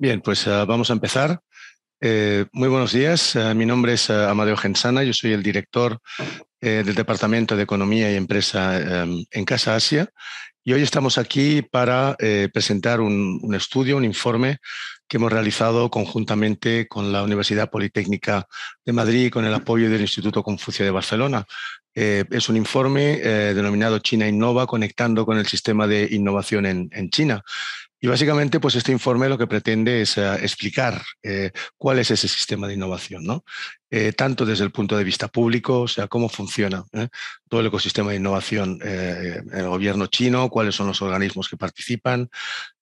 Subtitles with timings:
[0.00, 1.40] Bien, pues uh, vamos a empezar.
[2.00, 3.34] Eh, muy buenos días.
[3.34, 5.02] Uh, mi nombre es uh, Amadeo Gensana.
[5.02, 5.98] Yo soy el director
[6.60, 10.08] eh, del Departamento de Economía y Empresa um, en Casa Asia.
[10.62, 14.58] Y hoy estamos aquí para eh, presentar un, un, estudio, un informe
[15.08, 18.46] que hemos realizado conjuntamente con la Universidad Politécnica
[18.84, 21.44] de Madrid y con el apoyo del Instituto Confucio de Barcelona.
[21.92, 26.88] Eh, es un informe eh, denominado China Innova, conectando con el sistema de innovación en,
[26.92, 27.42] en China.
[28.00, 32.28] Y básicamente, pues este informe lo que pretende es uh, explicar eh, cuál es ese
[32.28, 33.44] sistema de innovación, ¿no?
[33.90, 37.08] Eh, tanto desde el punto de vista público, o sea, cómo funciona ¿eh?
[37.48, 42.28] todo el ecosistema de innovación en el gobierno chino, cuáles son los organismos que participan,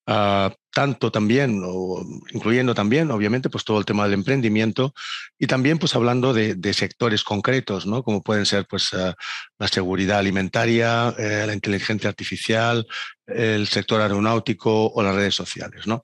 [0.09, 2.01] Uh, tanto también, o
[2.33, 4.95] incluyendo también, obviamente, pues todo el tema del emprendimiento
[5.37, 8.05] y también, pues hablando de, sectores concretos, ¿no?
[8.05, 9.15] Como pueden ser, pues, uh,
[9.59, 12.87] la seguridad alimentaria, eh, la inteligencia artificial,
[13.27, 16.03] el sector aeronáutico o las redes sociales, ¿no?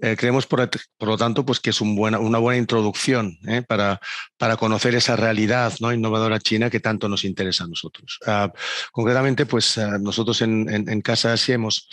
[0.00, 3.62] Eh, creemos, por, por, lo tanto, pues que es un buena, una buena introducción ¿eh?
[3.62, 4.00] para,
[4.36, 5.92] para conocer esa realidad ¿no?
[5.92, 8.18] innovadora china que tanto nos interesa a nosotros.
[8.26, 8.48] Uh,
[8.92, 11.88] concretamente, pues uh, nosotros en, en, en, Casa Asia hemos,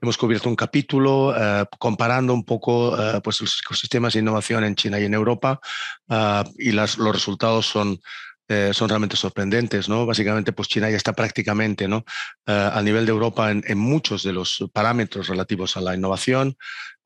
[0.00, 4.98] hemos cubierto un capítulo uh, comparando un poco pues los ecosistemas de innovación en China
[4.98, 5.60] y en Europa
[6.56, 8.00] y las, los resultados son
[8.46, 10.04] eh, son realmente sorprendentes, ¿no?
[10.04, 12.04] Básicamente, pues China ya está prácticamente, ¿no?
[12.46, 16.54] Uh, al nivel de Europa en, en, muchos de los parámetros relativos a la innovación,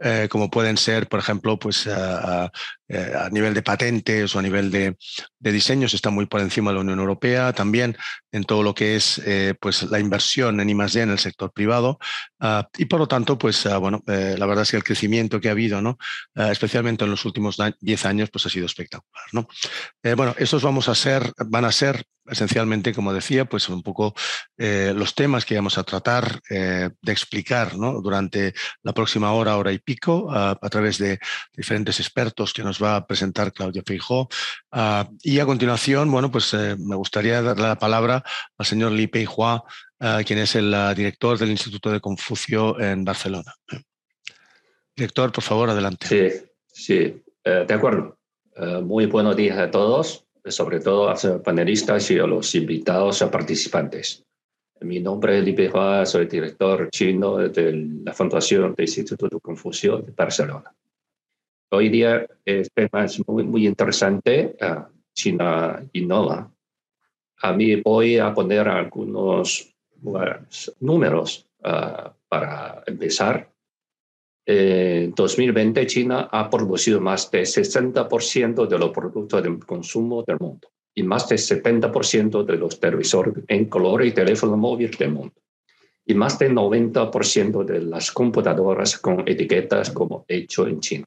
[0.01, 2.51] eh, como pueden ser, por ejemplo, pues a,
[2.89, 4.97] eh, nivel de patentes o a nivel de,
[5.41, 7.97] diseños, está muy por encima de la Unión Europea, también
[8.31, 11.99] en todo lo que es eh, pues la inversión en I+D en el sector privado
[12.41, 15.49] uh, y por lo tanto, pues uh, bueno, la verdad es que el crecimiento que
[15.49, 15.99] ha habido, ¿no?
[16.37, 19.49] Uh, especialmente en los últimos 10 años, pues ha sido espectacular, ¿no?
[20.17, 24.15] Bueno, estos vamos a ser, van a ser esencialmente, como decía, pues un poco
[24.57, 29.73] eh, los temas que vamos a tratar eh, de explicar durante la próxima hora, hora
[29.73, 31.19] y pico, a través de
[31.57, 34.29] diferentes expertos que nos va a presentar Claudio Feijó.
[34.73, 38.23] Uh, y a continuación, bueno, pues eh, me gustaría darle la palabra
[38.57, 39.65] al señor Li Peihua,
[40.01, 43.55] uh, quien es el director del Instituto de Confucio en Barcelona.
[44.95, 46.07] Director, por favor, adelante.
[46.07, 48.19] Sí, sí, de acuerdo.
[48.83, 53.31] Muy buenos días a todos sobre todo a los panelistas y a los invitados a
[53.31, 54.25] participantes.
[54.81, 57.73] Mi nombre es Li Peihua, soy director chino de
[58.05, 60.73] la Fundación del Instituto de Confucio de Barcelona.
[61.71, 66.51] Hoy día este tema es muy, muy interesante, uh, China Innova.
[67.43, 69.75] A mí voy a poner algunos
[70.81, 73.51] números uh, para empezar.
[74.51, 80.71] En 2020, China ha producido más del 60% de los productos de consumo del mundo
[80.95, 85.35] y más del 70% de los televisores en color y teléfono móvil del mundo
[86.07, 91.05] y más del 90% de las computadoras con etiquetas como hecho en China.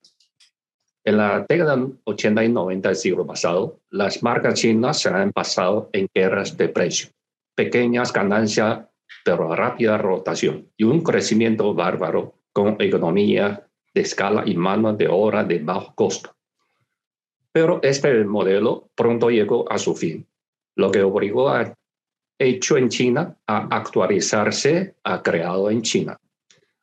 [1.03, 5.89] En la década 80 y 90 del siglo pasado, las marcas chinas se han pasado
[5.93, 7.09] en guerras de precio,
[7.55, 8.81] pequeñas ganancias
[9.25, 15.43] pero rápida rotación y un crecimiento bárbaro con economía de escala y mano de obra
[15.43, 16.35] de bajo costo.
[17.51, 20.25] Pero este modelo pronto llegó a su fin,
[20.75, 21.73] lo que obligó a
[22.39, 26.17] hecho en China a actualizarse a creado en China.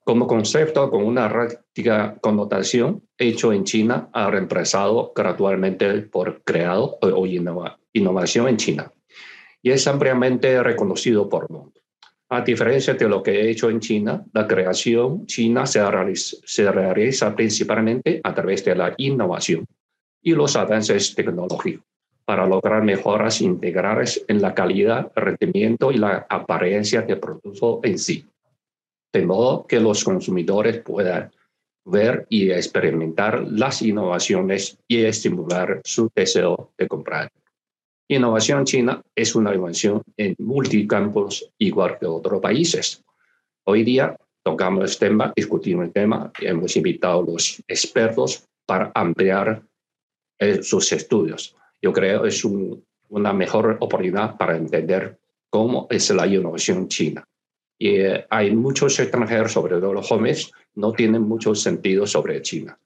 [0.05, 7.27] Como concepto con una práctica connotación, hecho en China ha reemplazado gradualmente por creado o
[7.93, 8.93] innovación en China
[9.63, 11.78] y es ampliamente reconocido por el mundo.
[12.31, 17.31] A diferencia de lo que he hecho en China, la creación china se realiza, se
[17.31, 19.65] principalmente a través de la innovación
[20.23, 21.87] y los avances tecnológicos
[22.27, 28.27] para lograr mejoras integrales en la calidad, rendimiento y la apariencia del producto en sí,
[29.11, 31.31] de modo que los consumidores puedan
[31.87, 37.33] ver y experimentar las innovaciones y estimular su deseo de comprar.
[38.11, 43.05] Innovación china es una innovación en multicampos igual que otros países.
[43.65, 48.91] Hoy día tocamos este tema, discutimos el tema y hemos invitado a los expertos para
[48.95, 49.63] ampliar
[50.39, 51.55] eh, sus estudios.
[51.83, 55.19] Yo creo que es un, una mejor oportunidad para entender
[55.51, 57.29] cómo es la innovación china.
[57.79, 62.79] Y eh, hay muchos extranjeros, sobre todo los jóvenes, no tienen mucho sentido sobre China.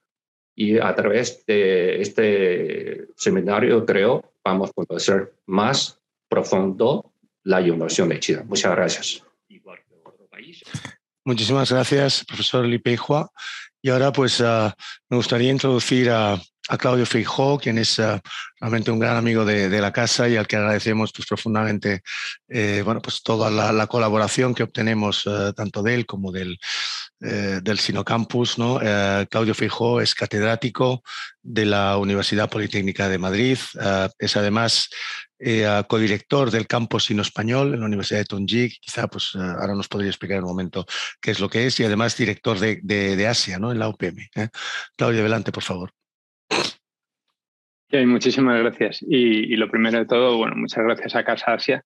[0.53, 5.99] Y a través de este seminario, creo, vamos a conocer más
[6.29, 7.13] profundo
[7.43, 8.43] la innovación de China.
[8.45, 9.23] Muchas gracias.
[11.25, 13.31] Muchísimas gracias, profesor Li Peihua.
[13.81, 14.69] Y ahora, pues, uh,
[15.09, 18.19] me gustaría introducir a, a Claudio Feijó, quien es uh,
[18.59, 22.01] realmente un gran amigo de, la casa y al que agradecemos pues, profundamente
[22.47, 26.57] eh, bueno, pues, toda la, la, colaboración que obtenemos uh, tanto de él como del,
[27.19, 28.57] eh, del Sinocampus.
[28.57, 28.79] ¿no?
[28.81, 31.03] Eh, Claudio Feijó es catedrático
[31.41, 33.57] de la Universidad Politécnica de Madrid,
[34.17, 34.89] es además
[35.87, 40.37] codirector del campus sino-español en la Universidad de Tonji, quizá pues, ahora nos podría explicar
[40.37, 40.85] en un momento
[41.19, 43.73] qué es lo que es, y además director de, de, de Asia ¿no?
[43.73, 44.29] en la UPM.
[44.95, 45.91] Claudio, adelante, por favor.
[47.93, 49.05] Muchísimas gracias.
[49.07, 51.83] Y, lo primero de todo, bueno, muchas gracias a Casa Asia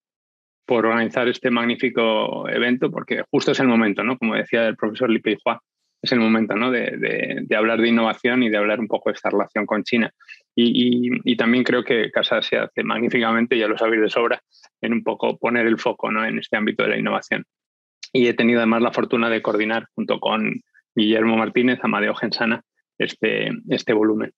[0.66, 4.18] por organizar este magnífico evento, porque justo es el momento, ¿no?
[4.18, 5.62] Como decía el profesor Li Hua,
[6.02, 6.72] es el momento, ¿no?
[6.72, 10.14] De, de, hablar de innovación y de hablar un poco de esta relación con China.
[10.56, 14.42] Y, también creo que Casa Asia hace magníficamente, ya lo sabéis de sobra,
[14.80, 16.26] en un poco poner el foco, ¿no?
[16.26, 17.44] En este ámbito de la innovación.
[18.14, 20.62] Y he tenido además la fortuna de coordinar junto con
[20.96, 22.62] Guillermo Martínez, Amadeo Gensana,
[22.98, 24.32] este, este volumen.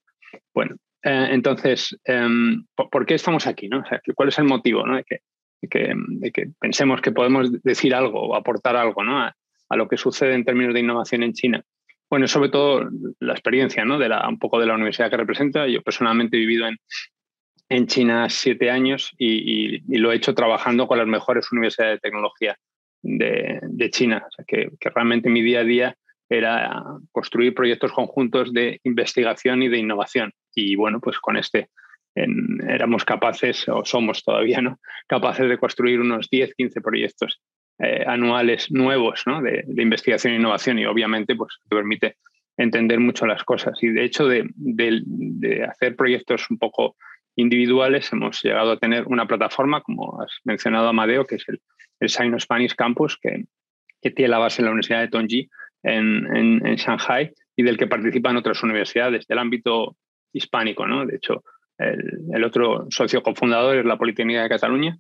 [0.54, 2.28] Bueno, eh, entonces, eh,
[2.76, 3.68] ¿por qué estamos aquí?
[3.68, 3.80] ¿no?
[3.80, 4.98] O sea, ¿Cuál es el motivo ¿no?
[4.98, 5.22] de, que,
[5.62, 9.20] de, que, pensemos que podemos decir algo o aportar algo ¿no?
[9.20, 9.36] a,
[9.76, 11.64] lo que sucede en términos de innovación en China?
[12.10, 14.00] Bueno, sobre todo la experiencia ¿no?
[14.00, 15.68] de la, un poco de la universidad que representa.
[15.68, 16.78] Yo personalmente he vivido en,
[17.70, 22.58] en China siete años y, lo he hecho trabajando con las mejores universidades de tecnología
[23.04, 24.26] de, de China.
[24.28, 25.96] O sea, que, que realmente mi día a día
[26.30, 30.32] era construir proyectos conjuntos de investigación y de innovación.
[30.54, 31.70] Y bueno, pues con este
[32.16, 34.80] éramos capaces, o somos todavía, ¿no?
[35.08, 37.42] Capaces de construir unos 10, 15 proyectos
[37.82, 39.42] eh, anuales nuevos ¿no?
[39.42, 42.18] de, investigación e innovación y obviamente pues te permite
[42.58, 43.82] entender mucho las cosas.
[43.82, 46.98] Y de hecho de, de, hacer proyectos un poco
[47.38, 51.62] individuales hemos llegado a tener una plataforma, como has mencionado Amadeo, que es el,
[52.02, 53.46] el Sino Spanish Campus, que,
[54.02, 55.50] que tiene la base en la Universidad de Tongji,
[55.84, 59.96] en, en, en, Shanghai y del que participan otras universidades del ámbito
[60.34, 60.86] hispánico.
[60.86, 61.06] ¿no?
[61.06, 61.44] De hecho,
[61.78, 64.98] el, el otro socio cofundador es la Politécnica de Cataluña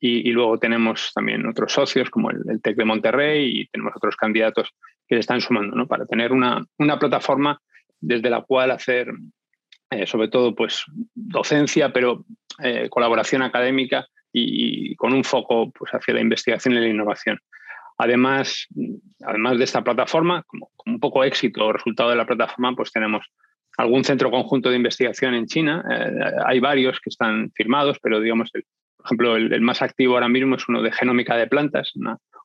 [0.00, 3.94] y, y, luego tenemos también otros socios como el, el, TEC de Monterrey y tenemos
[3.96, 4.70] otros candidatos
[5.08, 5.86] que se están sumando ¿no?
[5.86, 7.60] para tener una, una plataforma
[8.00, 9.08] desde la cual hacer
[9.90, 10.84] eh, sobre todo pues
[11.14, 12.24] docencia, pero
[12.62, 17.38] eh, colaboración académica y, y, con un foco pues, hacia la investigación y la innovación.
[17.98, 18.66] Además,
[19.24, 23.26] además de esta plataforma, como, un poco éxito o resultado de la plataforma, pues tenemos
[23.76, 25.84] algún centro conjunto de investigación en China.
[25.90, 30.56] Eh, hay varios que están firmados, pero digamos, por ejemplo, el, más activo ahora mismo
[30.56, 31.92] es uno de genómica de plantas,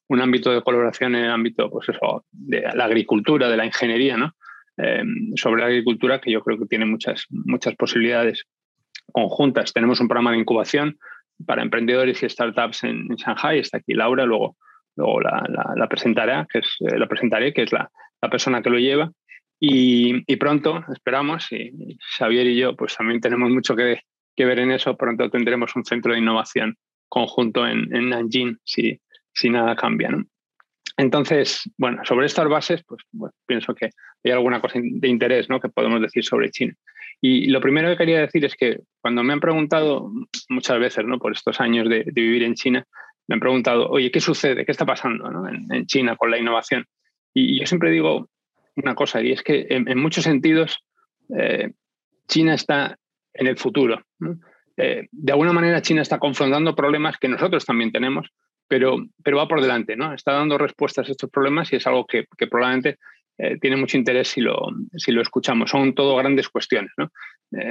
[0.07, 1.87] un ámbito de colaboración en el ámbito pues
[2.31, 4.33] de la agricultura, de la ingeniería.
[4.77, 5.03] Eh,
[5.35, 8.45] sobre la agricultura que yo creo que tiene muchas, muchas posibilidades
[9.11, 9.73] conjuntas.
[9.73, 10.97] Tenemos un programa de incubación
[11.45, 14.55] para emprendedores y startups en, en Shanghai, está aquí Laura, luego
[14.95, 17.89] luego la, la, la presentaré, que es, eh, la presentaré, que es la,
[18.21, 19.11] la, persona que lo lleva.
[19.59, 24.01] Y, y pronto, esperamos, y, Xavier y yo, pues también tenemos mucho que,
[24.35, 26.75] que, ver en eso, pronto tendremos un centro de innovación
[27.07, 28.99] conjunto en, en Nanjing, si,
[29.33, 30.09] si nada cambia.
[30.09, 30.25] ¿no?
[30.97, 33.89] Entonces, bueno, sobre estas bases, pues bueno, pienso que
[34.23, 35.59] hay alguna cosa de interés ¿no?
[35.59, 36.73] que podemos decir sobre China.
[37.19, 40.11] Y lo primero que quería decir es que cuando me han preguntado
[40.49, 41.19] muchas veces ¿no?
[41.19, 42.85] por estos años de, de vivir en China,
[43.31, 44.65] me han preguntado, oye, ¿qué sucede?
[44.65, 46.85] ¿Qué está pasando en, China con la innovación?
[47.33, 48.29] Y, yo siempre digo
[48.75, 50.83] una cosa, y es que en, muchos sentidos
[51.37, 51.71] eh,
[52.27, 52.97] China está
[53.33, 54.01] en el futuro.
[54.75, 58.27] Eh, de alguna manera China está confrontando problemas que nosotros también tenemos,
[58.67, 60.13] pero, pero va por delante, ¿no?
[60.13, 62.97] Está dando respuestas a estos problemas y es algo que, probablemente
[63.37, 64.57] eh, tiene mucho interés si lo,
[64.97, 65.69] si lo escuchamos.
[65.69, 67.09] Son todo grandes cuestiones, ¿no?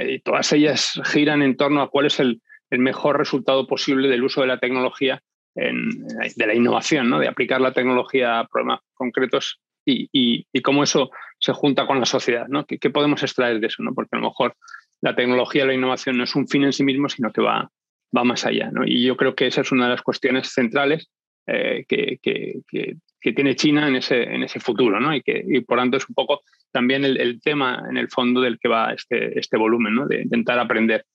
[0.07, 2.39] Y todas ellas giran en torno a cuál es el
[2.71, 5.21] mejor resultado posible del uso de la tecnología
[5.55, 5.89] en,
[6.35, 7.19] de la innovación, ¿no?
[7.19, 12.05] de aplicar la tecnología a problemas concretos y, y, cómo eso se junta con la
[12.05, 12.47] sociedad.
[12.47, 12.65] ¿no?
[12.65, 13.83] ¿Qué, ¿Qué, podemos extraer de eso?
[13.83, 13.93] ¿no?
[13.93, 14.55] Porque a lo mejor
[15.01, 17.71] la tecnología, la innovación no es un fin en sí mismo, sino que va,
[18.15, 18.69] va más allá.
[18.71, 18.85] ¿no?
[18.85, 21.09] Y yo creo que esa es una de las cuestiones centrales
[21.47, 24.99] eh, que, que, que, tiene China en ese, en ese futuro.
[24.99, 25.15] ¿no?
[25.15, 26.41] Y por tanto es un poco
[26.71, 30.07] también el, el, tema en el fondo del que va este, este volumen, ¿no?
[30.07, 31.05] de intentar aprender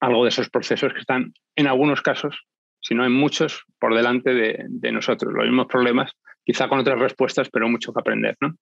[0.00, 2.46] algo de esos procesos que están en algunos casos
[2.80, 5.32] sino en muchos por delante de, nosotros.
[5.32, 6.12] Los mismos problemas,
[6.44, 8.36] quizá con otras respuestas, pero mucho que aprender.
[8.40, 8.54] ¿no?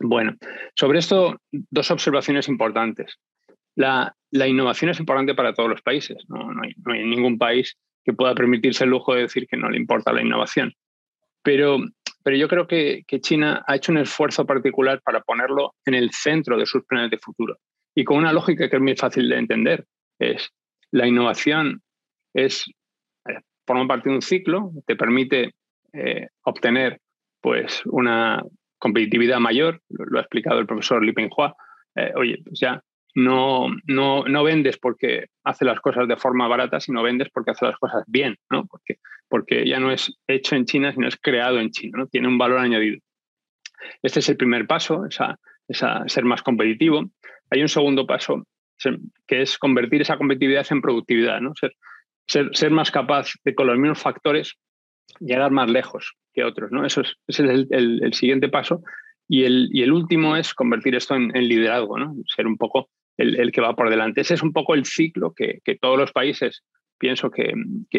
[0.00, 0.36] Bueno,
[0.74, 3.18] sobre esto, dos observaciones importantes.
[3.74, 6.24] La, la innovación es importante para todos los países.
[6.28, 6.52] ¿no?
[6.52, 9.70] No, hay, no, hay, ningún país que pueda permitirse el lujo de decir que no
[9.70, 10.74] le importa la innovación.
[11.42, 11.78] Pero,
[12.22, 16.10] pero yo creo que, que China ha hecho un esfuerzo particular para ponerlo en el
[16.10, 17.58] centro de sus planes de futuro.
[17.94, 19.84] Y con una lógica que es muy fácil de entender.
[20.18, 20.50] Es
[20.92, 21.82] la innovación
[22.34, 22.70] es
[23.72, 25.54] forma parte de un ciclo, te permite
[25.92, 27.00] eh, obtener
[27.40, 28.42] pues, una
[28.78, 31.56] competitividad mayor, lo, lo, ha explicado el profesor Li Penghua.
[31.94, 32.82] Eh, oye, pues ya
[33.14, 37.66] no, no, no, vendes porque hace las cosas de forma barata, sino vendes porque hace
[37.66, 38.66] las cosas bien, ¿no?
[38.66, 38.96] Porque,
[39.28, 42.06] porque ya no es hecho en China, sino es creado en China, ¿no?
[42.08, 42.98] Tiene un valor añadido.
[44.02, 45.38] Este es el primer paso, esa,
[45.68, 47.10] esa, ser más competitivo.
[47.50, 48.44] Hay un segundo paso
[49.26, 51.54] que es convertir esa competitividad en productividad, ¿no?
[51.54, 51.74] Ser,
[52.26, 54.54] ser, más capaz de con los mismos factores
[55.20, 56.86] llegar más lejos que otros, ¿no?
[56.86, 58.82] Eso es, ese es el, siguiente paso.
[59.28, 62.14] Y el, y último es convertir esto en, liderazgo, ¿no?
[62.26, 64.22] Ser un poco el, que va por delante.
[64.22, 66.62] Ese es un poco el ciclo que, todos los países
[66.98, 67.52] pienso que,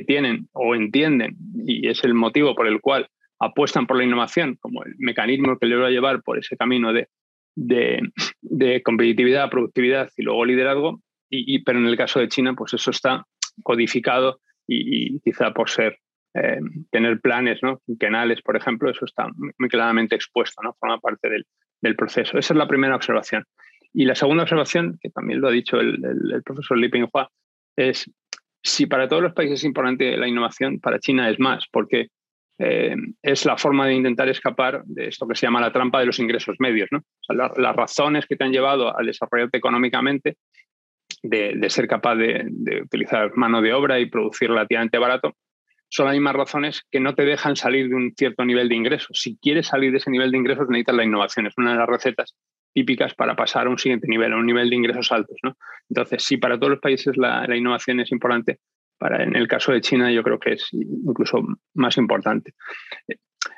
[0.05, 3.07] tienen o entienden y es el motivo por el cual
[3.39, 6.93] apuestan por la innovación como el mecanismo que le va a llevar por ese camino
[6.93, 11.01] de, competitividad, productividad y luego liderazgo.
[11.35, 13.25] Y, pero en el caso de China, pues eso está
[13.61, 15.99] codificado y, quizá por ser
[16.33, 17.79] eh, tener planes ¿no?
[17.85, 19.27] quinquenales, por ejemplo, eso está
[19.59, 20.73] muy claramente expuesto, ¿no?
[20.79, 21.45] forma parte del,
[21.81, 22.37] del proceso.
[22.37, 23.45] Esa es la primera observación.
[23.93, 27.29] Y la segunda observación, que también lo ha dicho el, profesor Li Pinghua,
[27.75, 28.09] es
[28.63, 32.07] si para todos los países es importante la innovación, para China es más, porque
[32.57, 36.05] eh, es la forma de intentar escapar de esto que se llama la trampa de
[36.05, 36.89] los ingresos medios.
[36.91, 37.01] ¿no?
[37.29, 40.37] las razones que te han llevado al desarrollarte económicamente,
[41.23, 42.45] de, ser capaz de,
[42.83, 45.35] utilizar mano de obra y producir relativamente barato,
[45.89, 49.19] son las mismas razones que no te dejan salir de un cierto nivel de ingresos.
[49.19, 51.47] Si quieres salir de ese nivel de ingresos, necesitas la innovación.
[51.47, 52.35] Es una de las recetas
[52.73, 55.37] típicas para pasar a un siguiente nivel, a un nivel de ingresos altos.
[55.43, 55.55] ¿no?
[55.89, 58.59] Entonces, sí, para todos los países la, innovación es importante.
[58.97, 61.43] Para, en el caso de China, yo creo que es incluso
[61.75, 62.53] más importante.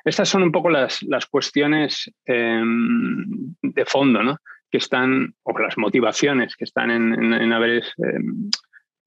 [0.03, 4.37] Estas son un poco las, las cuestiones em, de fondo, ¿no?
[4.75, 8.49] Que están, o las motivaciones que están en, haber em,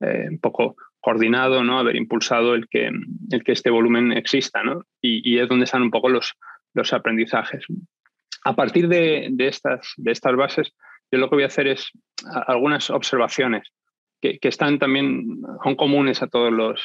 [0.01, 1.79] eh, un poco coordinado, ¿no?
[1.79, 2.91] haber impulsado el que,
[3.31, 4.63] el que este volumen exista.
[4.63, 4.85] ¿no?
[5.03, 6.33] Y, y, es donde están un poco los,
[6.73, 7.67] los aprendizajes.
[8.45, 10.73] A partir de, estas, de estas bases,
[11.13, 11.91] yo lo que voy a hacer es
[12.47, 13.69] algunas observaciones
[14.23, 16.83] que, están también, son comunes a todos los,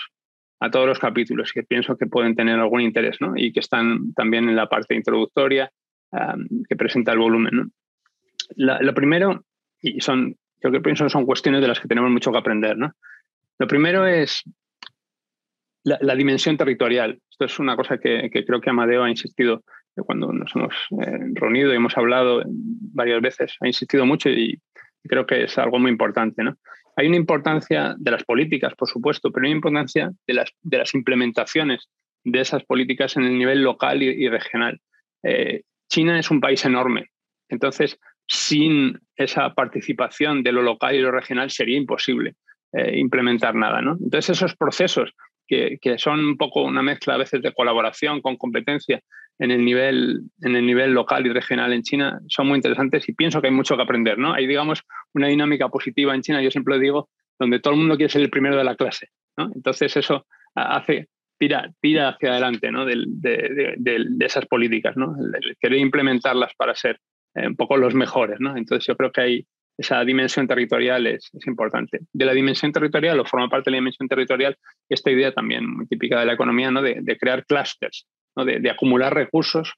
[0.60, 3.32] a todos los capítulos que pienso que pueden tener algún interés ¿no?
[3.38, 5.72] y que están también en la parte introductoria
[6.68, 7.72] que presenta el volumen.
[8.56, 9.46] Lo primero,
[9.82, 12.78] y son, yo que pienso son cuestiones de las que tenemos mucho que aprender.
[12.78, 12.92] ¿no?
[13.60, 14.44] Lo primero es
[15.84, 17.20] la, dimensión territorial.
[17.30, 19.64] Esto es una cosa que, que creo que Amadeo ha insistido
[20.02, 20.74] cuando nos hemos
[21.06, 24.60] eh, reunido y hemos hablado varias veces, ha insistido mucho y
[25.04, 26.44] creo que es algo muy importante.
[26.44, 26.58] ¿no?
[26.96, 30.78] Hay una importancia de las políticas, por supuesto, pero hay una importancia de las, de
[30.78, 31.90] las implementaciones
[32.24, 34.80] de esas políticas en el nivel local y, regional.
[35.24, 37.10] Eh, China es un país enorme,
[37.50, 42.36] entonces sin esa participación de lo local y lo regional sería imposible
[42.72, 43.82] eh, implementar nada.
[43.82, 43.98] ¿no?
[44.01, 45.13] Entonces esos procesos
[45.48, 49.01] que, que, son un poco una mezcla a veces de colaboración con competencia
[49.39, 53.13] en el nivel, en el nivel local y regional en China son muy interesantes y
[53.13, 54.18] pienso que hay mucho que aprender.
[54.18, 54.34] ¿no?
[54.34, 58.12] Hay, digamos, una dinámica positiva en China, yo siempre digo, donde todo el mundo quiere
[58.12, 59.10] ser el primero de la clase.
[59.38, 59.51] ¿no?
[59.53, 60.25] Entonces eso
[60.56, 62.86] hace, tira, tira hacia adelante ¿no?
[62.86, 65.15] de, de, de, esas políticas, ¿no?
[65.60, 67.00] Querer implementarlas para ser
[67.36, 68.40] un poco los mejores.
[68.40, 68.56] ¿no?
[68.56, 69.48] Entonces yo creo que hay,
[69.78, 72.00] esa dimensión territorial es, importante.
[72.12, 74.58] De la dimensión territorial, o forma parte de la dimensión territorial,
[74.90, 76.82] esta idea también muy típica de la economía, ¿no?
[76.82, 79.74] de, de crear clústeres, de, acumular recursos,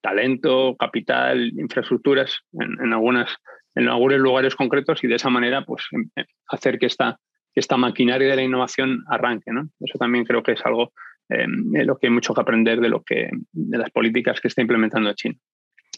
[0.00, 3.34] talento, capital, infraestructuras en, algunas,
[3.74, 7.18] en algunos lugares concretos y de esa manera pues, em, em, hacer que esta,
[7.54, 9.52] esta maquinaria de la innovación arranque.
[9.52, 9.68] ¿no?
[9.80, 10.92] Eso también creo que es algo
[11.28, 14.48] em, en lo que hay mucho que aprender de, lo que, de las políticas que
[14.48, 15.36] está implementando China.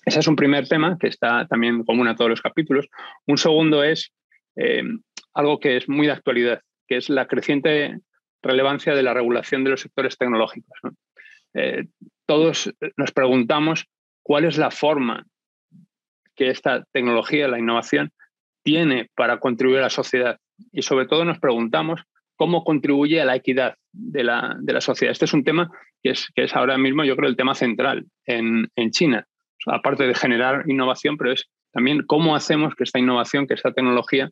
[0.05, 2.89] Ese es un primer tema que está también común a todos los capítulos.
[3.27, 4.13] Un segundo es
[5.35, 7.99] algo que es muy de actualidad, que es la creciente
[8.43, 10.79] relevancia de la regulación de los sectores tecnológicos.
[10.83, 10.93] ¿no?
[11.55, 11.87] Eh,
[12.27, 13.87] todos nos preguntamos
[14.23, 15.27] cuál es la forma
[16.35, 18.13] que esta tecnología, la innovación,
[18.63, 20.39] tiene para contribuir a la sociedad.
[20.73, 22.03] Y sobre todo nos preguntamos
[22.37, 25.13] cómo contribuye a la equidad de la, de la sociedad.
[25.13, 25.71] Este es un tema
[26.03, 29.27] que es, que es, ahora mismo, yo creo, el tema central en, en China.
[29.67, 34.31] Aparte de generar innovación, pero es también cómo hacemos que esta innovación, que esta tecnología,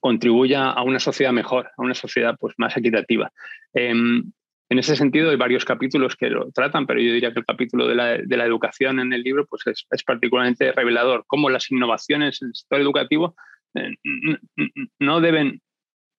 [0.00, 3.30] contribuya a una sociedad mejor, a una sociedad pues, más equitativa.
[3.72, 4.32] Em,
[4.70, 7.86] en ese sentido, hay varios capítulos que lo tratan, pero yo diría que el capítulo
[7.86, 12.54] de la, educación en el libro pues es, particularmente revelador, cómo las innovaciones en el
[12.54, 13.36] sector educativo
[13.74, 13.94] eh,
[14.98, 15.60] no deben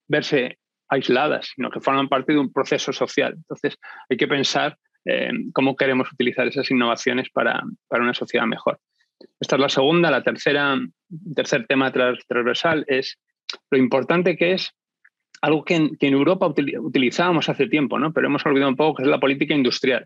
[0.07, 3.33] verse aisladas, sino que forman parte de un proceso social.
[3.35, 3.77] Entonces,
[4.09, 4.77] hay que pensar
[5.53, 8.79] cómo queremos utilizar esas innovaciones para, una sociedad mejor.
[9.39, 10.11] Esta es la segunda.
[10.11, 10.77] La tercera,
[11.35, 13.19] tercer tema transversal es
[13.69, 14.71] lo importante que es
[15.41, 18.11] algo que en, Europa utilizábamos hace tiempo, ¿no?
[18.13, 20.05] pero hemos olvidado un poco, que es la política industrial,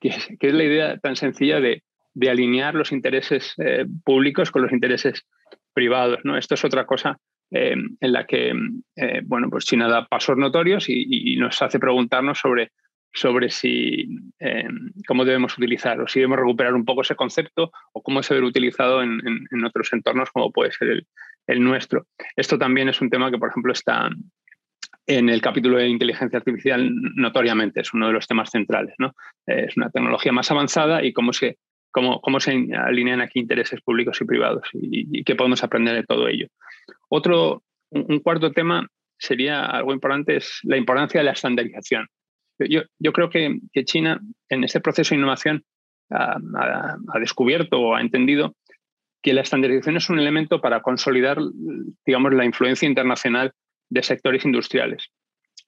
[0.00, 1.82] que es, la idea tan sencilla de,
[2.28, 5.26] alinear los intereses eh, públicos con los intereses
[5.72, 6.20] privados.
[6.24, 6.36] ¿no?
[6.36, 7.18] Esto es otra cosa
[7.52, 8.52] en la que
[9.24, 12.70] bueno, pues China da pasos notorios y, nos hace preguntarnos sobre,
[13.12, 14.08] sobre si,
[15.06, 18.46] cómo debemos utilizar o si debemos recuperar un poco ese concepto o cómo se debe
[18.46, 21.06] utilizado en, en, otros entornos como puede ser el,
[21.46, 22.06] el, nuestro.
[22.36, 24.10] Esto también es un tema que, por ejemplo, está
[25.06, 28.94] en el capítulo de inteligencia artificial notoriamente es uno de los temas centrales.
[28.98, 29.14] ¿no?
[29.46, 31.58] Es una tecnología más avanzada y cómo se,
[31.90, 36.28] cómo, cómo se alinean aquí intereses públicos y privados y, qué podemos aprender de todo
[36.28, 36.46] ello.
[37.08, 38.86] Otro, un, cuarto tema
[39.18, 42.06] sería algo importante, es la importancia de la estandarización.
[42.68, 45.64] Yo, yo creo que, que, China en este proceso de innovación
[46.10, 48.54] ha, ha descubierto o ha entendido
[49.22, 51.38] que la estandarización es un elemento para consolidar,
[52.06, 53.52] digamos, la influencia internacional
[53.90, 55.08] de sectores industriales.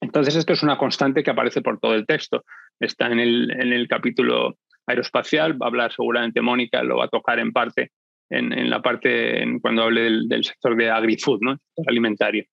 [0.01, 2.45] Entonces, esto es una constante que aparece por todo el texto.
[2.81, 4.57] Está en el, en el capítulo
[4.87, 7.93] aeroespacial, va a hablar seguramente Mónica, lo va a tocar en parte,
[8.31, 11.57] en, la parte en, cuando hable del, sector de agri-food, ¿no?
[11.87, 12.45] alimentario.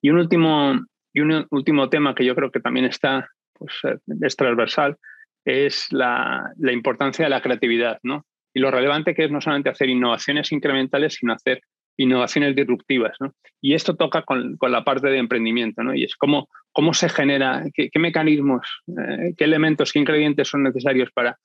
[0.00, 0.80] Y un, último,
[1.12, 4.96] y un último tema que yo creo que también está, pues, eh, es transversal,
[5.44, 8.24] es la, la importancia de la creatividad, ¿no?
[8.54, 11.62] Y lo relevante que es no solamente hacer innovaciones incrementales, sino hacer
[11.96, 13.16] innovaciones disruptivas.
[13.20, 13.34] ¿no?
[13.60, 15.94] Y esto toca con, con, la parte de emprendimiento, ¿no?
[15.94, 21.10] y es cómo, cómo se genera, qué, mecanismos, eh, qué elementos, qué ingredientes son necesarios
[21.12, 21.38] para,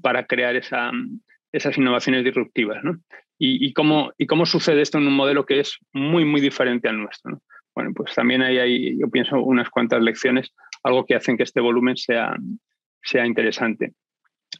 [0.00, 0.90] para crear esa,
[1.52, 2.82] esas innovaciones disruptivas.
[2.82, 2.98] ¿no?
[3.38, 6.88] Y, y, cómo, y cómo sucede esto en un modelo que es muy, muy diferente
[6.88, 7.32] al nuestro.
[7.32, 7.42] ¿no?
[7.74, 10.52] Bueno, pues también hay, hay, yo pienso, unas cuantas lecciones,
[10.82, 12.36] algo que hacen que este volumen sea,
[13.02, 13.92] sea interesante.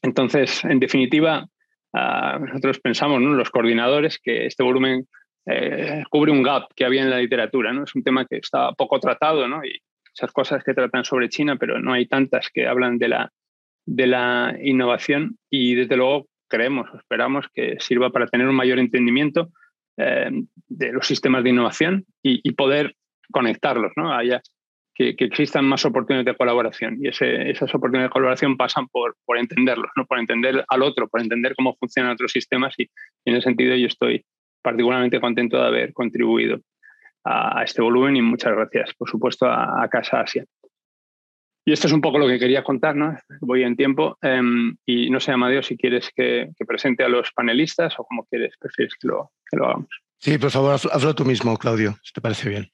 [0.01, 1.47] Entonces, en definitiva,
[1.93, 5.07] uh, nosotros pensamos, los coordinadores, que este volumen
[5.47, 7.73] eh, cubre un gap que había en la literatura.
[7.73, 7.85] ¿no?
[7.85, 9.65] Es un tema que está poco tratado ¿no?
[9.65, 9.81] y
[10.15, 13.33] esas cosas que tratan sobre China, pero no hay tantas que hablan de la,
[13.87, 19.49] de la innovación y desde luego creemos, esperamos que sirva para tener un mayor entendimiento
[19.97, 20.31] eh,
[20.69, 22.95] de los sistemas de innovación y, poder
[23.33, 24.15] conectarlos, ¿no?
[24.15, 24.41] Haya,
[24.95, 30.19] que, existan más oportunidades de colaboración y esas oportunidades de colaboración pasan por, entenderlos, por
[30.19, 32.85] entender al otro, por entender cómo funcionan otros sistemas y,
[33.25, 34.25] y en ese sentido yo estoy
[34.63, 36.61] particularmente contento de haber contribuido
[37.25, 40.45] a, este volumen y muchas gracias, por supuesto, a, Casa Asia.
[41.65, 43.17] Y esto es un poco lo que quería contar, ¿no?
[43.41, 44.19] Voy en tiempo.
[44.21, 48.57] Em, y no sé, Amadeo, si quieres que, presente a los panelistas o como quieres,
[48.59, 49.89] prefieres que lo, que lo hagamos.
[50.19, 52.73] Sí, por favor, hazlo tú mismo, Claudio, si te parece bien.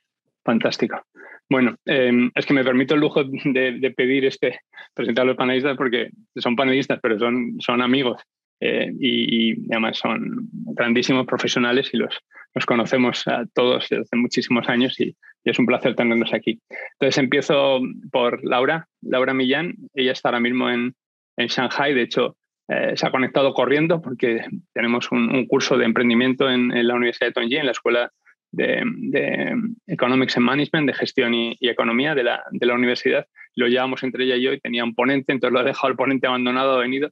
[0.48, 1.02] Fantástico.
[1.50, 4.61] Bueno, em, es que me permito el lujo de, pedir este,
[4.94, 8.22] presentar a los panelistas porque son panelistas, pero son, son amigos
[8.58, 12.18] eh, y, además son grandísimos profesionales y los,
[12.54, 16.58] los conocemos a todos desde hace muchísimos años y, es un placer tenerlos aquí.
[16.94, 17.80] Entonces empiezo
[18.11, 20.94] por Laura, Laura Millán, ella está ahora mismo en,
[21.37, 26.48] en Shanghai, de hecho eh, se ha conectado corriendo porque tenemos un, curso de emprendimiento
[26.48, 28.11] en, la Universidad de Tongji, en la Escuela
[28.50, 29.54] de, de,
[29.87, 33.26] Economics and Management, de Gestión y, Economía de la, de la, universidad.
[33.54, 35.96] Lo llevamos entre ella y yo y tenía un ponente, entonces lo ha dejado el
[35.96, 37.11] ponente abandonado, ha venido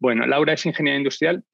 [0.00, 1.44] bueno, Laura es ingeniera industrial,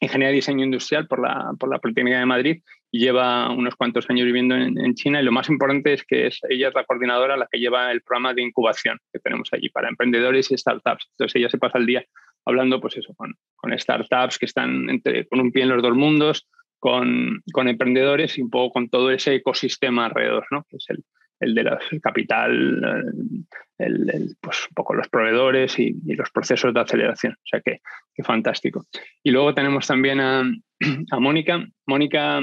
[0.00, 4.10] ingeniera de diseño industrial por la, por la Politécnica de Madrid y lleva unos cuantos
[4.10, 5.20] años viviendo en, China.
[5.20, 8.02] Y lo más importante es que es, ella es la coordinadora la que lleva el
[8.02, 11.08] programa de incubación que tenemos allí para emprendedores y startups.
[11.12, 12.04] Entonces ella se pasa el día
[12.44, 15.94] hablando, pues eso, con, con startups que están entre, con un pie en los dos
[15.94, 16.48] mundos,
[16.84, 20.66] con, con, emprendedores y un poco con todo ese ecosistema alrededor, ¿no?
[20.68, 21.02] Que es el,
[21.40, 23.16] el de la capital,
[23.78, 27.32] el, pues un poco los proveedores y, los procesos de aceleración.
[27.32, 27.80] O sea que,
[28.22, 28.84] fantástico.
[29.22, 30.40] Y luego tenemos también a,
[31.10, 31.66] a Mónica.
[31.86, 32.42] Mónica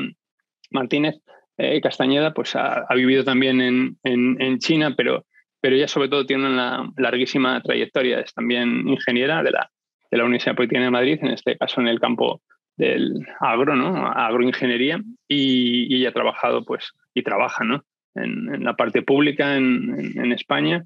[0.71, 1.17] Martínez
[1.59, 5.27] eh, Castañeda pues ha, vivido también en, en, China, pero,
[5.61, 8.21] pero ella sobre todo tiene una larguísima trayectoria.
[8.21, 9.69] Es también ingeniera de la,
[10.09, 12.41] de la Universidad Politécnica de Madrid, en este caso en el campo
[12.81, 14.07] del agro, ¿no?
[14.07, 17.85] agroingeniería, y, y ella ha trabajado pues, y trabaja ¿no?
[18.15, 20.83] en, la parte pública en, España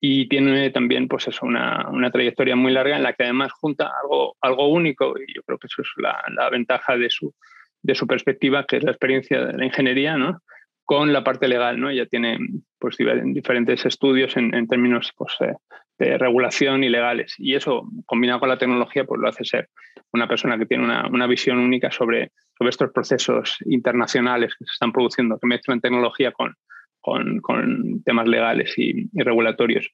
[0.00, 3.92] y tiene también pues eso, una, una, trayectoria muy larga en la que además junta
[4.02, 7.32] algo, algo único y yo creo que eso es la, ventaja de su,
[7.80, 10.40] de su perspectiva, que es la experiencia de la ingeniería, ¿no?
[10.84, 11.78] con la parte legal.
[11.78, 11.90] ¿no?
[11.90, 12.38] Ella tiene
[12.80, 15.54] pues, diferentes estudios en, en términos pues, eh,
[15.98, 17.34] de regulación y legales.
[17.38, 19.68] Y eso, combinado con la tecnología, pues lo hace ser
[20.12, 24.72] una persona que tiene una, una visión única sobre, sobre estos procesos internacionales que se
[24.72, 26.54] están produciendo, que mezclan tecnología con,
[27.00, 29.88] con, temas legales y, regulatorios.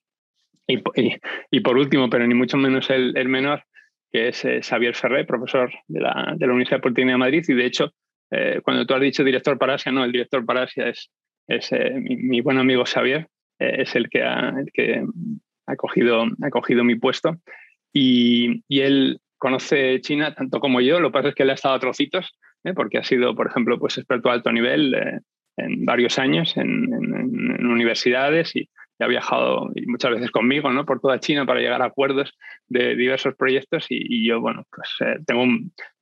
[0.67, 0.81] Y,
[1.51, 3.63] y, por último, pero ni mucho menos el, el menor,
[4.11, 7.43] que es eh, Xavier Ferré, profesor de la, de la Universidad Politécnica de Madrid.
[7.47, 7.93] Y de hecho,
[8.31, 11.11] eh, cuando tú has dicho director para Asia, no, el director para Asia es,
[11.47, 13.27] es eh, mi, buen amigo Xavier,
[13.59, 15.05] es el que, ha, el que
[15.65, 17.37] ha, cogido, ha cogido mi puesto.
[17.93, 21.55] Y, y él conoce China tanto como yo, lo que pasa es que él ha
[21.55, 22.73] estado a trocitos, ¿eh?
[22.73, 25.19] porque ha sido, por ejemplo, pues experto a alto nivel eh,
[25.57, 26.93] en varios años en,
[27.65, 30.85] universidades y, ha viajado muchas veces conmigo ¿no?
[30.85, 32.31] por toda China para llegar a acuerdos
[32.67, 35.43] de diversos proyectos y, yo, bueno, pues eh, tengo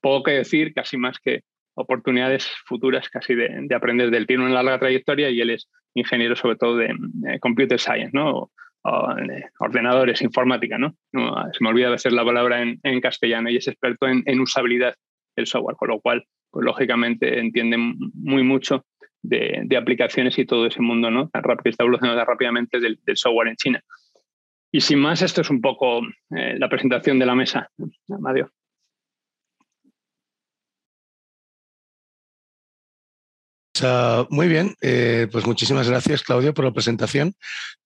[0.02, 1.42] poco que decir, casi más que
[1.74, 6.58] oportunidades futuras casi de, aprender del Tiene una larga trayectoria y él es ingeniero sobre
[6.58, 6.94] todo de,
[7.40, 8.52] computer science, ¿no?
[8.84, 10.96] Ordenadores, informática, ¿no?
[11.12, 14.96] Se me olvida de hacer la palabra en, castellano y es experto en, usabilidad
[15.36, 18.86] del software, con lo cual, pues lógicamente entiende muy mucho
[19.22, 21.30] de, aplicaciones y todo ese mundo, ¿no?
[21.30, 23.84] Tan está evolucionando rápidamente del, software en China.
[24.72, 26.02] Y sin más, esto es un poco
[26.36, 27.70] eh, la presentación de la mesa.
[34.30, 37.34] Muy bien, eh, pues muchísimas gracias Claudio por la presentación.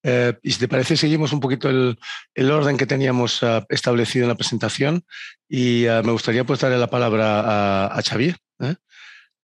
[0.04, 4.30] Eh, y si te parece, seguimos un poquito el, orden que teníamos ah, establecido en
[4.30, 5.04] la presentación
[5.48, 8.36] y ah, me gustaría pues darle la palabra a, Xavier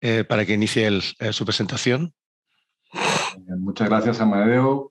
[0.01, 0.25] ¿eh?
[0.25, 1.01] para que inicie
[1.33, 2.13] su presentación.
[3.59, 4.91] Muchas gracias, Amadeo.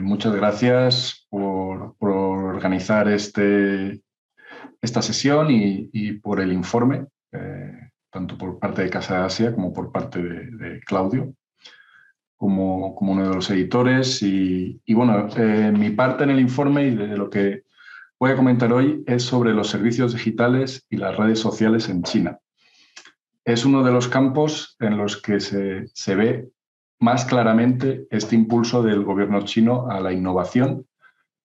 [0.00, 4.00] muchas gracias por, organizar este,
[4.80, 7.06] esta sesión y por el informe
[8.12, 11.34] tanto por parte de Casa de Asia como por parte de, Claudio,
[12.36, 14.22] como, como, uno de los editores.
[14.22, 17.62] Y, bueno, eh, mi parte en el informe y de lo que
[18.20, 22.38] voy a comentar hoy es sobre los servicios digitales y las redes sociales en China.
[23.44, 26.50] Es uno de los campos en los que se, se ve
[27.00, 30.86] más claramente este impulso del gobierno chino a la innovación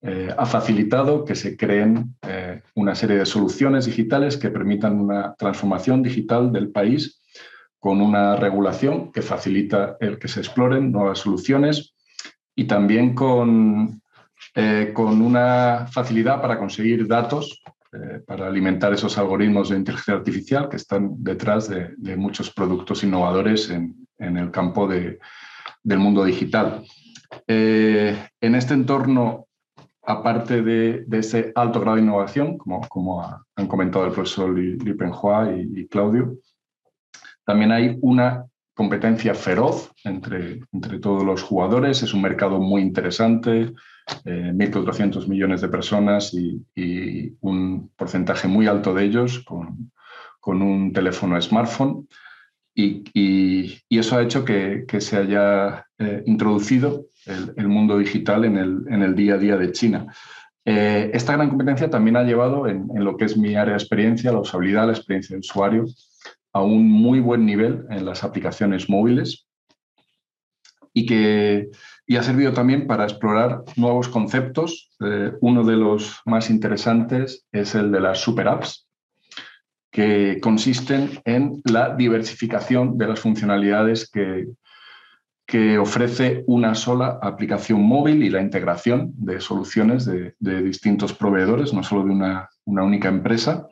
[0.10, 5.36] eh, ha facilitado que se creen eh, una serie de soluciones digitales que permitan una
[5.36, 7.22] transformación digital del país
[7.78, 11.94] con una regulación que facilita el que se exploren nuevas soluciones
[12.56, 14.02] y también con,
[14.56, 17.62] eh, con una facilidad para conseguir datos
[18.28, 24.08] para alimentar esos algoritmos de inteligencia artificial que están detrás de, muchos productos innovadores en,
[24.20, 25.20] el campo del
[25.98, 26.84] mundo digital.
[27.48, 29.47] en este entorno
[30.08, 35.86] aparte de, ese alto grado de innovación, como, han comentado el profesor Li, Penhua y,
[35.88, 36.38] Claudio,
[37.46, 40.62] también hay una competencia feroz entre,
[41.02, 42.04] todos los jugadores.
[42.04, 43.74] Es un mercado muy interesante,
[44.24, 49.92] eh, 1.400 millones de personas y, un porcentaje muy alto de ellos con,
[50.46, 52.08] un teléfono smartphone.
[52.74, 59.16] Y, eso ha hecho que, que se haya eh, introducido el, mundo digital en el,
[59.16, 60.08] día a día de China.
[60.66, 63.80] Eh, esta gran competencia también ha llevado en, en, lo que es mi área de
[63.80, 65.86] experiencia, la usabilidad, la experiencia de usuario,
[66.54, 69.48] a un muy buen nivel en las aplicaciones móviles
[70.94, 71.70] y que
[72.08, 74.90] y ha servido también para explorar nuevos conceptos.
[75.02, 78.88] Eh, uno de los más interesantes es el de las super apps,
[79.92, 84.48] que consisten en la diversificación de las funcionalidades que,
[85.48, 91.84] que ofrece una sola aplicación móvil y la integración de soluciones de, distintos proveedores, no
[91.84, 93.66] solo de una, única empresa,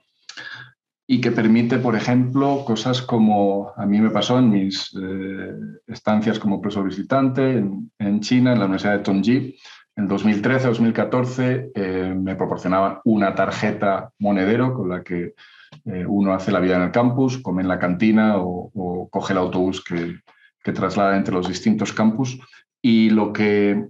[1.06, 5.52] y que permite, por ejemplo, cosas como a mí me pasó en mis eh,
[5.88, 7.58] estancias como profesor visitante
[8.00, 9.56] en, China, en la Universidad de Tongji.
[9.98, 15.36] En 2013-2014 eh, me proporcionaban una tarjeta monedero con la que
[15.84, 19.40] eh, uno hace la vida en el campus, come en la cantina o coge el
[19.40, 20.16] autobús que,
[20.66, 22.40] que traslada entre los distintos campus
[22.82, 23.86] y lo que,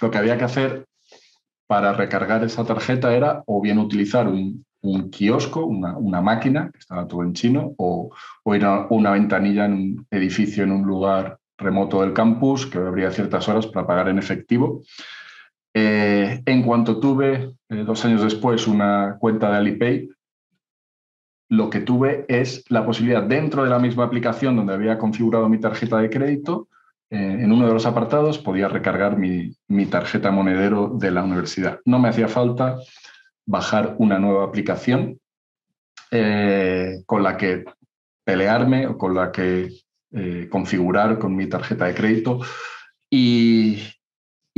[0.00, 0.84] lo que había que hacer
[1.68, 4.64] para recargar esa tarjeta era o bien utilizar un,
[5.10, 8.10] kiosco, una, máquina, que estaba todo en chino, o,
[8.44, 12.78] o, ir a una ventanilla en un edificio en un lugar remoto del campus, que
[12.78, 14.82] habría ciertas horas para pagar en efectivo.
[15.74, 20.08] Eh, en cuanto tuve, eh, dos años después, una cuenta de Alipay,
[21.48, 25.58] lo que tuve es la posibilidad dentro de la misma aplicación donde había configurado mi
[25.58, 26.68] tarjeta de crédito,
[27.08, 29.54] eh, en uno de los apartados podía recargar mi,
[29.86, 31.80] tarjeta monedero de la universidad.
[31.84, 32.78] No me hacía falta
[33.44, 35.20] bajar una nueva aplicación
[36.10, 37.64] eh, con la que
[38.24, 39.70] pelearme o con la que
[40.12, 42.40] eh, configurar con mi tarjeta de crédito.
[43.08, 43.82] Y,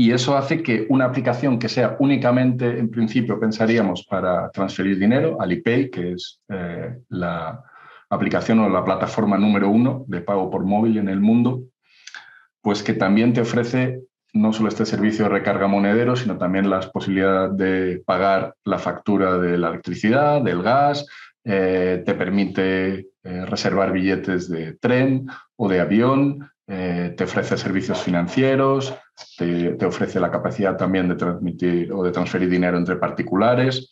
[0.00, 5.38] y eso hace que una aplicación que sea únicamente, en principio, pensaríamos para transferir dinero,
[5.40, 7.61] Alipay, que es eh, la
[8.08, 11.64] aplicación o la plataforma número uno de pago por móvil en el mundo,
[12.62, 14.02] pues que también te ofrece
[14.34, 19.37] no solo este servicio de recarga monedero, sino también las posibilidades de pagar la factura
[19.38, 21.06] de la electricidad, del gas,
[21.42, 28.02] eh, te permite eh, reservar billetes de tren o de avión, eh, te ofrece servicios
[28.02, 28.94] financieros,
[29.37, 33.90] te, ofrece la capacidad también de transmitir o de transferir dinero entre particulares.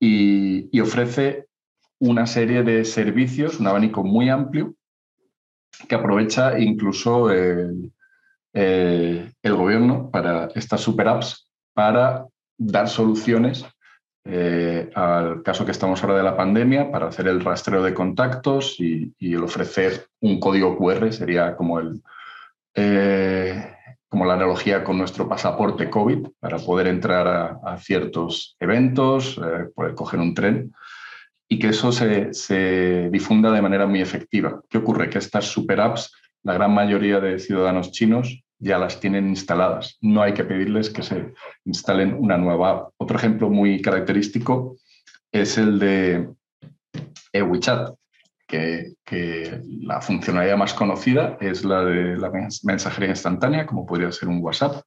[0.00, 1.46] y, ofrece
[1.98, 4.74] una serie de servicios, un abanico muy amplio
[5.88, 7.92] que aprovecha incluso el,
[8.52, 13.64] eh, el gobierno para estas super apps para dar soluciones
[14.26, 18.76] eh, al caso que estamos ahora de la pandemia, para hacer el rastreo de contactos
[18.78, 22.02] y, el ofrecer un código QR, sería como, el,
[22.74, 23.74] eh,
[24.08, 29.94] como la analogía con nuestro pasaporte COVID, para poder entrar a, ciertos eventos, eh, poder
[29.94, 30.72] coger un tren
[31.46, 34.62] y que eso se, se difunda de manera muy efectiva.
[34.70, 35.10] ¿Qué ocurre?
[35.10, 36.10] Que estas super apps,
[36.42, 39.98] la gran mayoría de ciudadanos chinos ya las tienen instaladas.
[40.00, 41.34] No hay que pedirles que se
[41.66, 42.88] instalen una nueva.
[42.96, 44.76] Otro ejemplo muy característico
[45.30, 46.30] es el de
[47.34, 47.94] WeChat,
[48.46, 52.30] que, que, la funcionalidad más conocida es la de la
[52.62, 54.82] mensajería instantánea, como podría ser un WhatsApp,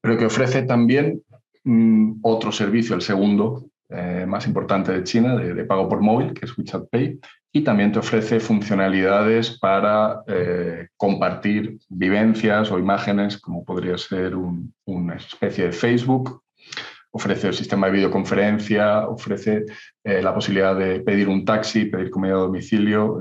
[0.00, 1.22] pero que ofrece también
[1.64, 6.46] mm, otro servicio, el segundo eh, más importante de China, de, pago por móvil, que
[6.46, 7.20] es WeChat Pay,
[7.52, 14.34] y también te ofrece funcionalidades para eh, compartir vivencias o imágenes, como podría ser
[14.86, 16.42] una especie de Facebook.
[17.10, 19.66] Ofrece el sistema de videoconferencia, ofrece
[20.02, 23.18] eh, la posibilidad de pedir un taxi, pedir comida a domicilio,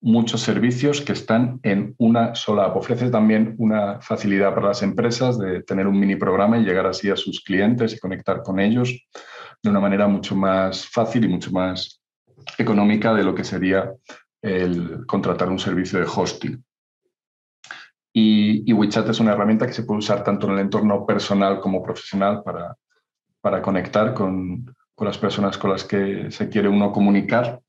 [0.00, 2.76] muchos servicios que están en una sola app.
[2.76, 7.10] Ofrece también una facilidad para las empresas de tener un mini programa y llegar así
[7.10, 9.06] a sus clientes y conectar con ellos
[9.66, 12.00] de una manera mucho más fácil y mucho más
[12.58, 13.92] económica de lo que sería
[14.40, 16.64] el contratar un servicio de hosting.
[18.12, 21.82] Y, WeChat es una herramienta que se puede usar tanto en el entorno personal como
[21.82, 22.76] profesional para,
[23.42, 27.60] para conectar con, con las personas con las que se quiere uno comunicar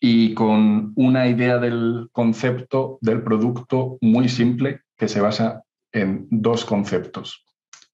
[0.00, 6.64] y con una idea del concepto del producto muy simple que se basa en dos
[6.64, 7.44] conceptos.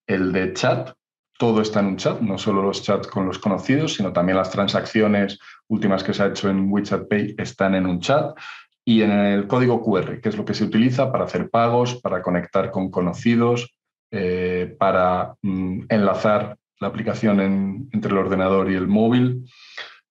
[0.07, 0.93] El de chat,
[1.38, 4.51] todo está en un chat, no solo los chats con los conocidos, sino también las
[4.51, 8.37] transacciones últimas que se ha hecho en WeChat Pay están en un chat
[8.85, 12.22] y en el código QR, que es lo que se utiliza para hacer pagos, para
[12.22, 13.75] conectar con conocidos,
[14.12, 19.44] eh, para mm, enlazar la aplicación entre el ordenador y el móvil.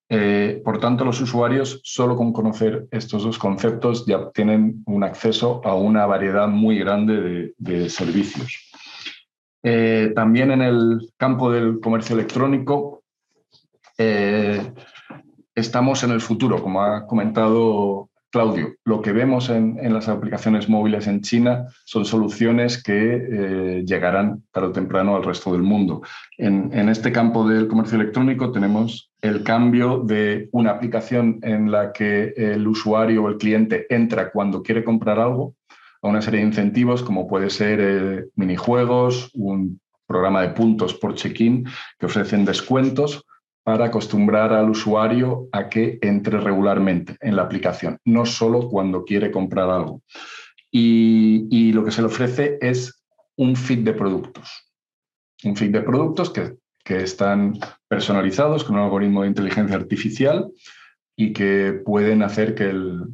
[0.10, 5.62] Eh, por tanto, los usuarios, solo con conocer estos dos conceptos, ya tienen un acceso
[5.64, 8.75] a una variedad muy grande de servicios.
[9.68, 13.02] Eh, también en el campo del comercio electrónico
[13.98, 14.62] eh,
[15.56, 18.76] estamos en el futuro, como ha comentado Claudio.
[18.84, 24.68] Lo que vemos en, las aplicaciones móviles en China son soluciones que eh, llegarán tarde
[24.68, 26.04] o temprano al resto del mundo.
[26.38, 31.92] En, en este campo del comercio electrónico tenemos el cambio de una aplicación en la
[31.92, 35.56] que el usuario o el cliente entra cuando quiere comprar algo
[36.06, 41.16] a una serie de incentivos como puede ser eh, minijuegos, un programa de puntos por
[41.16, 41.66] check-in
[41.98, 43.26] que ofrecen descuentos
[43.64, 49.32] para acostumbrar al usuario a que entre regularmente en la aplicación, no solo cuando quiere
[49.32, 50.04] comprar algo.
[50.72, 53.04] Y, lo que se le ofrece es
[53.38, 54.72] un feed de productos.
[55.44, 60.52] Un feed de productos que, que están personalizados con un algoritmo de inteligencia artificial
[61.16, 63.06] y que pueden hacer que el,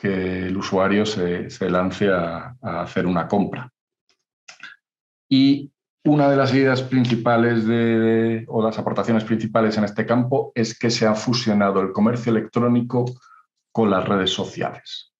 [0.00, 3.70] que el usuario se, lance a, hacer una compra.
[5.28, 5.70] Y
[6.04, 7.64] una de las ideas principales
[8.48, 13.04] o las aportaciones principales en este campo es que se ha fusionado el comercio electrónico
[13.72, 15.12] con las redes sociales.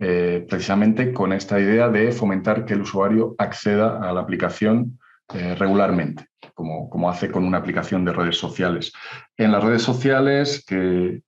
[0.00, 4.98] Eh, precisamente con esta idea de fomentar que el usuario acceda a la aplicación
[5.32, 8.92] eh, regularmente, como, como, hace con una aplicación de redes sociales.
[9.36, 11.22] En las redes sociales, que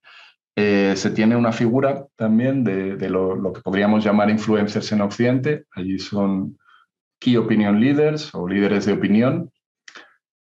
[0.59, 5.65] eh, se tiene una figura también de, lo, que podríamos llamar influencers en Occidente.
[5.69, 6.57] Allí son
[7.19, 9.51] key opinion leaders o líderes de opinión.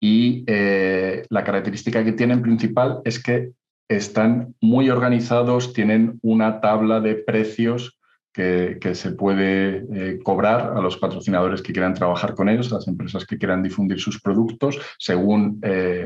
[0.01, 3.51] Y eh, la característica que tienen principal es que
[3.87, 7.97] están muy organizados, tienen una tabla de precios
[8.33, 12.87] que, se puede eh, cobrar a los patrocinadores que quieran trabajar con ellos, a las
[12.89, 15.61] empresas que quieran difundir sus productos, según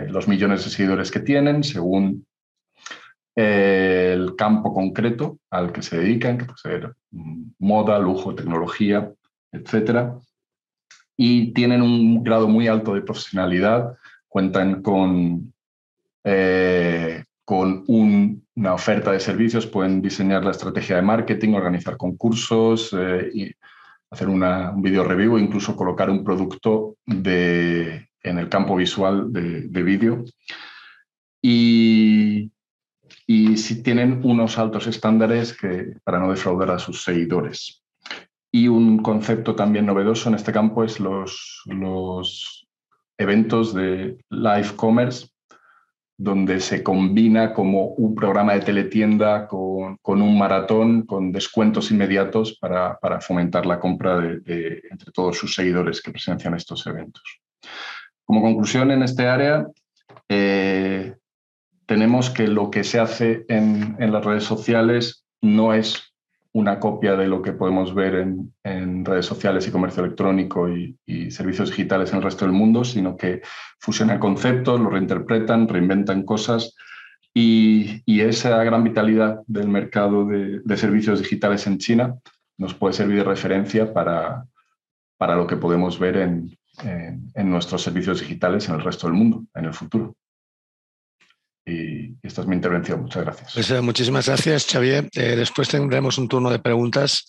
[0.09, 2.25] los millones de seguidores que tienen, según
[3.35, 6.95] el campo concreto al que se dedican, que puede ser
[7.59, 9.11] moda, lujo, tecnología,
[9.51, 10.17] etcétera,
[11.17, 15.53] y tienen un grado muy alto de profesionalidad, cuentan con,
[16.23, 23.29] eh, con una oferta de servicios, pueden diseñar la estrategia de marketing, organizar concursos eh,
[23.33, 23.51] y
[24.09, 29.61] hacer una, un video review, incluso colocar un producto de, en el campo visual de,
[29.67, 30.23] de vídeo.
[31.41, 32.51] Y
[33.27, 37.83] y si tienen unos altos estándares que, para no defraudar a sus seguidores.
[38.51, 42.67] Y un concepto también novedoso en este campo es los, los
[43.17, 45.27] eventos de live commerce,
[46.17, 52.97] donde se combina como un programa de teletienda con, un maratón, con descuentos inmediatos para,
[53.19, 57.41] fomentar la compra de, entre todos sus seguidores que presencian estos eventos.
[58.23, 59.67] Como conclusión en este área,
[60.29, 61.15] eh,
[61.85, 66.13] tenemos que lo que se hace en, las redes sociales no es
[66.51, 68.15] una copia de lo que podemos ver
[68.63, 70.97] en, redes sociales y comercio electrónico y,
[71.29, 73.41] servicios digitales en el resto del mundo, sino que
[73.79, 76.75] fusionan conceptos, lo reinterpretan, reinventan cosas
[77.33, 82.15] y, esa gran vitalidad del mercado de, servicios digitales en China
[82.57, 84.45] nos puede servir de referencia para,
[85.17, 89.43] para lo que podemos ver en, en nuestros servicios digitales en el resto del mundo
[89.53, 90.15] en el futuro.
[91.65, 93.01] Y esta es mi intervención.
[93.01, 93.53] Muchas gracias.
[93.53, 95.09] Pues, eh, muchísimas gracias, Xavier.
[95.15, 97.25] Eh, después tendremos un turno de preguntas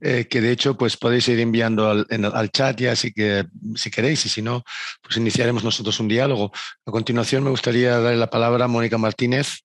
[0.00, 3.44] eh, que de hecho pues podéis ir enviando al, al, chat ya así que
[3.76, 4.64] si queréis y si no,
[5.00, 6.52] pues iniciaremos nosotros un diálogo.
[6.86, 9.60] A continuación me gustaría darle la palabra a Mónica Martínez.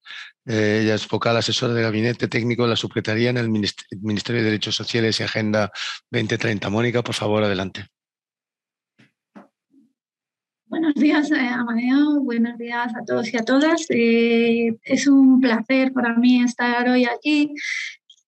[0.46, 4.76] ella es vocal asesora de gabinete técnico de la Secretaría en el Ministerio de Derechos
[4.76, 5.72] Sociales y Agenda
[6.12, 6.70] 2030.
[6.70, 7.88] Mónica, por favor, adelante.
[10.88, 12.22] Buenos días, eh, Amadeo.
[12.22, 13.88] Buenos días a todos y a todas.
[13.90, 17.54] Eh, es un placer para mí estar hoy aquí.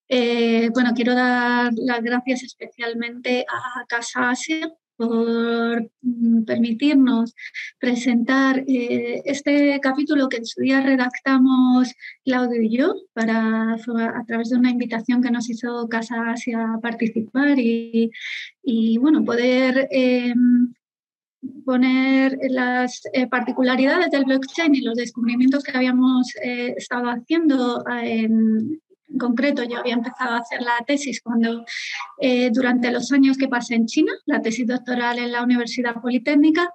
[0.09, 7.33] Eh, bueno, quiero dar las gracias especialmente a Casa Asia por mm, permitirnos
[7.79, 11.93] presentar este capítulo que en su día redactamos
[12.25, 16.81] Claudio y yo para, a través de una invitación que nos hizo Casa Asia a
[16.81, 18.11] participar y,
[18.61, 19.87] y bueno, poder
[21.65, 28.21] poner las eh, particularidades del blockchain y los descubrimientos que habíamos eh, estado haciendo eh,
[28.21, 28.82] en,
[29.17, 31.65] concreto yo había empezado a hacer la tesis cuando
[32.54, 36.71] durante los años que pasé en China, la tesis doctoral en la Universidad Politécnica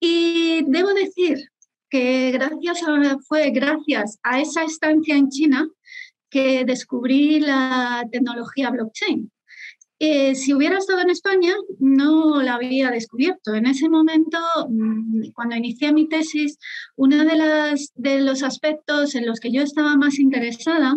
[0.00, 1.38] y debo decir
[1.88, 2.80] que gracias
[3.28, 5.68] fue gracias a esa estancia en China
[6.28, 9.30] que descubrí la tecnología blockchain.
[10.00, 13.54] Eh, si hubiera estado en España, no la había descubierto.
[13.54, 16.56] En ese momento, mm, cuando inicié mi tesis,
[16.96, 20.96] uno de, los aspectos en los que yo estaba más interesada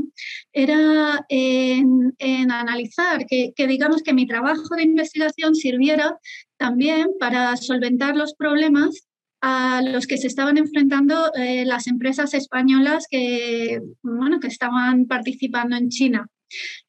[0.53, 2.13] era en,
[2.51, 6.17] analizar que, digamos, que mi trabajo de investigación sirviera
[6.57, 9.07] también para solventar los problemas
[9.41, 15.75] a los que se estaban enfrentando eh, las empresas españolas que, bueno, que estaban participando
[15.75, 16.27] en China.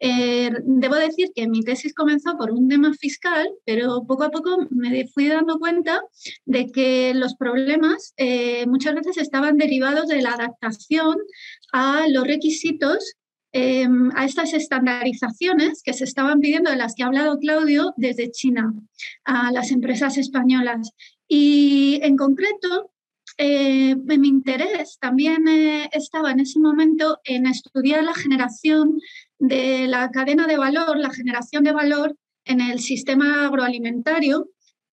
[0.00, 4.66] Eh, debo decir que mi tesis comenzó por un tema fiscal, pero poco a poco
[4.70, 6.02] me fui dando cuenta
[6.44, 11.16] de que los problemas eh, muchas veces estaban derivados de la adaptación
[11.72, 13.14] a los requisitos
[13.52, 18.30] em, a estas estandarizaciones que se estaban pidiendo, de las que ha hablado Claudio, desde
[18.30, 18.72] China
[19.24, 20.90] a las empresas españolas.
[21.28, 22.91] Y en concreto,
[23.38, 25.46] eh, mi interés también
[25.92, 29.00] estaba en ese momento en estudiar la generación
[29.38, 34.48] de la cadena de valor, la generación de valor en el sistema agroalimentario,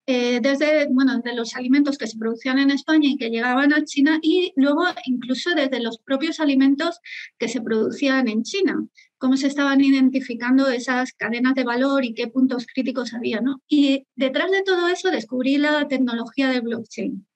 [0.06, 3.84] eh, desde bueno, de los alimentos que se producían en España y que llegaban a
[3.84, 6.98] China y luego incluso desde los propios alimentos
[7.38, 8.86] que se producían en China,
[9.18, 13.40] cómo se estaban identificando esas cadenas de valor y qué puntos críticos había.
[13.40, 13.62] ¿no?
[13.68, 17.26] Y detrás de todo eso descubrí la tecnología de blockchain.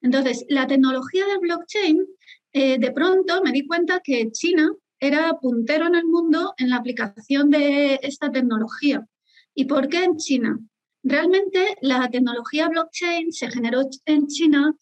[0.00, 2.06] Entonces, la tecnología de blockchain,
[2.52, 6.76] eh, de pronto me di cuenta que China era puntero en el mundo en la
[6.76, 9.06] aplicación de esta tecnología.
[9.54, 10.58] ¿Y por qué en China?
[11.02, 14.74] Realmente la tecnología blockchain se generó en China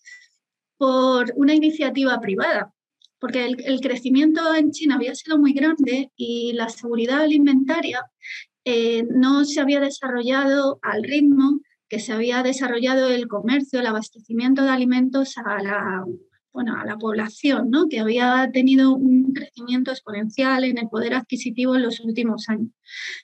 [0.79, 2.73] por una iniciativa privada,
[3.19, 8.05] porque el, crecimiento en China había sido muy grande y la seguridad alimentaria
[8.65, 14.63] eh, no se había desarrollado al ritmo que se había desarrollado el comercio, el abastecimiento
[14.63, 16.05] de alimentos a la
[16.57, 17.87] bueno, a la población, ¿no?
[17.87, 22.71] que había tenido un crecimiento exponencial en el poder adquisitivo en los últimos años.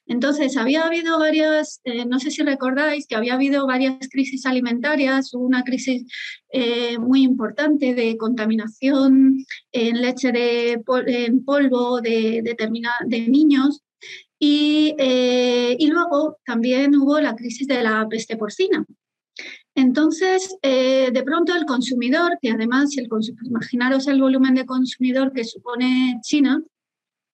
[0.05, 5.33] Entonces, había habido varias, eh, no sé si recordáis que había habido varias crisis alimentarias,
[5.33, 6.05] una crisis
[6.51, 13.81] eh, muy importante de contaminación en leche de en polvo de, de niños.
[14.45, 18.85] Y, eh, y luego también hubo la crisis de la peste porcina,
[19.75, 23.09] entonces, eh, de pronto el consumidor, que además, el
[23.45, 26.63] imaginaros el volumen de consumidor que supone China,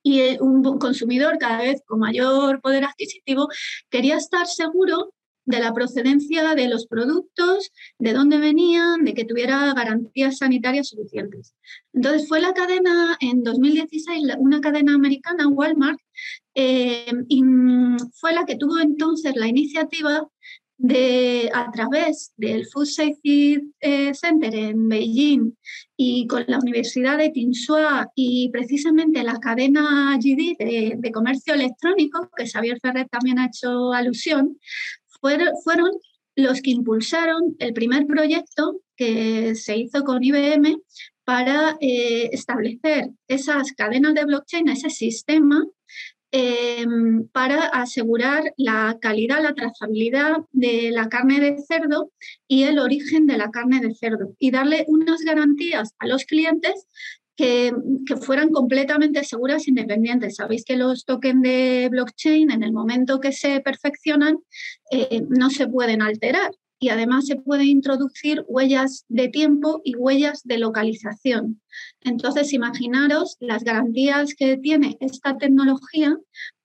[0.02, 3.48] y un consumidor cada vez con mayor poder adquisitivo,
[3.90, 5.12] quería estar seguro
[5.48, 11.54] de la procedencia de los productos, de dónde venían, de que tuviera garantías sanitarias suficientes.
[11.94, 15.98] Entonces fue la cadena, en 2016, una cadena americana, Walmart,
[16.54, 17.42] eh, y
[18.20, 20.28] fue la que tuvo entonces la iniciativa
[20.78, 25.56] de, a través del Food Safety eh, Center en Beijing
[25.96, 30.56] y con la Universidad de Tsinghua y precisamente la cadena GD
[30.96, 34.56] de, comercio electrónico, que Xavier Ferrer también ha hecho alusión,
[35.20, 35.90] fueron, fueron
[36.36, 40.80] los que impulsaron el primer proyecto que se hizo con IBM
[41.24, 45.64] para eh, establecer esas cadenas de blockchain, ese sistema
[46.30, 52.12] Em, para asegurar la calidad, la trazabilidad de la carne de cerdo
[52.46, 56.86] y el origen de la carne de cerdo y darle unas garantías a los clientes
[57.38, 57.72] que,
[58.20, 60.36] fueran completamente seguras e independientes.
[60.36, 64.38] Sabéis que los tokens de blockchain en el momento que se perfeccionan
[64.90, 70.42] eh, no se pueden alterar y además se pueden introducir huellas de tiempo y huellas
[70.44, 71.60] de localización.
[72.02, 76.16] Entonces, imaginaros las garantías que tiene esta tecnología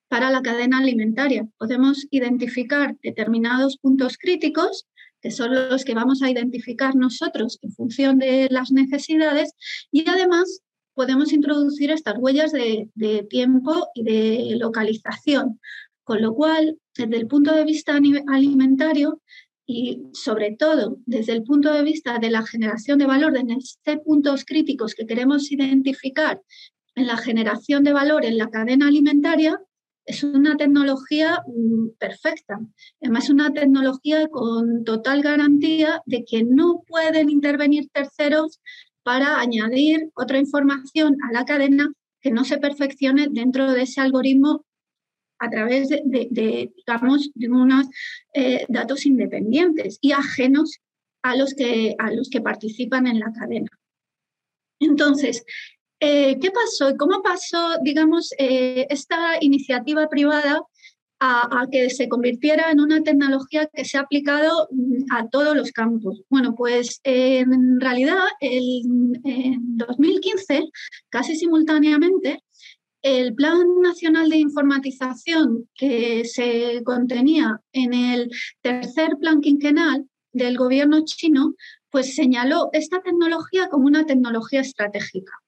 [0.08, 1.48] para la cadena alimentaria.
[1.60, 4.88] Podemos identificar determinados puntos críticos
[5.24, 9.54] que son los que vamos a identificar nosotros en función de las necesidades
[9.90, 10.63] y además
[10.94, 15.60] podemos introducir estas huellas de, tiempo y de localización.
[16.04, 19.22] Con lo cual, desde el punto de vista alimentario,
[19.66, 24.04] y sobre todo desde el punto de vista de la generación de valor, de estos
[24.04, 26.42] puntos críticos que queremos identificar
[26.96, 29.60] en la generación de valor en la cadena alimentaria,
[30.06, 32.60] es una tecnología mm, perfecta.
[33.02, 38.62] Además, es una tecnología con total garantía de que no pueden intervenir terceros
[39.04, 41.92] para añadir otra información a la cadena
[42.22, 44.66] que no se perfeccione dentro de ese algoritmo
[45.40, 47.88] a través de, digamos, de unos
[48.34, 50.80] eh, datos independientes y ajenos
[51.22, 53.70] a los, que, a los que participan en la cadena.
[54.80, 55.46] Entonces,
[56.00, 56.96] eh, ¿qué pasó?
[56.98, 60.62] ¿Cómo pasó, digamos, eh, esta iniciativa privada
[61.26, 65.72] a, que se convirtiera en una tecnología que se ha aplicado mm, a todos los
[65.72, 66.22] campos?
[66.30, 70.66] Bueno, pues en realidad en 2015,
[71.10, 72.44] casi simultáneamente,
[73.02, 81.04] el Plan Nacional de Informatización que se contenía en el tercer plan quinquenal del gobierno
[81.06, 81.54] chino,
[81.90, 85.43] pues señaló esta tecnología como una tecnología estratégica.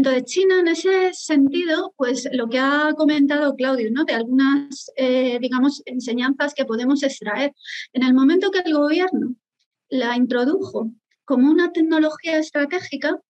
[0.00, 4.04] Entonces, China en ese sentido, pues lo que ha comentado Claudio, ¿no?
[4.04, 7.52] de algunas, eh, digamos, enseñanzas que podemos extraer.
[7.92, 9.34] En el momento que el gobierno
[9.90, 10.90] la introdujo
[11.26, 13.20] como una tecnología estratégica,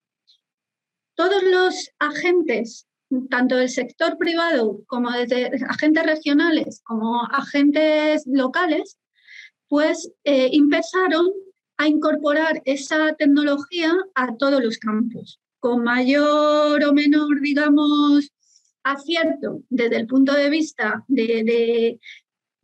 [1.15, 2.87] todos los agentes
[3.29, 8.97] tanto del sector privado como desde agentes regionales como agentes locales,
[9.67, 11.31] pues eh, empezaron
[11.75, 18.31] a incorporar esa tecnología a todos los campos, con mayor o menor, digamos,
[18.83, 21.99] acierto desde el punto de vista de,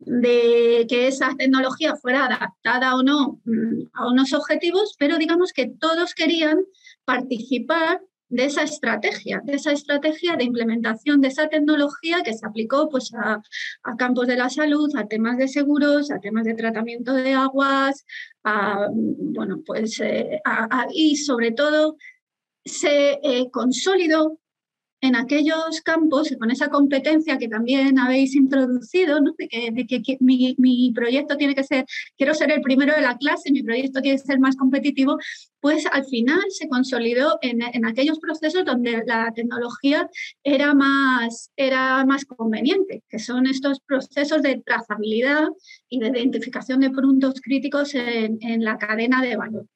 [0.00, 5.68] de que esa tecnología fuera adaptada o no mm, a unos objetivos, pero digamos que
[5.68, 6.58] todos querían
[7.04, 12.88] participar de esa estrategia, de esa estrategia de implementación de esa tecnología que se aplicó
[12.88, 13.40] pues, a,
[13.96, 18.04] campos de la salud, a temas de seguros, a temas de tratamiento de aguas,
[18.44, 20.40] bueno, pues, eh,
[20.92, 21.96] y sobre todo
[22.64, 24.38] se eh, consolidó
[25.00, 31.54] en aquellos campos, con esa competencia que también habéis introducido, de que, mi, proyecto tiene
[31.54, 31.84] que ser,
[32.16, 35.16] quiero ser el primero de la clase, mi proyecto tiene que ser más competitivo,
[35.60, 40.08] pues al final se consolidó en, aquellos procesos donde la tecnología
[40.42, 45.48] era más, era más conveniente, que son estos procesos de trazabilidad
[45.88, 49.66] y de identificación de puntos críticos en, en la cadena de valor.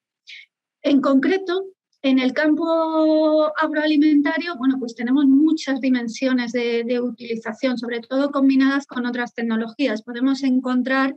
[0.81, 1.72] En concreto,
[2.03, 9.05] en el campo agroalimentario, bueno, pues tenemos muchas dimensiones de, utilización, sobre todo combinadas con
[9.05, 10.03] otras tecnologías.
[10.03, 11.15] Podemos encontrar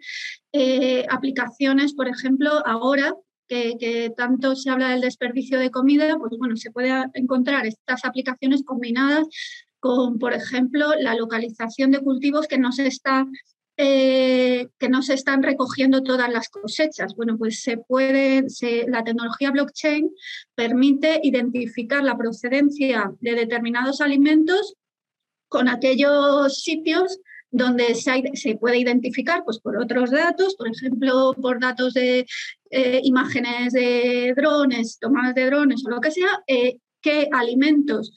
[0.53, 3.15] eh, aplicaciones, por ejemplo, ahora
[3.49, 8.63] que, tanto se habla del desperdicio de comida, pues bueno, se puede encontrar estas aplicaciones
[8.65, 9.27] combinadas
[9.81, 13.27] con, por ejemplo, la localización de cultivos que no se está
[13.79, 17.15] eh, que no se están recogiendo todas las cosechas.
[17.15, 18.45] Bueno, pues se puede,
[18.89, 20.11] la tecnología blockchain
[20.55, 24.75] permite identificar la procedencia de determinados alimentos
[25.49, 27.21] con aquellos sitios
[27.51, 32.27] donde se, puede identificar pues, por otros datos, por ejemplo, por datos de
[32.71, 38.13] eh, imágenes de drones, tomadas de drones o lo que sea, eh, qué alimentos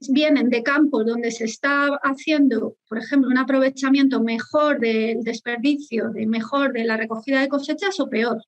[0.00, 6.26] vienen de campos donde se está haciendo, por ejemplo, un aprovechamiento mejor del desperdicio, de
[6.26, 8.42] mejor de la recogida de cosechas o peor.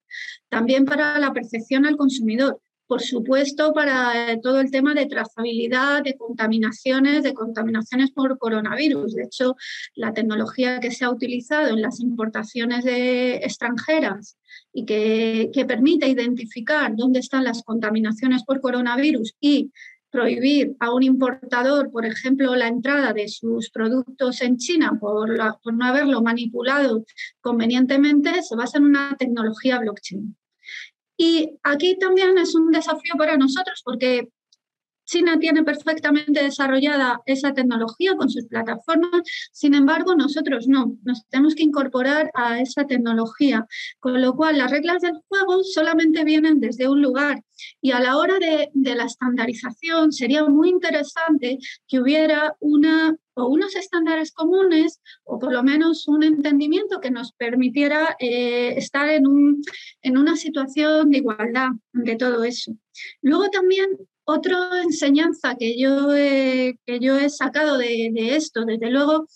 [0.48, 2.60] También para la percepción al consumidor.
[2.86, 9.14] por supuesto, para eh, todo el tema de trazabilidad, de contaminaciones, de contaminaciones por coronavirus.
[9.14, 9.56] De hecho,
[9.94, 14.38] la tecnología que se ha utilizado en las importaciones de extranjeras
[14.72, 19.70] y que, que permite identificar dónde están las contaminaciones por coronavirus y
[20.10, 25.84] prohibir a un importador, por ejemplo, la entrada de sus productos en China por, no
[25.84, 27.04] haberlo manipulado
[27.40, 30.36] convenientemente, se basa en una tecnología blockchain.
[31.16, 34.28] Y aquí también es un desafío para nosotros porque
[35.08, 41.54] China tiene perfectamente desarrollada esa tecnología con sus plataformas, sin embargo nosotros no, nos tenemos
[41.54, 43.66] que incorporar a esa tecnología,
[44.00, 47.42] con lo cual las reglas del juego solamente vienen desde un lugar
[47.80, 53.76] y a la hora de, la estandarización sería muy interesante que hubiera una o unos
[53.76, 59.62] estándares comunes o por lo menos un entendimiento que nos permitiera eh, estar en, un,
[60.02, 62.72] en una situación de igualdad de todo eso.
[63.22, 63.88] Luego también
[64.28, 69.26] otra enseñanza que yo he, que yo he sacado de, esto, desde luego,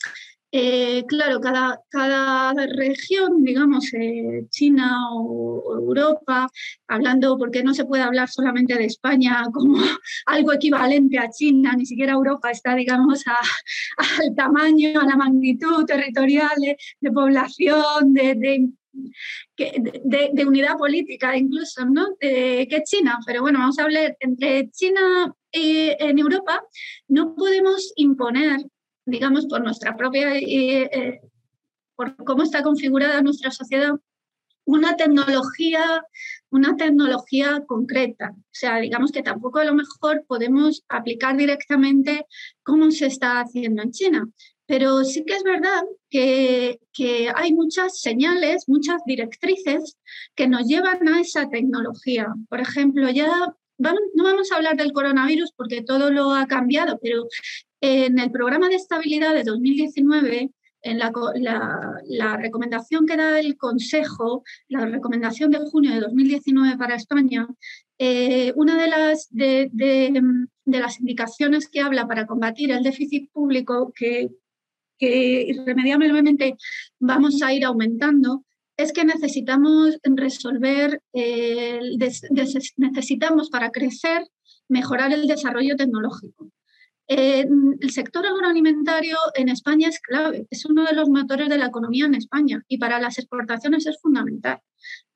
[0.52, 6.46] eh, claro, cada, cada, región, digamos, eh, China o, Europa,
[6.88, 9.78] hablando, porque no se puede hablar solamente de España como
[10.26, 13.24] algo equivalente a China, ni siquiera Europa está, digamos,
[14.20, 16.56] al tamaño, a la magnitud territorial
[17.00, 18.68] de, población, de, de
[19.56, 22.16] de, unidad política incluso, ¿no?
[22.20, 23.18] que China.
[23.26, 26.64] Pero bueno, vamos a hablar entre China y en Europa,
[27.08, 28.60] no podemos imponer,
[29.04, 31.20] digamos, por nuestra propia, eh, eh,
[31.94, 33.92] por cómo está configurada nuestra sociedad,
[34.64, 36.02] una tecnología,
[36.50, 38.30] una tecnología concreta.
[38.30, 42.24] O sea, digamos que tampoco a lo mejor podemos aplicar directamente
[42.62, 44.28] cómo se está haciendo en China.
[44.72, 46.78] Pero sí que es verdad que,
[47.36, 49.98] hay muchas señales, muchas directrices
[50.34, 52.28] que nos llevan a esa tecnología.
[52.48, 57.26] Por ejemplo, ya no vamos a hablar del coronavirus porque todo lo ha cambiado, pero
[57.82, 60.50] en el programa de estabilidad de 2019
[60.80, 67.46] en la, recomendación que da el Consejo, la recomendación de junio de 2019 para España,
[67.98, 69.70] eh, una de las, de,
[70.64, 74.30] las indicaciones que habla para combatir el déficit público que,
[75.02, 76.54] que irremediablemente
[77.00, 78.44] vamos a ir aumentando
[78.76, 81.02] es que necesitamos resolver,
[82.76, 84.22] necesitamos para crecer,
[84.68, 86.52] mejorar el desarrollo tecnológico.
[87.08, 92.06] el sector agroalimentario en España es clave, es uno de los motores de la economía
[92.06, 94.60] en España y para las exportaciones es fundamental.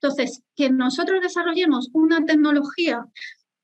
[0.01, 3.07] Entonces, que nosotros desarrollemos una tecnología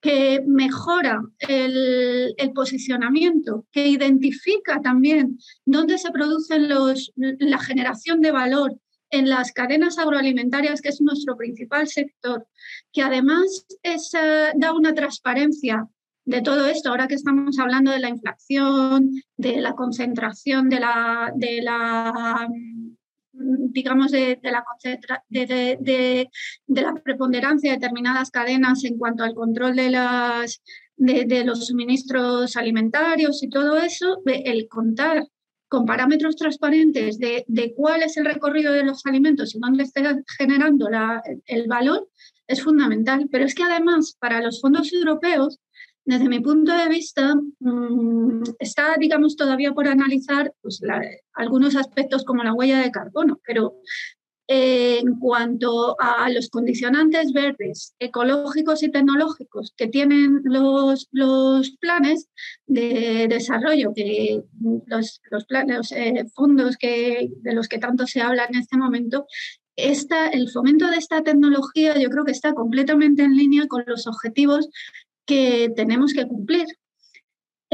[0.02, 8.76] que mejora el, posicionamiento, que identifica también dónde se produce la generación de valor
[9.10, 12.46] en las cadenas agroalimentarias, que es nuestro principal sector,
[12.92, 13.96] que además eh,
[14.56, 15.88] da una transparencia
[16.24, 22.48] de todo esto, ahora que estamos hablando de la inflación, de la concentración de la
[23.42, 24.64] digamos, de, la,
[25.28, 26.30] de,
[26.68, 30.62] la preponderancia de determinadas cadenas en cuanto al control de, las,
[30.96, 35.26] de, los suministros alimentarios y todo eso, el contar
[35.68, 40.88] con parámetros transparentes de, cuál es el recorrido de los alimentos y dónde está generando
[41.46, 42.08] el valor,
[42.46, 43.26] es fundamental.
[43.30, 45.58] Pero es que además, para los fondos europeos,
[46.04, 50.80] desde mi punto de vista, mm, está, digamos, todavía por analizar pues,
[51.34, 53.76] algunos aspectos como la huella de carbono, pero
[54.48, 62.28] en cuanto a los condicionantes verdes, ecológicos y tecnológicos que tienen los, los planes
[62.66, 64.42] de desarrollo, que
[64.86, 69.26] los, los, eh, fondos que, de los que tanto se habla en este momento,
[69.76, 74.06] esta, el fomento de esta tecnología yo creo que está completamente en línea con los
[74.06, 74.68] objetivos
[75.26, 76.66] que tenemos que cumplir.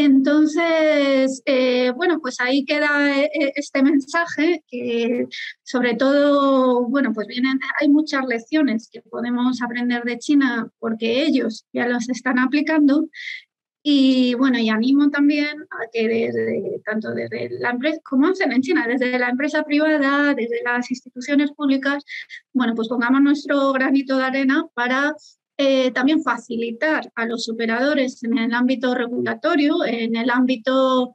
[0.00, 5.26] Entonces, eh, bueno, pues ahí queda eh, eh, este mensaje que
[5.64, 11.66] sobre todo, bueno, pues vienen, hay muchas lecciones que podemos aprender de China porque ellos
[11.72, 13.08] ya las están aplicando.
[13.82, 18.62] Y bueno, y animo también a que desde, tanto desde la empresa, como hacen en
[18.62, 22.04] China, desde la empresa privada, desde las instituciones públicas,
[22.52, 25.12] bueno, pues pongamos nuestro granito de arena para
[25.60, 31.12] eh, también facilitar a los operadores en el ámbito regulatorio, en el ámbito,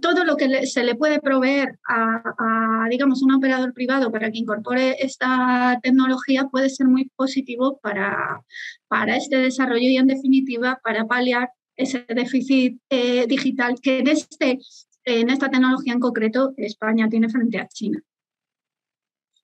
[0.00, 4.96] todo lo que se le puede proveer a, digamos, un operador privado para que incorpore
[5.04, 8.42] esta tecnología puede ser muy positivo para,
[8.86, 14.58] para este desarrollo y, en definitiva, para paliar ese déficit eh, digital que en, este,
[15.04, 18.00] en esta tecnología en concreto España tiene frente a China.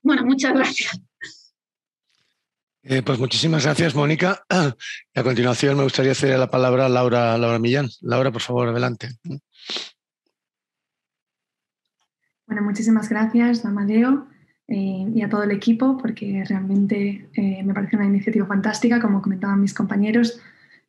[0.03, 1.07] Bueno, muchas gracias.
[2.91, 4.45] Eh, pues muchísimas gracias, Mónica.
[4.49, 7.86] a continuación me gustaría hacer la palabra a Laura, Laura Millán.
[8.01, 9.11] Laura, por favor, adelante.
[12.47, 14.26] Bueno, muchísimas gracias, Amadeo,
[14.68, 19.20] eh, y a todo el equipo, porque realmente eh, me parece una iniciativa fantástica, como
[19.20, 20.41] comentaban mis compañeros,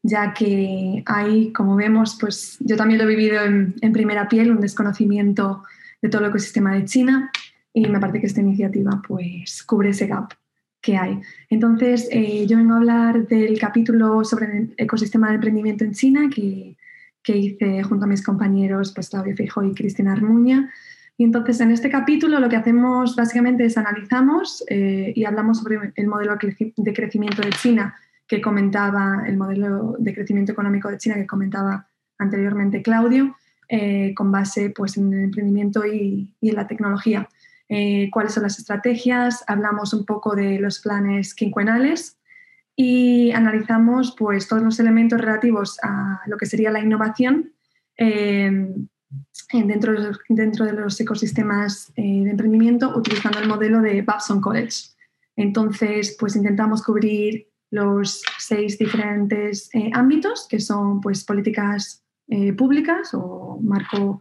[0.02, 4.52] ya que hay, como vemos, pues yo también lo he vivido en, en primera piel,
[4.52, 5.66] un desconocimiento
[6.02, 7.30] de todo el ecosistema de China,
[7.74, 10.39] y me parece que esta iniciativa pues cubre ese gap
[10.82, 11.20] que hay.
[11.50, 16.30] Entonces, eh, yo vengo a hablar del capítulo sobre el ecosistema de emprendimiento en China
[16.34, 16.78] que,
[17.24, 20.72] que hice junto a mis compañeros pues, Claudio Fijo y Cristina Armuña.
[21.18, 25.92] Y entonces, en este capítulo lo que hacemos básicamente es analizamos eh, y hablamos sobre
[25.96, 26.38] el modelo
[26.78, 27.94] de crecimiento de China
[28.26, 31.88] que comentaba, el modelo de crecimiento económico de China que comentaba
[32.20, 33.36] anteriormente Claudio,
[33.68, 37.28] eh, con base pues, en el emprendimiento y, y en la tecnología.
[37.72, 42.18] Eh, cuáles son las estrategias, hablamos un poco de los planes quinquenales
[42.76, 47.54] y analizamos pues, todos los elementos relativos a lo que sería la innovación
[47.96, 48.74] eh,
[49.54, 54.42] dentro, de los, dentro, de los ecosistemas eh, de emprendimiento utilizando el modelo de Babson
[54.42, 54.88] College.
[55.36, 62.04] Entonces, pues intentamos cubrir los seis diferentes ámbitos, que son pues, políticas
[62.58, 64.20] públicas o marco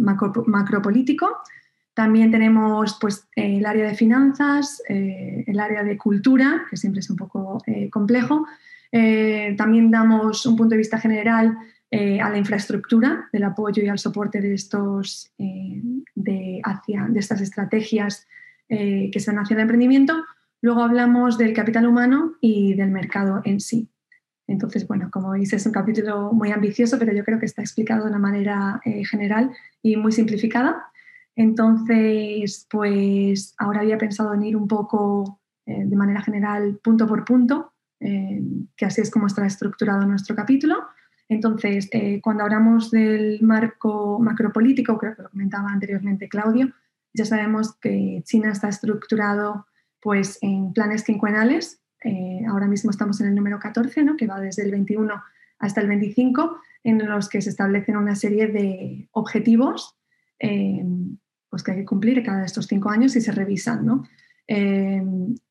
[0.00, 1.28] macro, macropolítico,
[1.94, 7.08] también tenemos pues, el área de finanzas, eh, el área de cultura, que siempre es
[7.08, 8.46] un poco eh, complejo.
[8.90, 11.56] Eh, también damos un punto de vista general
[11.94, 18.26] a la infraestructura, del apoyo y al soporte de, estos, de, hacia, de estas estrategias
[18.68, 20.24] que se van hacia el emprendimiento.
[20.60, 23.88] Luego hablamos del capital humano y del mercado en sí.
[24.48, 28.02] Entonces, bueno, como veis, es un capítulo muy ambicioso, pero yo creo que está explicado
[28.02, 30.90] de una manera general y muy simplificada.
[31.36, 37.24] Entonces, pues ahora había pensado en ir un poco eh, de manera general punto por
[37.24, 38.42] punto, eh,
[38.76, 40.76] que así es como está estructurado nuestro capítulo.
[41.28, 46.72] Entonces, eh, cuando hablamos del marco macropolítico, creo que lo comentaba anteriormente Claudio,
[47.14, 49.66] ya sabemos que China está estructurado
[50.00, 51.80] pues, en planes quinquenales.
[52.48, 54.16] ahora mismo estamos en el número 14, ¿no?
[54.16, 55.22] que va desde el 21
[55.58, 59.96] hasta el 25, en los que se establecen una serie de objetivos
[61.54, 63.86] pues que hay que cumplir cada estos cinco años y se revisan.
[63.86, 64.02] ¿no?
[64.48, 65.00] Eh,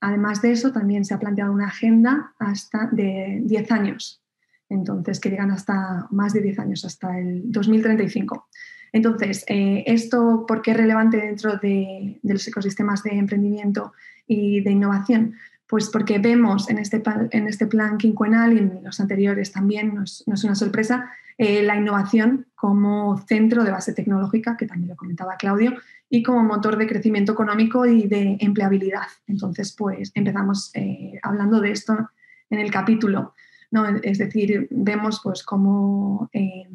[0.01, 4.21] además de eso, también se ha planteado una agenda hasta de 10 años,
[4.67, 8.49] entonces que llegan hasta más de 10 años, hasta el 2035.
[8.91, 13.93] Entonces, eh, ¿esto por qué es relevante dentro de, los ecosistemas de emprendimiento
[14.27, 15.35] y de innovación?
[15.67, 17.01] Pues porque vemos en este,
[17.31, 21.75] en este plan quinquenal y en los anteriores también, no es, una sorpresa, eh, la
[21.75, 25.73] innovación como centro de base tecnológica, que también lo comentaba Claudio,
[26.09, 29.07] y como motor de crecimiento económico y de empleabilidad.
[29.25, 32.09] Entonces, pues empezamos eh, hablando de esto
[32.51, 33.33] en el capítulo.
[33.71, 33.87] ¿no?
[33.87, 36.69] Es decir, vemos pues cómo eh,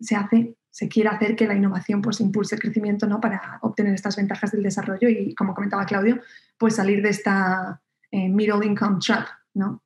[0.00, 3.20] se hace, se quiere hacer que la innovación pues impulse el crecimiento ¿no?
[3.20, 6.20] para obtener estas ventajas del desarrollo y, como comentaba Claudio,
[6.56, 9.26] pues salir de esta eh, middle income trap.
[9.54, 9.82] ¿no?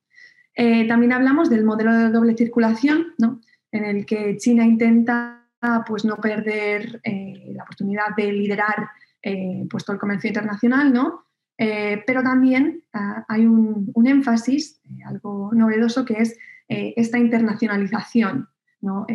[0.55, 3.41] también hablamos del modelo de doble circulación, ¿no?
[3.71, 5.43] en el que China intenta
[5.85, 8.89] pues no perder eh, la oportunidad de liderar
[9.21, 11.25] eh, pues todo el comercio internacional, ¿no?
[11.57, 18.49] Eh, pero también ah, hay un, énfasis, algo novedoso, que es esta internacionalización,
[18.81, 19.05] ¿no?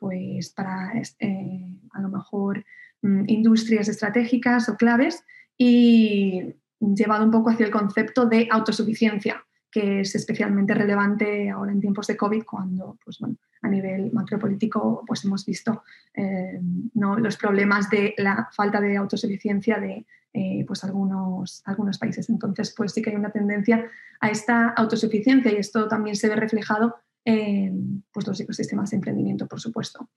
[0.00, 2.64] pues para a lo mejor
[3.02, 5.22] mm, industrias estratégicas o claves
[5.56, 11.80] y llevado un poco hacia el concepto de autosuficiencia, que es especialmente relevante ahora en
[11.80, 15.82] tiempos de COVID, cuando pues, bueno, a nivel macropolítico pues, hemos visto
[16.14, 16.60] eh,
[16.94, 17.18] ¿no?
[17.18, 22.28] los problemas de la falta de autosuficiencia de eh, pues, algunos, algunos países.
[22.30, 23.86] Entonces, pues sí que hay una tendencia
[24.20, 29.46] a esta autosuficiencia y esto también se ve reflejado en pues, los ecosistemas de emprendimiento,
[29.46, 30.08] por supuesto.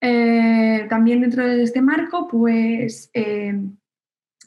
[0.00, 3.10] Eh, también dentro de este marco, pues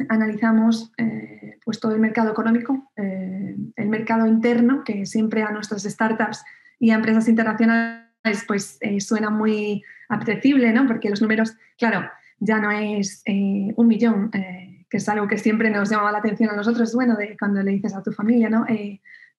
[0.09, 5.83] analizamos eh, pues todo el mercado económico, eh, el mercado interno, que siempre a nuestras
[5.83, 6.43] startups
[6.79, 8.05] y a empresas internacionales
[8.47, 10.87] pues eh, suena muy apetecible, ¿no?
[10.87, 15.89] porque los números, claro, ya no es un millón, que es algo que siempre nos
[15.89, 18.63] llamaba la atención a nosotros, bueno, de cuando le dices a tu familia, ¿no?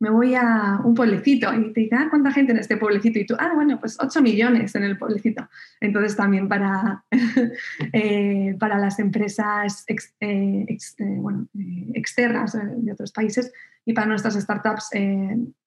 [0.01, 3.19] Me voy a un pueblecito y te dice, ah, ¿cuánta gente en este pueblecito?
[3.19, 5.49] Y tú, ah, bueno, pues 8 millones en el pueblecito.
[5.81, 7.05] Entonces también para,
[7.93, 11.47] eh, para las empresas eh, eh,
[11.95, 13.53] externas de otros países
[13.85, 14.91] y para nuestras startups,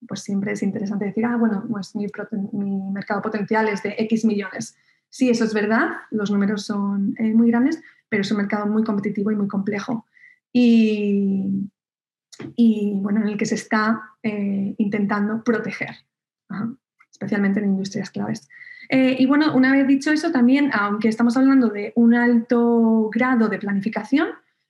[0.07, 2.05] pues siempre es interesante decir, ah, bueno, pues mi,
[2.53, 4.77] mi, mercado potencial es de X millones.
[5.09, 9.31] Sí, eso es verdad, los números son muy grandes, pero es un mercado muy competitivo
[9.31, 10.05] y muy complejo.
[10.53, 11.70] Y,
[12.55, 15.95] y bueno, en el que se está eh, intentando proteger,
[17.11, 18.47] especialmente en industrias claves.
[18.89, 23.47] Eh, y bueno, una vez dicho eso, también, aunque estamos hablando de un alto grado
[23.47, 24.27] de planificación,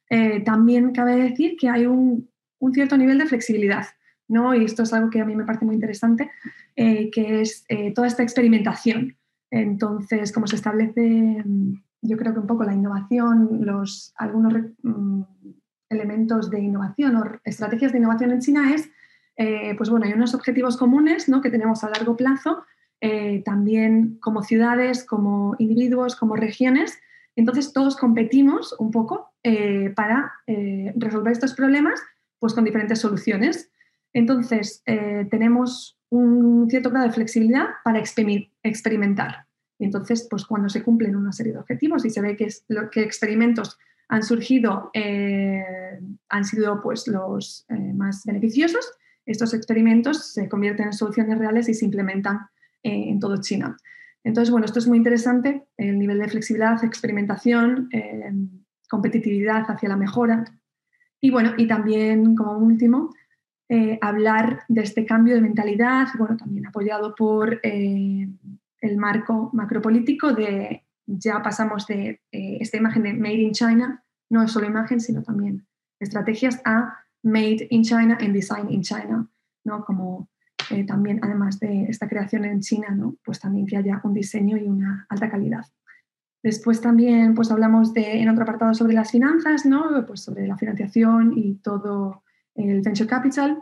[0.10, 3.86] eh, también cabe decir que hay un, un, cierto nivel de flexibilidad,
[4.28, 4.54] ¿no?
[4.54, 6.30] Y esto es algo que a mí me parece muy interesante,
[6.76, 9.16] que es toda esta experimentación.
[9.52, 15.22] Entonces, como se establece, mm, yo creo que un poco la innovación, los, algunos mm,
[15.92, 18.90] elementos de innovación o estrategias de innovación en China es,
[19.38, 21.42] eh, pues bueno, hay unos objetivos comunes ¿no?
[21.42, 22.64] que tenemos a largo plazo,
[23.02, 27.00] eh, también como ciudades, como individuos, como regiones.
[27.36, 30.32] Entonces todos competimos un poco eh, para
[30.96, 32.00] resolver estos problemas
[32.40, 33.72] pues con diferentes soluciones.
[34.14, 39.46] Entonces tenemos un cierto grado de flexibilidad para experimentar.
[39.80, 42.90] Entonces, pues cuando se cumplen una serie de objetivos y se ve que, es lo,
[42.90, 43.80] que experimentos
[44.12, 45.64] han surgido, eh,
[46.28, 48.92] han sido pues, los eh, más beneficiosos.
[49.26, 52.40] Estos experimentos se convierten en soluciones reales y se implementan
[52.84, 53.78] eh, en todo China.
[54.26, 57.90] Entonces, bueno, esto es muy interesante, el nivel de flexibilidad, experimentación,
[58.88, 60.44] competitividad hacia la mejora.
[61.22, 63.16] Y bueno, y también como último,
[64.02, 70.84] hablar de este cambio de mentalidad, bueno, también apoyado por el marco macropolítico de
[71.20, 75.24] ya pasamos de eh, esta imagen de Made in China, no es solo imagen, sino
[75.24, 75.68] también
[76.00, 79.28] estrategias a Made in China and Design in China,
[79.64, 79.86] ¿no?
[79.86, 80.30] Como
[80.72, 83.16] eh, también, además de esta creación en China, ¿no?
[83.24, 85.66] Pues también que haya un diseño y una alta calidad.
[86.44, 90.06] Después también pues hablamos de, en otro apartado sobre las finanzas, ¿no?
[90.08, 92.24] Pues sobre la financiación y todo
[92.56, 93.62] el venture capital,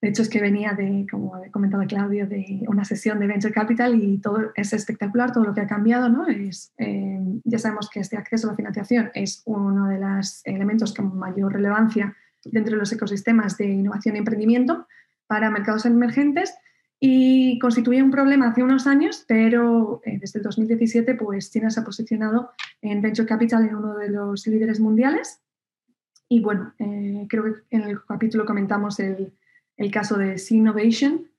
[0.00, 3.52] de hecho, es que venía de, como ha comentado Claudio, de una sesión de Venture
[3.52, 6.08] Capital y todo es espectacular, todo lo que ha cambiado.
[6.08, 6.28] ¿no?
[6.28, 10.94] Es, eh, ya sabemos que este acceso a la financiación es uno de los elementos
[10.94, 14.86] con mayor relevancia dentro de los ecosistemas de innovación y emprendimiento
[15.26, 16.54] para mercados emergentes
[17.00, 21.80] y constituía un problema hace unos años, pero eh, desde el 2017 pues China se
[21.80, 25.40] ha posicionado en Venture Capital en uno de los líderes mundiales.
[26.28, 29.32] Y bueno, eh, creo que en el capítulo comentamos el,
[29.78, 31.30] el caso de Innovation,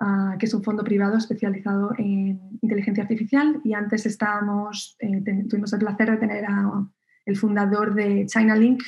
[0.00, 3.60] uh, que es un fondo privado especializado en inteligencia artificial.
[3.64, 6.88] Y antes estábamos, eh, tuvimos el placer de tener a
[7.24, 8.82] el fundador de China Link,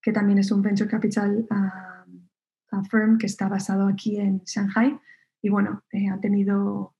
[0.00, 4.98] que también es un venture capital uh, firm que está basado aquí en Shanghai.
[5.40, 6.94] Y bueno, eh, ha tenido,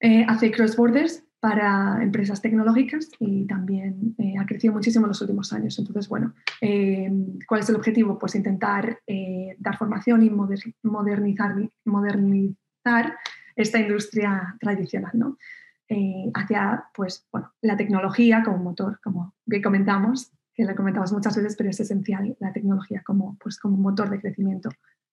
[0.00, 5.20] eh, hace cross borders para empresas tecnológicas y también eh, ha crecido muchísimo en los
[5.20, 5.78] últimos años.
[5.78, 7.10] Entonces, bueno, eh,
[7.46, 8.18] ¿cuál es el objetivo?
[8.18, 13.16] Pues intentar eh, dar formación y modernizar, modernizar
[13.54, 15.36] esta industria tradicional, ¿no?
[16.34, 21.54] hacia, pues, bueno, la tecnología como motor, como bien comentamos, que la comentamos muchas veces,
[21.56, 24.68] pero es esencial la tecnología como, pues, como motor de crecimiento,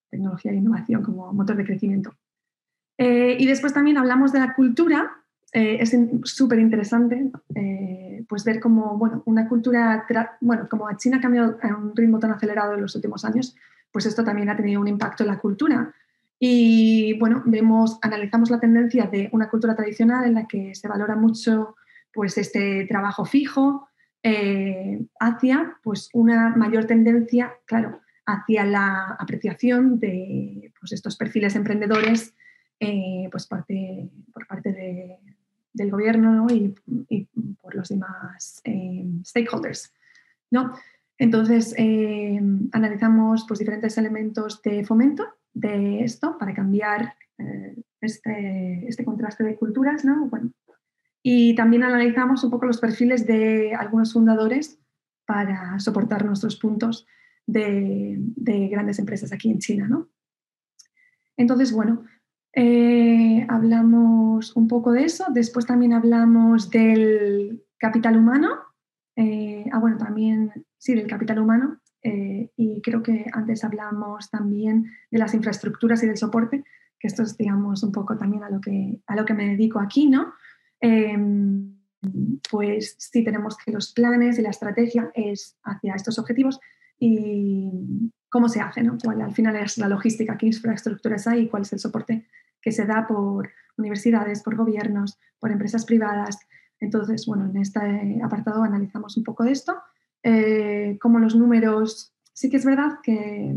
[0.09, 2.15] tecnología e innovación como motor de crecimiento.
[2.97, 5.22] y después también hablamos de la cultura,
[5.56, 10.04] eh, es súper interesante eh, pues ver cómo bueno, una cultura,
[10.41, 13.56] bueno, como China ha cambiado a un ritmo tan acelerado en los últimos años,
[13.91, 15.93] pues esto también ha tenido un impacto en la cultura.
[16.39, 21.16] Y bueno, vemos, analizamos la tendencia de una cultura tradicional en la que se valora
[21.16, 21.76] mucho
[22.12, 23.88] pues este trabajo fijo
[24.24, 32.34] eh, hacia pues una mayor tendencia, claro, hacia la apreciación de pues, estos perfiles emprendedores
[33.32, 35.18] pues parte, por parte de,
[35.74, 36.76] del gobierno y,
[37.61, 39.93] por los demás eh, stakeholders.
[40.51, 40.74] ¿no?
[41.17, 42.39] Entonces, eh,
[42.71, 49.55] analizamos pues, diferentes elementos de fomento de esto para cambiar eh, este, este, contraste de
[49.55, 50.05] culturas.
[50.05, 50.28] ¿no?
[50.28, 50.51] Bueno,
[51.21, 54.80] y también analizamos un poco los perfiles de algunos fundadores
[55.26, 57.07] para soportar nuestros puntos
[57.45, 59.88] de, de grandes empresas aquí en China.
[59.88, 60.09] ¿no?
[61.38, 62.03] Entonces, bueno,
[62.54, 65.26] eh, hablamos un poco de eso.
[65.34, 68.60] Después también hablamos del capital humano.
[69.16, 71.80] Eh, ah, bueno, también, sí, del capital humano.
[72.01, 76.64] Eh, y creo que antes hablamos también de las infraestructuras y del soporte,
[76.99, 79.80] que esto es, digamos, un poco también a lo que, a lo que me dedico
[79.80, 80.34] aquí, ¿no?
[80.80, 81.78] Em,
[82.51, 86.60] pues sí, tenemos que los planes y la estrategia es hacia estos objetivos
[86.99, 87.72] y
[88.34, 88.98] cómo se hace, ¿no?
[88.98, 92.26] Cuál al final es la logística, qué infraestructuras hay cuál es el soporte
[92.60, 96.40] que se da por universidades, por gobiernos, por empresas privadas.
[96.80, 99.76] Entonces, bueno, en este apartado analizamos un poco de esto.
[100.24, 103.56] Eh, como los números, sí que es verdad que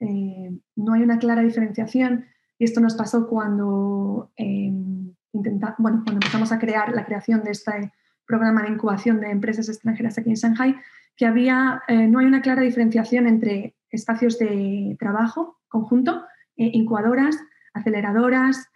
[0.00, 2.26] eh, no hay una clara diferenciación
[2.58, 7.90] y esto nos pasó cuando, em, bueno, cuando empezamos a crear la creación de este
[8.26, 10.76] programa de incubación de empresas extranjeras aquí en Shanghai,
[11.16, 16.24] que había, eh, no hay una clara diferenciación entre espacios de trabajo conjunto,
[16.56, 17.36] incubadoras,
[17.72, 18.68] aceleradoras,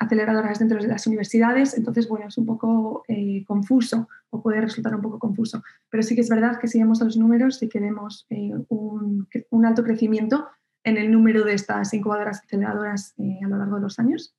[0.00, 1.76] aceleradoras dentro de las universidades.
[1.76, 3.04] Entonces, bueno, es un poco
[3.46, 5.62] confuso o puede resultar un poco confuso.
[5.88, 8.26] Pero sí que es verdad que si vemos los números, sí que vemos
[8.68, 9.26] un,
[9.64, 10.48] alto crecimiento
[10.84, 14.34] en el número de estas incubadoras aceleradoras a lo largo de los años.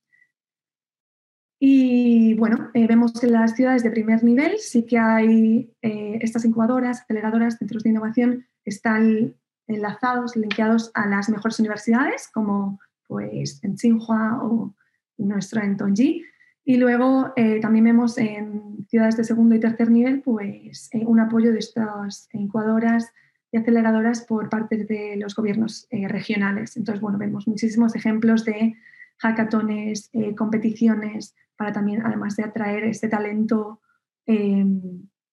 [1.64, 6.18] Y bueno, eh, vemos que en las ciudades de primer nivel sí que hay eh,
[6.20, 9.36] estas incubadoras, aceleradoras, centros de innovación, están
[9.72, 14.74] enlazados, linkeados a las mejores universidades, como pues en Tsinghua o
[15.18, 16.24] nuestra en Tongji.
[16.64, 21.52] Y luego eh, también vemos en ciudades de segundo y tercer nivel pues, un apoyo
[21.52, 23.12] de estas incubadoras
[23.50, 26.76] y aceleradoras por parte de los gobiernos regionales.
[26.76, 28.74] Entonces, bueno, vemos muchísimos ejemplos de
[29.18, 33.80] hackatones, competiciones, para también, además de atraer este talento,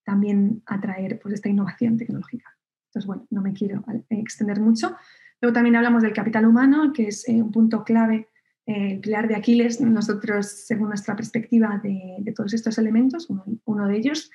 [0.04, 2.59] también atraer pues, esta innovación tecnológica.
[2.90, 4.96] Entonces, bueno, no me quiero extender mucho.
[5.42, 8.28] Luego también hablamos del capital humano, que es eh, un punto clave,
[8.66, 13.30] eh, el pilar de Aquiles, nosotros, según nuestra perspectiva de, todos estos elementos,
[13.66, 14.32] uno, de ellos.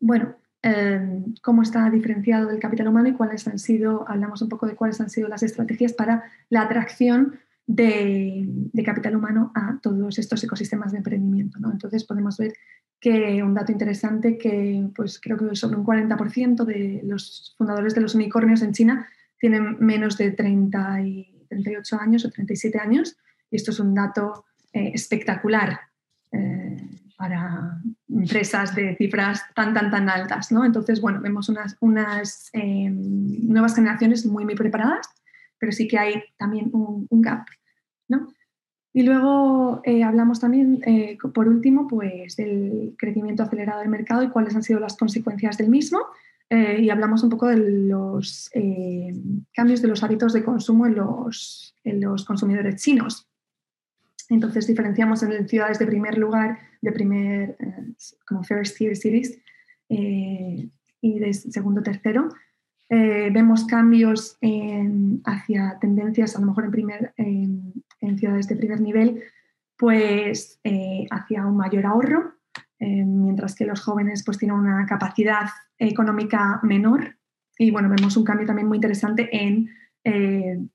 [0.00, 0.36] Bueno,
[1.42, 5.00] cómo está diferenciado el capital humano y cuáles han sido, hablamos un poco de cuáles
[5.00, 7.38] han sido las estrategias para la atracción
[7.74, 8.48] de,
[8.84, 11.58] capital humano a todos estos ecosistemas de emprendimiento.
[11.60, 11.70] ¿no?
[11.70, 12.54] Entonces podemos ver
[13.00, 18.02] que un dato interesante que pues creo que sobre un 40% de los fundadores de
[18.02, 23.16] los unicornios en China tienen menos de 30 y 38 años o 37 años
[23.50, 25.80] y esto es un dato eh, espectacular
[26.32, 26.76] eh,
[27.16, 30.52] para empresas de cifras tan, tan, tan altas.
[30.52, 30.64] ¿no?
[30.64, 35.08] Entonces, bueno, vemos unas, unas eh, nuevas generaciones muy, muy preparadas,
[35.58, 37.46] pero sí que hay también un, un gap
[38.92, 44.30] y luego eh, hablamos también, eh, por último, pues, del crecimiento acelerado del mercado y
[44.30, 46.00] cuáles han sido las consecuencias del mismo.
[46.48, 48.50] Eh, y hablamos un poco de los
[49.54, 53.28] cambios de los hábitos de consumo en los, en los consumidores chinos.
[54.28, 57.56] Entonces diferenciamos en ciudades de primer lugar, de primer,
[58.26, 59.38] como first tier cities,
[59.88, 62.28] y de segundo, tercero,
[62.92, 64.36] eh, vemos cambios
[65.24, 69.22] hacia tendencias, a lo mejor en, primer, en, ciudades de primer nivel,
[69.78, 72.34] pues eh, hacia un mayor ahorro,
[72.80, 75.46] eh, mientras que los jóvenes pues tienen una capacidad
[75.78, 77.16] económica menor.
[77.56, 79.68] Y bueno, vemos un cambio también muy interesante en,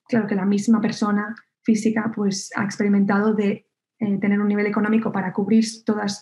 [0.08, 5.34] claro que la misma persona física pues ha experimentado de tener un nivel económico para
[5.34, 6.22] cubrir todos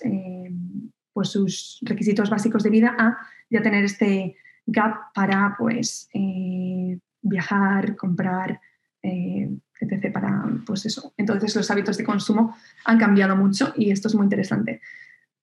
[1.12, 3.18] pues sus requisitos básicos de vida a
[3.50, 8.59] ya tener este gap para pues, eh, viajar, comprar,
[9.01, 9.49] eh,
[9.80, 10.11] etc.
[10.14, 11.14] Para, pues eso.
[11.18, 12.55] Entonces los hábitos de consumo
[12.86, 14.82] han cambiado mucho y esto es muy interesante.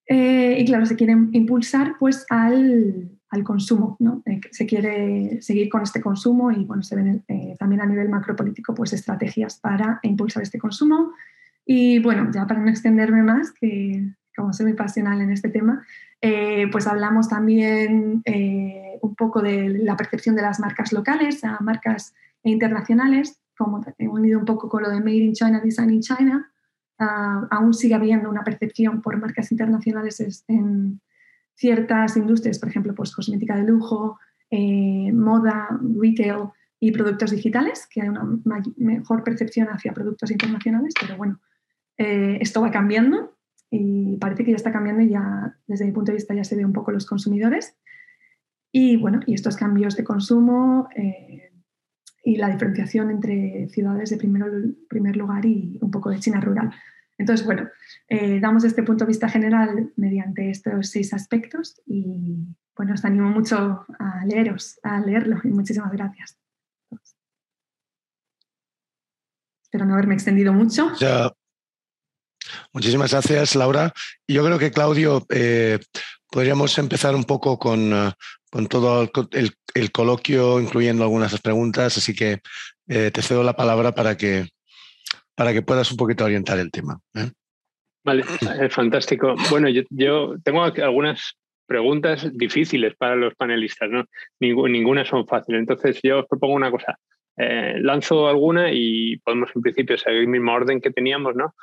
[0.07, 4.25] Eh, y claro, se quiere impulsar pues al, al consumo, ¿no?
[4.51, 7.25] se quiere seguir con este consumo y bueno, se ven
[7.59, 11.13] también a nivel macropolítico pues estrategias para impulsar este consumo.
[11.65, 14.05] Y bueno, ya para no extenderme más, que
[14.35, 15.85] como soy muy pasional en este tema,
[16.21, 18.23] pues hablamos también
[19.01, 24.45] un poco de la percepción de las marcas locales a marcas internacionales, como unido un
[24.45, 26.51] poco con lo de Made in China, Design in China,
[26.99, 31.01] ah, aún sigue habiendo una percepción por marcas internacionales en
[31.55, 34.19] ciertas industrias, por ejemplo, pues cosmética de lujo,
[34.51, 35.69] eh, moda,
[36.01, 36.49] retail
[36.81, 38.27] y productos digitales, que hay una
[38.79, 41.39] mejor percepción hacia productos internacionales, pero bueno,
[41.99, 43.37] eh, esto va cambiando
[43.71, 46.57] y parece que ya está cambiando y ya desde mi punto de vista ya se
[46.57, 47.77] ve un poco los consumidores.
[48.73, 51.53] Y bueno, y estos cambios de consumo eh,
[52.25, 54.51] y la diferenciación entre ciudades de primer,
[54.89, 56.71] primer lugar y un poco de China rural.
[57.19, 57.69] Entonces, bueno,
[58.09, 62.39] eh, damos este punto de vista general mediante estos seis aspectos y
[62.77, 66.39] bueno, os animo mucho a leeros, a leerlo y muchísimas gracias.
[69.63, 70.93] Espero no haberme extendido mucho.
[70.99, 71.31] Ya.
[72.73, 73.93] Muchísimas gracias, Laura.
[74.29, 75.79] Yo creo que Claudio, eh,
[76.31, 77.93] podríamos empezar un poco con,
[78.51, 82.41] con todo el, coloquio, incluyendo algunas preguntas, así que
[82.89, 84.49] eh, te cedo la palabra para que,
[85.35, 86.99] para que puedas un poquito orientar el tema.
[87.15, 87.31] ¿eh?
[88.05, 88.25] Vale,
[88.61, 89.35] eh, fantástico.
[89.51, 91.35] Bueno, yo, tengo algunas
[91.67, 94.05] preguntas difíciles para los panelistas, ¿no?
[94.41, 95.61] ninguna son fáciles.
[95.61, 96.99] Entonces yo os propongo una cosa.
[97.37, 101.55] lanzo alguna y podemos en principio seguir el mismo orden que teníamos, ¿no?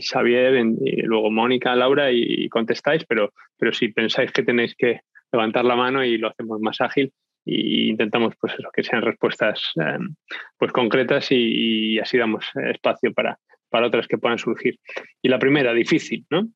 [0.00, 5.00] Xavier, y luego Mónica, Laura y contestáis, pero, pero si pensáis que tenéis que
[5.32, 7.12] levantar la mano y lo hacemos más ágil
[7.46, 10.14] e intentamos pues que sean respuestas em,
[10.58, 13.38] pues concretas y, así damos espacio para,
[13.70, 14.78] para otras que puedan surgir.
[15.22, 16.48] Y la primera, difícil, ¿no?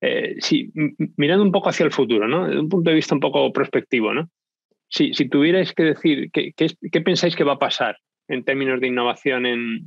[0.00, 0.72] Eh, sí,
[1.16, 2.46] mirando un poco hacia el futuro, ¿no?
[2.46, 4.28] Desde un punto de vista un poco prospectivo, ¿no?
[4.90, 7.96] si, si, tuvierais que decir, ¿qué, ¿qué, pensáis que va a pasar
[8.28, 9.84] en términos de innovación en,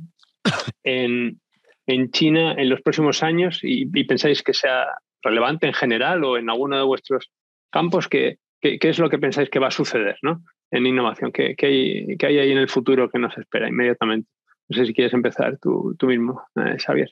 [0.82, 1.40] en,
[1.86, 4.86] en China en los próximos años y, pensáis que sea
[5.22, 7.30] relevante en general o en alguno de vuestros
[7.70, 8.08] campos?
[8.08, 10.42] ¿Qué, qué, es lo que pensáis que va a suceder ¿no?
[10.70, 11.32] en innovación?
[11.32, 14.28] ¿Qué, hay, ¿Qué, hay, ahí en el futuro que nos espera inmediatamente?
[14.68, 17.10] No sé si quieres empezar tú, tú mismo, eh, Xavier.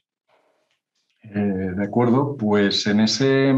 [1.25, 3.55] Eh, de acuerdo, pues en ese,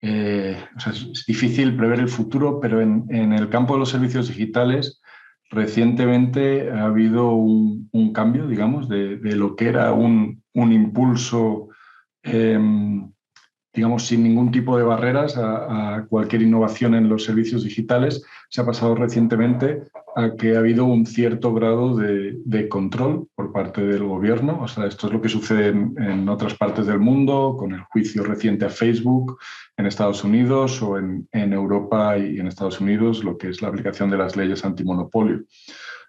[0.00, 0.56] eh,
[0.86, 5.00] es difícil prever el futuro, pero en, el campo de los servicios digitales
[5.54, 11.68] recientemente ha habido un, cambio, digamos, de, lo que era un, impulso,
[12.22, 13.10] em,
[13.74, 18.22] digamos, sin ningún tipo de barreras a, cualquier innovación en los servicios digitales.
[18.48, 19.82] Se ha pasado recientemente
[20.14, 24.60] a que ha habido un cierto grado de, control por parte del gobierno.
[24.62, 28.22] O sea, esto es lo que sucede en, otras partes del mundo, con el juicio
[28.22, 29.38] reciente a Facebook
[29.76, 34.08] en Estados Unidos o en, Europa y en Estados Unidos, lo que es la aplicación
[34.08, 35.42] de las leyes antimonopolio.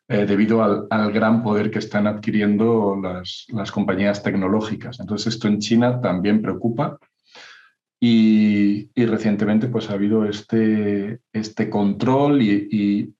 [0.07, 4.99] Eh, debido al, gran poder que están adquiriendo las, las compañías tecnológicas.
[4.99, 6.99] Entonces, esto en China también preocupa
[8.07, 13.15] y, recientemente pues, ha habido este, este control y,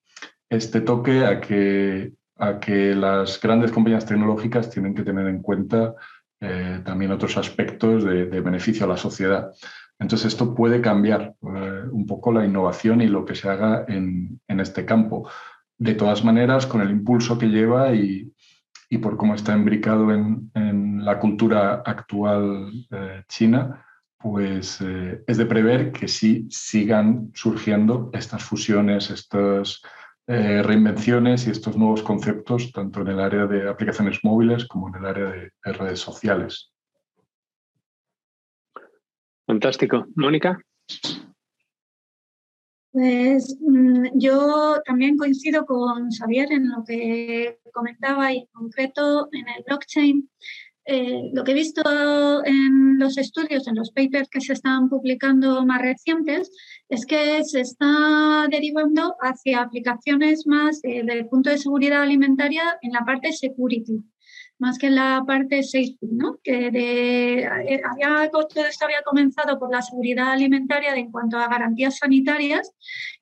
[0.48, 5.96] este toque a que, a que las grandes compañías tecnológicas tienen que tener en cuenta
[6.40, 9.52] eh, también otros aspectos de, beneficio a la sociedad.
[9.98, 14.40] Entonces esto puede cambiar eh, un poco la innovación y lo que se haga en,
[14.48, 15.28] en, este campo.
[15.80, 18.32] De todas maneras, con el impulso que lleva y,
[18.88, 23.85] y por cómo está imbricado en, en la cultura actual eh, china,
[24.26, 29.84] pues eh, es de prever que sí sigan surgiendo estas fusiones, estas
[30.26, 34.96] eh, reinvenciones y estos nuevos conceptos, tanto en el área de aplicaciones móviles como en
[34.96, 36.74] el área de, redes sociales.
[39.46, 40.08] Fantástico.
[40.16, 40.60] Mónica.
[42.92, 49.50] Pues mm, yo también coincido con Xavier en lo que comentaba y en concreto en
[49.50, 50.28] el blockchain.
[50.88, 51.82] Eh, lo que he visto
[52.46, 56.52] en los estudios, en los papers que se están publicando más recientes,
[56.90, 62.78] es que se está derivando hacia aplicaciones más eh, desde el punto de seguridad alimentaria
[62.84, 64.04] en la parte security,
[64.60, 66.38] más que en la parte safety, ¿no?
[66.44, 71.48] Que de, eh, había, todo esto había comenzado por la seguridad alimentaria en cuanto a
[71.48, 72.72] garantías sanitarias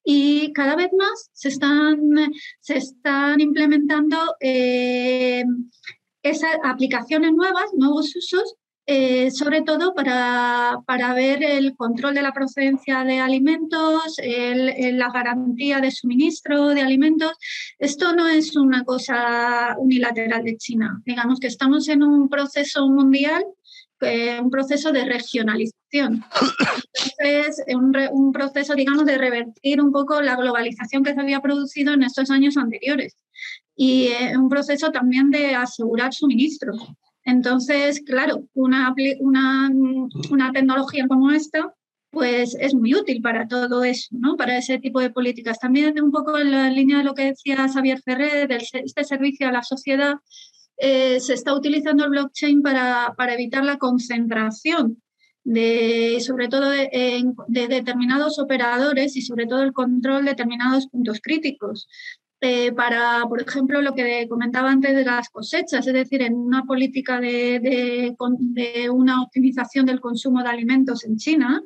[0.03, 1.97] y cada vez más se están,
[2.59, 4.17] se están implementando
[6.23, 8.55] esas aplicaciones nuevas, nuevos usos,
[8.85, 15.79] eh, sobre todo para, para, ver el control de la procedencia de alimentos, la garantía
[15.79, 17.31] de suministro de alimentos.
[17.79, 21.01] Esto no es una cosa unilateral de China.
[21.05, 23.45] Digamos que estamos en un proceso mundial
[24.03, 25.82] eh, un proceso de regionalización.
[25.99, 31.93] Entonces, un, un, proceso, digamos, de revertir un poco la globalización que se había producido
[31.93, 33.15] en estos años anteriores
[33.75, 36.73] y eh, un proceso también de asegurar suministro.
[37.25, 39.71] Entonces, claro, una, una,
[40.29, 41.73] una tecnología como esta
[42.13, 44.37] pues es muy útil para todo eso, ¿no?
[44.37, 45.59] para ese tipo de políticas.
[45.59, 49.47] También un poco en la línea de lo que decía Xavier Ferrer, de este servicio
[49.47, 50.13] a la sociedad,
[50.77, 55.01] eh, se está utilizando el blockchain para, para evitar la concentración
[55.43, 61.19] de, sobre todo de, de, determinados operadores y sobre todo el control de determinados puntos
[61.21, 61.87] críticos.
[62.45, 66.65] Eh, para, por ejemplo, lo que comentaba antes de las cosechas, es decir, en una
[66.65, 71.63] política de, de, una optimización del consumo de alimentos en China,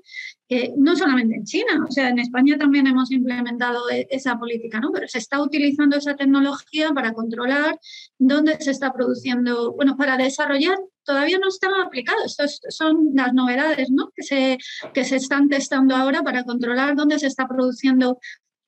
[0.77, 4.91] no solamente en China, o sea, en España también hemos implementado e, esa política, ¿no?
[4.93, 7.77] Pero se está utilizando esa tecnología para controlar
[8.17, 13.89] dónde se está produciendo, bueno, para desarrollar, todavía no están aplicados, estas son las novedades,
[13.91, 14.09] ¿no?
[14.15, 14.57] Que se,
[14.93, 18.19] que se están testando ahora para controlar dónde se está produciendo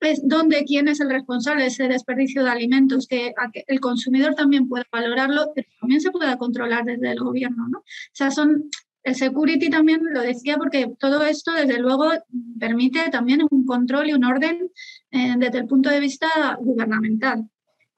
[0.01, 3.33] es dónde, quién es el responsable de ese desperdicio de alimentos, que,
[3.67, 7.67] el consumidor también pueda valorarlo, pero también se pueda controlar desde el gobierno.
[7.69, 7.79] ¿no?
[7.79, 8.69] O sea, son,
[9.03, 12.11] el security también lo decía porque todo esto, desde luego,
[12.59, 14.69] permite también un control y un orden
[15.11, 17.45] eh, desde el punto de vista gubernamental.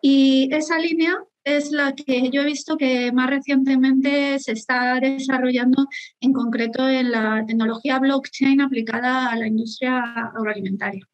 [0.01, 5.87] Y esa línea es la que yo he visto que más recientemente se está desarrollando
[6.19, 10.01] en concreto en la tecnología blockchain aplicada a la industria
[10.35, 11.05] agroalimentaria.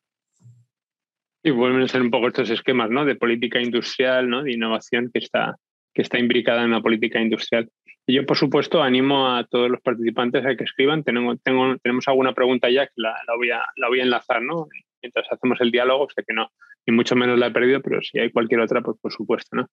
[1.43, 3.05] Y vuelven a ser un poco estos esquemas ¿no?
[3.05, 4.43] de política industrial, ¿no?
[4.43, 5.55] de innovación que está,
[5.93, 7.69] que está imbricada en la política industrial.
[8.07, 11.03] Yo, por supuesto, animo a todos los participantes a que escriban.
[11.03, 14.67] Tenemos, tenemos alguna pregunta ya que la, la, voy a, la voy a enlazar ¿no?
[15.01, 16.07] mientras hacemos el diálogo.
[16.15, 16.49] Sé que no,
[16.85, 19.57] ni mucho menos la he perdido, pero si hay cualquier otra, pues por supuesto.
[19.57, 19.69] ¿no?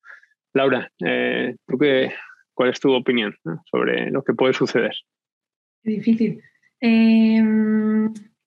[0.53, 2.13] Laura, eh, ¿tú qué,
[2.53, 3.37] ¿cuál es tu opinión
[3.71, 4.95] sobre lo que puede suceder?
[5.85, 6.43] Difícil.
[6.81, 7.41] Eh,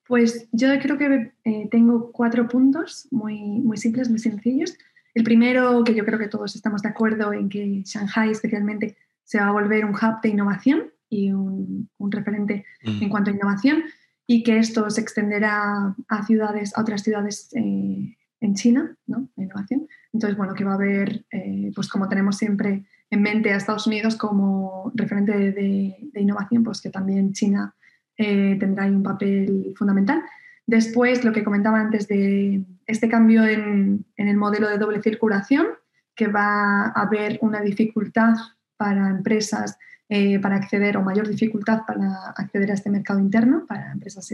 [0.07, 4.77] Pues yo creo que eh, tengo cuatro puntos muy, muy simples, muy sencillos.
[5.13, 8.95] El primero, que yo creo que todos estamos de acuerdo en que Shanghai especialmente
[9.27, 13.03] se va a volver un hub de innovación y un, referente mm.
[13.03, 13.83] en cuanto a innovación
[14.25, 19.27] y que esto se extenderá a ciudades, a otras ciudades eh, en China, ¿no?
[19.35, 19.87] La innovación.
[20.13, 23.85] Entonces, bueno, que va a haber, eh, pues como tenemos siempre en mente a Estados
[23.85, 27.75] Unidos como referente de, innovación, pues que también China
[28.17, 30.23] eh, tendrá ahí un papel fundamental.
[30.65, 35.67] Después, lo que comentaba antes de este cambio en, el modelo de doble circulación,
[36.15, 38.35] que va a haber una dificultad
[38.77, 39.77] para empresas
[40.09, 44.33] eh, para acceder o mayor dificultad para acceder a este mercado interno para empresas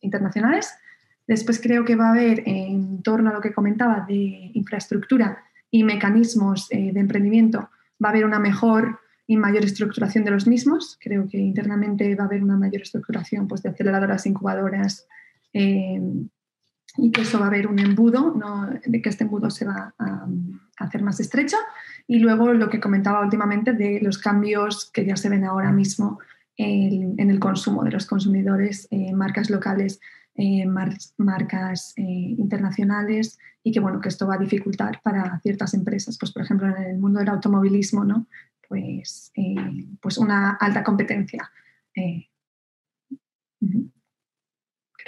[0.00, 0.74] internacionales.
[1.28, 5.84] Después creo que va a haber, en torno a lo que comentaba de infraestructura y
[5.84, 7.68] mecanismos eh, de emprendimiento,
[8.02, 10.98] va a haber una mejor y mayor estructuración de los mismos.
[11.00, 15.06] Creo que internamente va a haber una mayor estructuración pues, de aceleradoras, incubadoras,
[15.52, 16.00] eh,
[16.96, 18.34] y que eso va a haber un embudo,
[18.86, 20.26] de que este embudo se va a,
[20.78, 21.56] hacer más estrecho.
[22.06, 26.18] Y luego lo que comentaba últimamente de los cambios que ya se ven ahora mismo
[26.56, 30.00] en, el consumo de los consumidores, eh, marcas locales
[30.34, 36.16] eh, marcas eh, internacionales y que, bueno, que esto va a dificultar para ciertas empresas,
[36.16, 38.28] pues por ejemplo en el mundo del automovilismo, ¿no?
[38.68, 39.32] pues,
[40.00, 41.50] pues una alta competencia.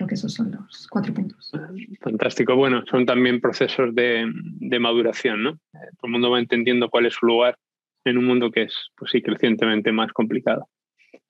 [0.01, 1.53] Creo que esos son los cuatro puntos.
[2.01, 2.57] Fantástico.
[2.57, 5.59] Bueno, son también procesos de, de maduración, ¿no?
[5.73, 7.59] Todo el mundo va entendiendo cuál es su lugar
[8.07, 10.71] en un mundo que es, pues sí, crecientemente más complicado.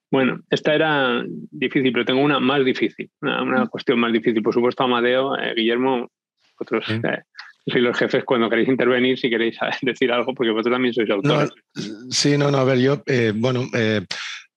[0.09, 4.41] Bueno, esta era difícil, pero tengo una más difícil, una, cuestión más difícil.
[4.41, 6.09] Por supuesto, Amadeo, eh, Guillermo,
[6.57, 7.23] vosotros eh,
[7.67, 11.51] sois los jefes cuando queréis intervenir, si queréis decir algo, porque vosotros también sois autores.
[12.09, 13.65] sí, no, no, a ver, yo, eh, bueno,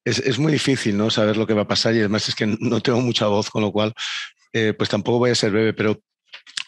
[0.06, 1.10] es, es, muy difícil ¿no?
[1.10, 3.62] saber lo que va a pasar y además es que no tengo mucha voz, con
[3.62, 3.94] lo cual,
[4.78, 6.00] pues tampoco voy a ser breve, pero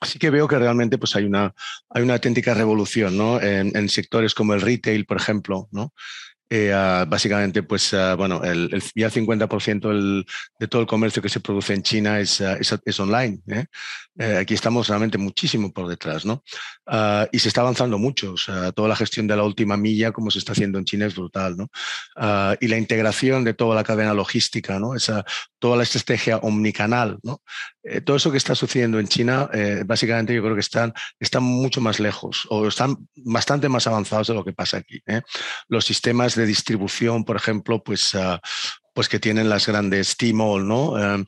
[0.02, 1.54] sí que veo que realmente pues hay una,
[1.90, 3.42] hay una auténtica revolución ¿no?
[3.42, 5.94] en, en, sectores como el retail, por ejemplo, ¿no?
[6.50, 6.72] Eh,
[7.08, 10.26] básicamente, pues bueno, el, ya el 50%
[10.60, 13.40] de todo el comercio que se produce en China es, es, online.
[13.48, 13.66] ¿eh?
[14.18, 16.44] Eh, aquí estamos realmente muchísimo por detrás, ¿no?
[16.86, 18.34] Ah, y se está avanzando mucho.
[18.34, 21.06] O sea, toda la gestión de la última milla, como se está haciendo en China,
[21.06, 21.70] es brutal, ¿no?
[22.16, 24.94] Ah, y la integración de toda la cadena logística, ¿no?
[25.60, 27.42] Toda la estrategia omnicanal, ¿no?
[28.04, 29.50] Todo eso que está sucediendo en China,
[29.86, 34.34] básicamente yo creo que están, están mucho más lejos o están bastante más avanzados de
[34.34, 35.02] lo que pasa aquí.
[35.68, 38.40] Los sistemas de distribución, por ejemplo, pues, ah,
[38.94, 40.98] pues que tienen las grandes T-Mall, ¿no?
[40.98, 41.26] Em,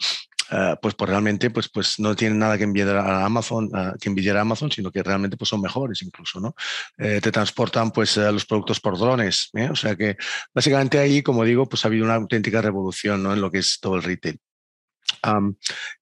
[0.52, 4.10] ah, pues, pues realmente pues, pues no tienen nada que enviar a Amazon, ah, que
[4.10, 6.56] envidiar a Amazon, sino que realmente pues son mejores incluso, ¿no?
[6.98, 9.70] Eh, te transportan pues los productos por drones, ¿eh?
[9.70, 10.18] o sea que
[10.54, 13.34] básicamente ahí, como digo, pues ha habido una auténtica revolución, ¿no?
[13.34, 14.40] En lo que es todo el retail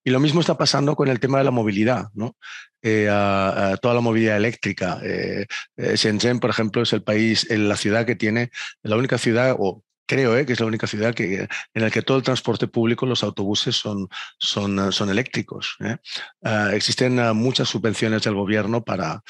[0.03, 2.35] y lo mismo está pasando con el tema de la movilidad, ¿no?
[2.87, 3.07] Eh,
[3.81, 4.99] toda la movilidad eléctrica.
[5.03, 8.51] Eh, eh, Shenzhen, por ejemplo, es el país, la ciudad que tiene,
[8.83, 12.17] la única ciudad, o creo que es la única ciudad que, en la que todo
[12.17, 15.77] el transporte público, los autobuses son, son, son eléctricos.
[16.43, 19.23] Ah, existen ah, muchas subvenciones del gobierno para,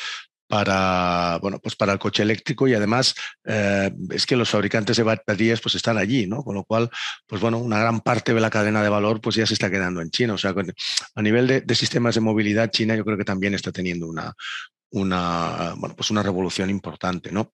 [0.48, 3.16] para, bueno, pues para el coche eléctrico y además
[3.46, 6.44] eh, es que los fabricantes de baterías pues están allí, ¿no?
[6.44, 6.90] Con lo cual,
[7.28, 10.02] pues bueno, una gran parte de la cadena de valor pues ya se está quedando
[10.02, 10.34] en China.
[10.34, 10.54] O sea,
[11.16, 14.34] a nivel de, sistemas de movilidad, China yo creo que también está teniendo una,
[14.92, 17.52] una, bueno, pues una revolución importante, ¿no?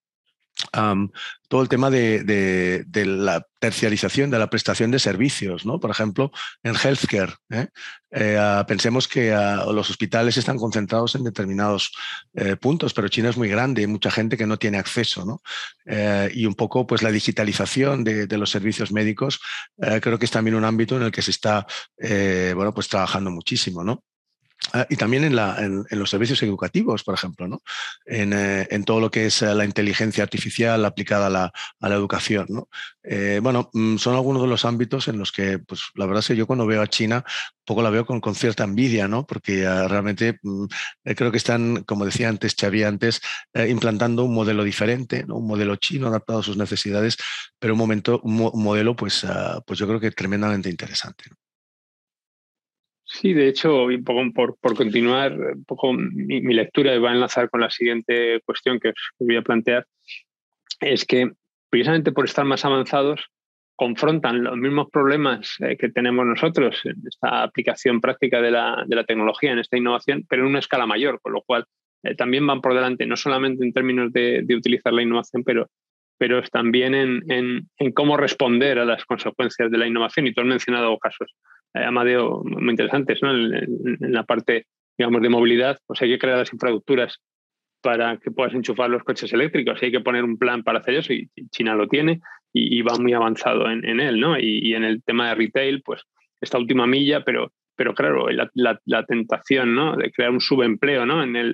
[1.47, 5.80] Todo el tema de, la terciarización, de la prestación de servicios, ¿no?
[5.80, 6.32] Por ejemplo,
[6.64, 7.34] en healthcare.
[7.49, 7.68] ¿eh?
[8.12, 11.91] Eh, ah, pensemos que ah, los hospitales están concentrados en determinados
[12.34, 15.41] eh, puntos, pero China es muy grande, hay mucha gente que no tiene acceso, ¿no?
[16.34, 19.41] y un poco, pues, la digitalización de, de los servicios médicos
[20.02, 21.66] creo que es también un ámbito en el que se está,
[21.97, 24.04] bueno, pues, trabajando muchísimo, ¿no?
[24.74, 27.62] Ah, y también en, los servicios educativos, por ejemplo, ¿no?
[28.05, 32.47] en, eh, todo lo que es eh, la inteligencia artificial aplicada a la, educación.
[33.04, 36.28] Eh, bueno, mm, son algunos de los ámbitos en los que, pues la verdad es
[36.28, 37.25] que yo cuando veo a China,
[37.66, 39.25] poco la veo con, cierta envidia, ¿no?
[39.25, 40.66] porque realmente mm,
[41.16, 43.21] creo que están, como decía antes Xavi antes,
[43.67, 47.17] implantando un modelo diferente, un modelo chino adaptado a sus necesidades,
[47.59, 51.25] pero un, momento, un, modelo, pues, ah, pues yo creo que tremendamente interesante.
[53.13, 57.50] Sí, de hecho, un poco por, por continuar, un poco mi, lectura va a enlazar
[57.50, 59.86] con la siguiente cuestión que os voy a plantear,
[60.79, 61.29] es que
[61.70, 63.28] precisamente por estar más avanzados
[63.75, 68.96] confrontan los mismos problemas eh, que tenemos nosotros en esta aplicación práctica de la, de
[68.96, 71.66] la, tecnología, en esta innovación, pero en una escala mayor, con lo cual
[72.04, 75.70] eh, también van por delante, no solamente en términos de, de utilizar la innovación, pero,
[76.17, 80.28] pero también en, en, en, cómo responder a las consecuencias de la innovación.
[80.28, 81.36] Y tú has mencionado casos
[81.74, 83.32] Amadeo, muy interesantes, ¿no?
[83.32, 84.66] En, la parte,
[84.98, 87.18] digamos, de movilidad, pues hay que crear las infraestructuras
[87.82, 89.82] para que puedas enchufar los coches eléctricos.
[89.82, 92.22] Hay que poner un plan para hacer eso y China lo tiene
[92.54, 94.38] y, va muy avanzado en, él, ¿no?
[94.38, 96.04] Y, en el tema de retail, pues
[96.42, 99.96] esta última milla, pero, pero claro, la, tentación, ¿no?
[99.96, 101.24] De crear un subempleo, ¿no?
[101.24, 101.54] En, el,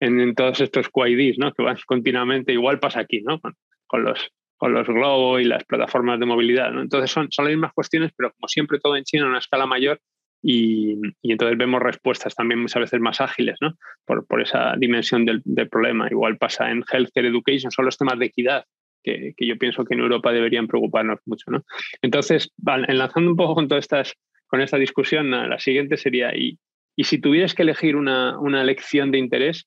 [0.00, 1.52] en, todos estos QIDs, ¿no?
[1.52, 3.40] Que van continuamente, igual pasa aquí, ¿no?
[3.40, 6.68] Con, los con los globos y las plataformas de movilidad.
[6.80, 9.66] Entonces son, son las mismas cuestiones, pero como siempre todo en China a una escala
[9.66, 10.00] mayor
[10.42, 13.74] y, entonces vemos respuestas también muchas veces más ágiles, ¿no?
[14.04, 16.08] Por, por esa dimensión del, del, problema.
[16.10, 18.64] Igual pasa en Healthcare Education, son los temas de equidad,
[19.02, 21.64] que, que, yo pienso que en Europa deberían preocuparnos mucho, ¿no?
[22.02, 22.52] Entonces,
[22.86, 24.14] enlazando un poco con todas estas,
[24.46, 26.58] con esta discusión, la siguiente sería, y,
[26.94, 29.66] y si tuvieras que elegir una, una lección de interés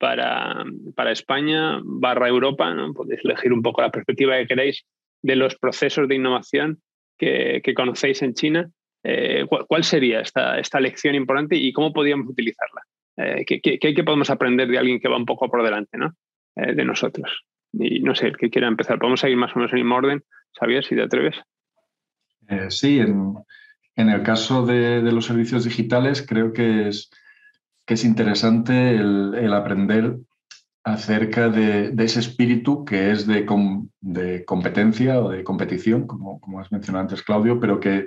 [0.00, 0.64] para,
[0.96, 2.92] para España barra Europa, ¿no?
[2.92, 4.84] podéis elegir un poco la perspectiva que queréis
[5.22, 6.80] de los procesos de innovación
[7.18, 8.70] que, que conocéis en China
[9.02, 12.82] eh, ¿cuál sería esta, esta lección importante y cómo podríamos utilizarla?
[13.16, 16.14] Eh, ¿qué, qué, podemos aprender de alguien que va un poco por delante ¿no?
[16.56, 17.44] Eh, de nosotros?
[17.72, 18.98] Y no sé, el que quiera empezar.
[18.98, 20.22] ¿Podemos seguir más o menos en el mismo orden?
[20.58, 21.36] Xavier, si te atreves.
[22.68, 23.34] sí, en,
[23.96, 27.10] en, el caso de, de, los servicios digitales creo que es,
[27.86, 30.18] que es interesante el, aprender
[30.84, 33.44] acerca de, ese espíritu que es de,
[34.46, 38.06] competencia o de competición, como, como has mencionado antes, Claudio, pero que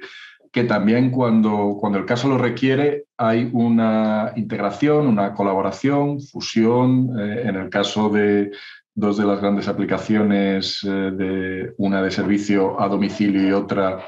[0.54, 7.20] que también cuando, cuando el caso lo requiere hay una integración, una colaboración, fusión.
[7.20, 8.52] Eh, en el caso de
[8.94, 14.06] dos de las grandes aplicaciones, eh, de una de servicio a domicilio y otra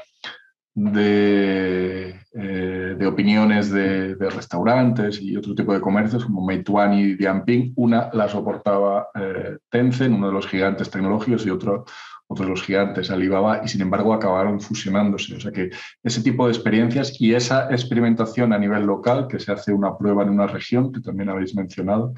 [0.72, 7.14] de, eh, de opiniones de, de, restaurantes y otro tipo de comercios como Meituan y
[7.14, 9.08] Dianping, una la soportaba
[9.70, 11.86] Tencent, uno de los gigantes tecnológicos, y otro
[12.28, 15.36] otros los gigantes, Alibaba, y sin embargo acabaron fusionándose.
[15.36, 15.70] O sea que
[16.02, 20.22] ese tipo de experiencias y esa experimentación a nivel local, que se hace una prueba
[20.24, 22.14] en una región, que también habéis mencionado,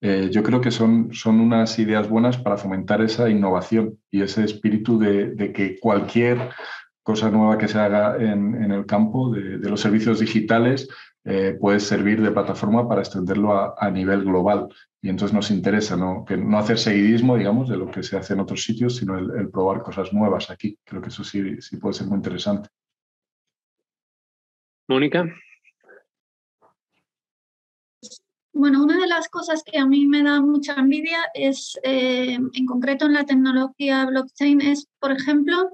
[0.00, 4.42] eh, yo creo que son, son unas ideas buenas para fomentar esa innovación y ese
[4.42, 6.50] espíritu de, que cualquier
[7.02, 10.88] cosa nueva que se haga en, el campo de, los servicios digitales
[11.24, 14.68] eh, puede servir de plataforma para extenderlo a, nivel global.
[15.00, 16.24] Y entonces nos interesa ¿no?
[16.24, 19.50] Que no hacer seguidismo, digamos, de lo que se hace en otros sitios, sino el,
[19.50, 20.78] probar cosas nuevas aquí.
[20.84, 22.68] Creo que eso sí, sí puede ser muy interesante.
[24.88, 25.24] Mónica.
[28.54, 32.66] Bueno, una de las cosas que a mí me da mucha envidia es, eh, en
[32.66, 35.70] concreto en la tecnología blockchain, es, por ejemplo,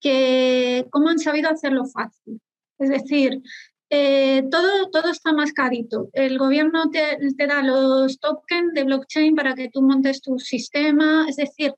[0.00, 2.40] que cómo han sabido hacerlo fácil.
[2.78, 3.42] Es decir,
[3.90, 6.10] eh, todo, todo está más carito.
[6.12, 11.26] El gobierno te, te, da los tokens de blockchain para que tú montes tu sistema.
[11.28, 11.74] Es decir,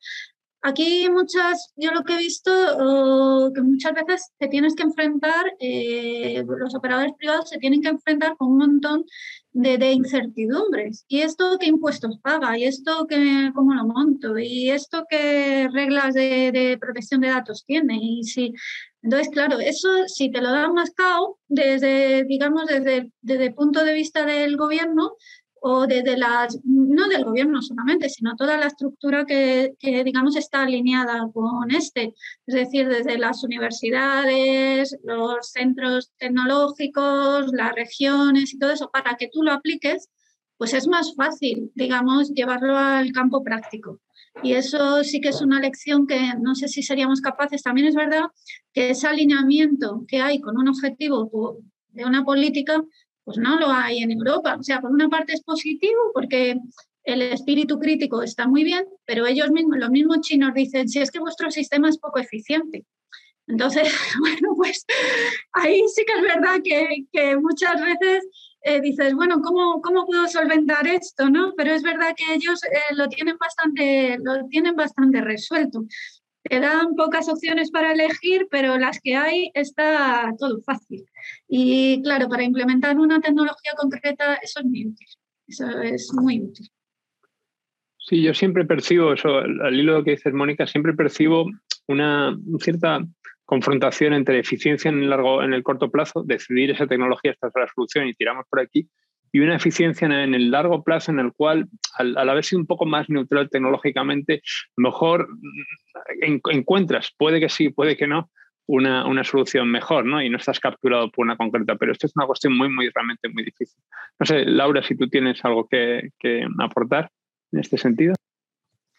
[0.62, 6.44] aquí muchas, yo lo que he visto, que muchas veces te tienes que enfrentar, eh,
[6.46, 9.04] los operadores privados se tienen que enfrentar con un montón
[9.52, 11.04] de, incertidumbres.
[11.08, 12.56] ¿Y esto qué impuestos paga?
[12.58, 14.38] ¿Y esto qué, cómo lo monto?
[14.38, 17.98] ¿Y esto qué reglas de, de protección de datos tiene?
[18.00, 18.54] Y si
[19.02, 23.94] entonces, claro, eso si te lo dan mascado desde, digamos, desde, desde el punto de
[23.94, 25.16] vista del gobierno
[25.60, 30.62] o desde las, no del gobierno solamente, sino toda la estructura que, que, digamos, está
[30.62, 32.14] alineada con este,
[32.46, 39.28] es decir, desde las universidades, los centros tecnológicos, las regiones y todo eso, para que
[39.32, 40.08] tú lo apliques,
[40.56, 44.00] pues es más fácil, digamos, llevarlo al campo práctico.
[44.42, 47.62] Y eso sí que es una lección que no sé si seríamos capaces.
[47.62, 48.24] También es verdad
[48.72, 51.58] que ese alineamiento que hay con un objetivo
[51.88, 52.82] de una política,
[53.24, 54.56] pues no lo hay en Europa.
[54.58, 56.56] O sea, por una parte es positivo porque
[57.04, 61.10] el espíritu crítico está muy bien, pero ellos mismos, los mismos chinos dicen, si es
[61.10, 62.84] que vuestro sistema es poco eficiente.
[63.46, 64.84] Entonces, bueno, pues
[65.52, 68.28] ahí sí que es verdad que, que muchas veces
[68.62, 71.30] eh, dices, bueno, ¿cómo, ¿cómo puedo solventar esto?
[71.30, 71.54] ¿no?
[71.56, 75.84] Pero es verdad que ellos eh, lo, tienen bastante, lo tienen bastante resuelto.
[76.42, 81.04] Te dan pocas opciones para elegir, pero las que hay está todo fácil.
[81.48, 85.08] Y claro, para implementar una tecnología concreta eso es muy útil.
[85.46, 86.68] Eso es muy útil.
[87.98, 91.46] Sí, yo siempre percibo eso, al hilo de lo que dices, Mónica, siempre percibo
[91.86, 93.04] una cierta
[93.44, 97.52] confrontación entre eficiencia en el, largo, en el corto plazo, decidir esa tecnología, esta es
[97.56, 98.88] la solución y tiramos por aquí,
[99.32, 102.86] y una eficiencia en el largo plazo en el cual, al, haber sido un poco
[102.86, 104.42] más neutral tecnológicamente,
[104.76, 105.28] mejor
[106.20, 108.30] encuentras, puede que sí, puede que no,
[108.66, 110.22] una, una, solución mejor, ¿no?
[110.22, 113.28] Y no estás capturado por una concreta, pero esto es una cuestión muy, muy, realmente
[113.28, 113.82] muy difícil.
[114.18, 117.10] No sé, Laura, si tú tienes algo que, que aportar
[117.52, 118.14] en este sentido.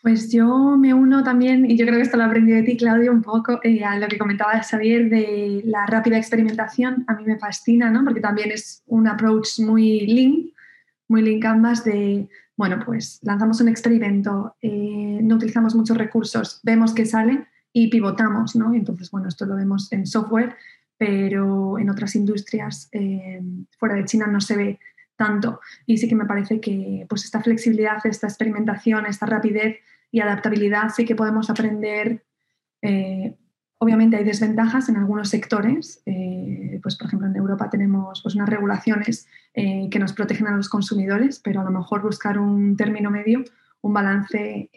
[0.01, 3.11] Pues yo me uno también, y yo creo que esto lo aprendí de ti, Claudio,
[3.11, 7.03] un poco eh, a lo que comentaba Xavier de la rápida experimentación.
[7.07, 8.03] A mí me fascina, ¿no?
[8.03, 10.49] Porque también es un approach muy lean,
[11.07, 16.95] muy lean canvas de, bueno, pues lanzamos un experimento, eh, no utilizamos muchos recursos, vemos
[16.95, 18.73] que sale y pivotamos, ¿no?
[18.73, 20.55] Entonces, bueno, esto lo vemos en software,
[20.97, 23.39] pero en otras industrias eh,
[23.77, 24.79] fuera de China no se ve
[25.15, 25.59] tanto.
[25.85, 29.77] Y sí que me parece que pues esta flexibilidad, esta experimentación, esta rapidez
[30.11, 32.23] y adaptabilidad sí que podemos aprender.
[32.81, 33.35] Eh,
[33.77, 38.49] obviamente hay desventajas en algunos sectores, eh, pues por ejemplo en Europa tenemos pues, unas
[38.49, 43.09] regulaciones eh, que nos protegen a los consumidores, pero a lo mejor buscar un término
[43.09, 43.43] medio,
[43.83, 44.69] un balance,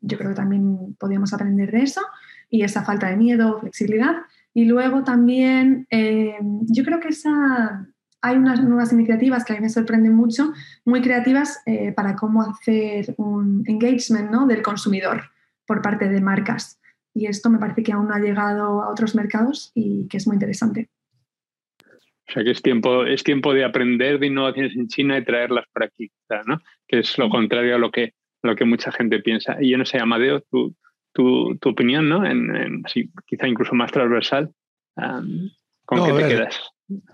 [0.00, 2.00] yo creo que también podríamos aprender de eso
[2.48, 4.16] y esa falta de miedo, flexibilidad.
[4.54, 7.86] Y luego también yo creo que esa
[8.22, 10.52] hay unas nuevas iniciativas que a mí me sorprenden mucho,
[10.84, 14.46] muy creativas eh, para cómo hacer un engagement ¿no?
[14.46, 15.22] del consumidor
[15.66, 16.80] por parte de marcas.
[17.14, 20.26] Y esto me parece que aún no ha llegado a otros mercados y que es
[20.26, 20.88] muy interesante.
[22.28, 25.64] O sea que es tiempo, es tiempo de aprender de innovaciones en China y traerlas
[25.72, 26.12] para aquí,
[26.46, 26.60] ¿no?
[26.86, 29.56] que es lo contrario a lo que, lo que mucha gente piensa.
[29.60, 30.76] Y yo no sé, Amadeo, tu,
[31.12, 32.24] tu, tu opinión, ¿no?
[32.24, 32.84] En,
[33.26, 34.52] quizá incluso más transversal,
[35.84, 36.70] ¿con qué te quedas?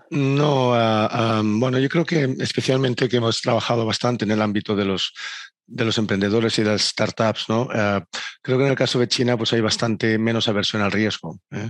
[0.09, 4.85] No, ah, bueno, yo creo que especialmente que hemos trabajado bastante en el ámbito de
[4.85, 5.13] los
[5.67, 7.67] de los emprendedores y de las startups, ¿no?
[7.73, 8.01] Eh,
[8.41, 11.69] creo que en el caso de China pues hay bastante menos aversión al riesgo ¿eh?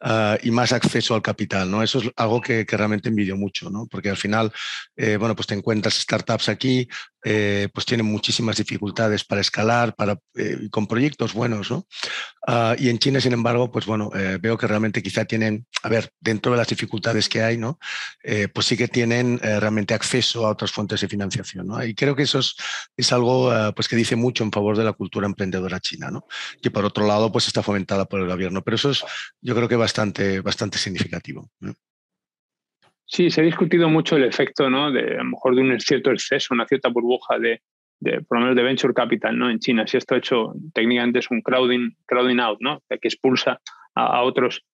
[0.00, 1.82] Ah, y más acceso al capital, ¿no?
[1.82, 3.86] Eso es algo que, que realmente envidio mucho, ¿no?
[3.86, 4.52] Porque al final,
[4.96, 6.88] eh, bueno, pues te encuentras startups aquí,
[7.20, 10.18] pues tienen muchísimas dificultades para escalar, para,
[10.70, 11.86] con proyectos buenos, ¿no?
[12.46, 14.10] Ah, y en China, sin embargo, pues bueno,
[14.40, 17.78] veo que realmente quizá tienen, a ver, dentro de las dificultades que hay, ¿no?
[18.54, 21.84] pues sí que tienen realmente acceso a otras fuentes de financiación, ¿no?
[21.84, 22.54] Y creo que eso es,
[22.96, 26.24] es algo eh, pues que dice mucho en favor de la cultura emprendedora china, ¿no?
[26.62, 28.62] que por otro lado pues está fomentada por el gobierno.
[28.62, 29.04] Pero eso es
[29.40, 31.50] yo creo que bastante, bastante significativo.
[33.06, 34.90] Sí, se ha discutido mucho el efecto ¿no?
[34.92, 37.62] de a lo mejor de un cierto exceso, una cierta burbuja de,
[38.26, 39.50] por lo menos de venture capital ¿no?
[39.50, 39.86] en China.
[39.86, 42.82] Si esto hecho técnicamente es un crowding, crowding out, ¿no?
[42.88, 43.60] que expulsa
[43.94, 44.64] a, a otros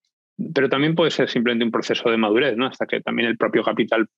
[0.52, 2.66] pero también puede ser simplemente un proceso de madurez, ¿no?
[2.66, 4.08] hasta que también el propio capital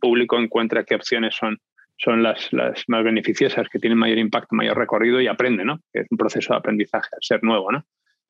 [0.00, 1.58] público encuentra qué opciones son
[1.98, 5.80] son las, las, más beneficiosas, que tienen mayor impacto, mayor recorrido y aprende, ¿no?
[5.92, 7.84] Es un proceso de aprendizaje, al ser nuevo, ¿no?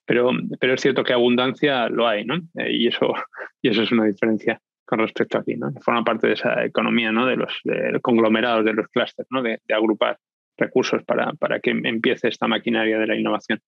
[0.06, 2.36] Pero, pero es cierto que abundancia lo hay, ¿no?
[2.56, 3.12] Eh, y, eso,
[3.62, 5.70] y eso es una diferencia con respecto a aquí, ¿no?
[5.82, 7.26] Forma parte de esa economía, ¿no?
[7.26, 7.52] De los
[8.00, 9.42] conglomerados, de los clústeres, ¿no?
[9.42, 10.18] De, agrupar
[10.56, 13.60] recursos para, para que empiece esta maquinaria de la innovación.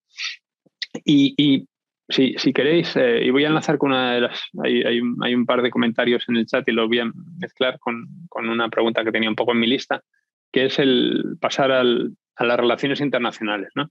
[1.04, 1.68] Y
[2.10, 4.42] si, si queréis, eh, y voy a enlazar con una de las.
[4.62, 7.78] Hay, hay, hay, un par de comentarios en el chat y lo voy a mezclar
[7.78, 10.02] con, con, una pregunta que tenía un poco en mi lista,
[10.52, 13.90] que es el pasar al, a las relaciones internacionales, ¿no?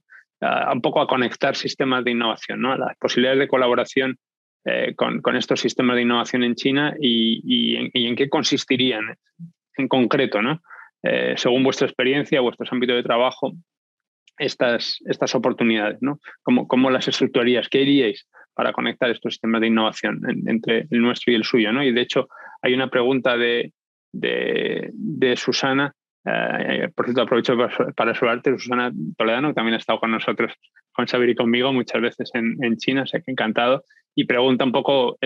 [0.72, 2.74] Un poco a conectar sistemas de innovación, ¿no?
[2.74, 4.16] las posibilidades de colaboración
[4.64, 8.30] eh, con, con, estos sistemas de innovación en China y, y, en, y en, qué
[8.30, 9.02] consistirían
[9.76, 10.62] en concreto, ¿no?
[11.02, 13.52] Eh, según vuestra experiencia, vuestros ámbitos de trabajo,
[14.40, 16.18] estas, estas oportunidades, ¿no?
[16.42, 17.68] ¿Cómo, ¿Cómo, las estructurarías?
[17.68, 21.72] ¿Qué haríais para conectar estos sistemas de innovación entre el nuestro y el suyo?
[21.72, 21.84] ¿no?
[21.84, 22.28] Y de hecho,
[22.62, 23.72] hay una pregunta de,
[24.12, 25.94] de, Susana,
[26.24, 27.56] eh, por cierto, aprovecho
[27.94, 30.54] para, saludarte, Susana Toledano, que también ha estado con nosotros,
[30.92, 33.84] con Xavier y conmigo muchas veces en, China, o sea que encantado,
[34.14, 35.18] y pregunta un poco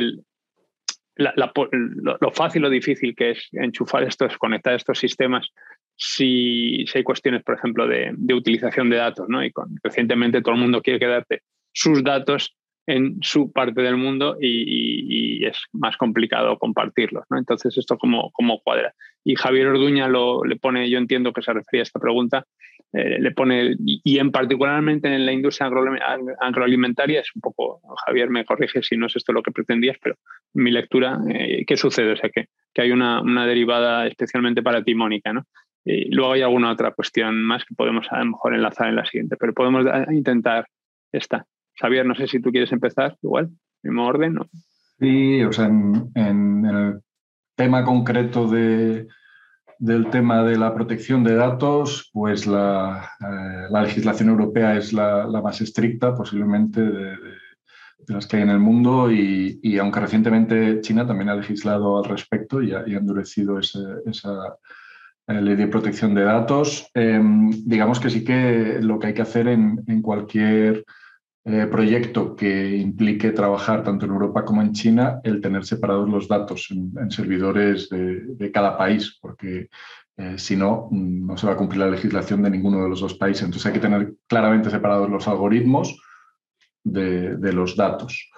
[1.16, 5.50] lo, fácil o difícil que es enchufar estos, conectar estos sistemas
[5.96, 9.44] si, hay cuestiones, por ejemplo, de, utilización de datos, ¿no?
[9.44, 9.52] Y
[9.82, 11.42] recientemente todo el mundo quiere quedarte
[11.72, 12.56] sus datos
[12.86, 17.38] en su parte del mundo y, es más complicado compartirlos, ¿no?
[17.38, 18.94] Entonces, ¿esto cómo, cómo cuadra?
[19.22, 22.46] Y Javier Orduña lo, le pone, yo entiendo que se refería a esta pregunta,
[22.92, 25.70] eh, le pone, y, en particularmente en la industria
[26.40, 30.16] agroalimentaria, es un poco, Javier me corrige si no es esto lo que pretendías, pero
[30.54, 32.12] mi lectura, eh, ¿qué sucede?
[32.12, 35.44] O sea, que, que hay una, una derivada especialmente para ti, Mónica, ¿no?
[35.84, 39.04] Y luego hay alguna otra cuestión más que podemos a lo mejor enlazar en la
[39.04, 40.66] siguiente, pero podemos intentar
[41.12, 41.46] esta.
[41.78, 43.50] Xavier, no sé si tú quieres empezar igual,
[43.82, 44.38] mismo orden.
[44.98, 47.00] Sí, o sea, en, el
[47.56, 49.08] tema concreto de,
[49.78, 55.26] del tema de la protección de datos, pues la, eh, la legislación europea es la,
[55.26, 57.16] la, más estricta posiblemente de,
[58.06, 62.04] las que hay en el mundo y, y, aunque recientemente China también ha legislado al
[62.04, 64.54] respecto y ha, y endurecido esa eh,
[65.26, 66.88] ley de protección de datos.
[66.94, 70.84] Em, digamos que sí que lo que hay que hacer en, en cualquier
[71.46, 76.26] eh, proyecto que implique trabajar tanto en Europa como en China, el tener separados los
[76.28, 79.68] datos en, en servidores de, de, cada país, porque
[80.16, 83.00] Eh, si no, mm, no se va a cumplir la legislación de ninguno de los
[83.00, 83.42] dos países.
[83.42, 86.00] Entonces hay que tener claramente separados los algoritmos
[86.84, 88.30] de, los datos.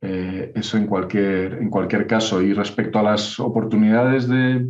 [0.00, 2.40] Eh, eso en cualquier, en cualquier caso.
[2.40, 4.66] Y respecto a las oportunidades de,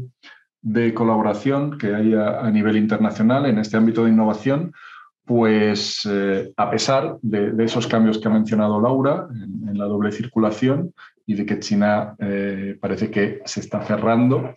[0.95, 4.73] colaboración que hay a, nivel internacional en este ámbito de innovación,
[5.25, 10.95] pues eh, a pesar de, esos cambios que ha mencionado Laura en, la doble circulación
[11.27, 12.17] y de que China
[12.81, 14.55] parece que se está cerrando,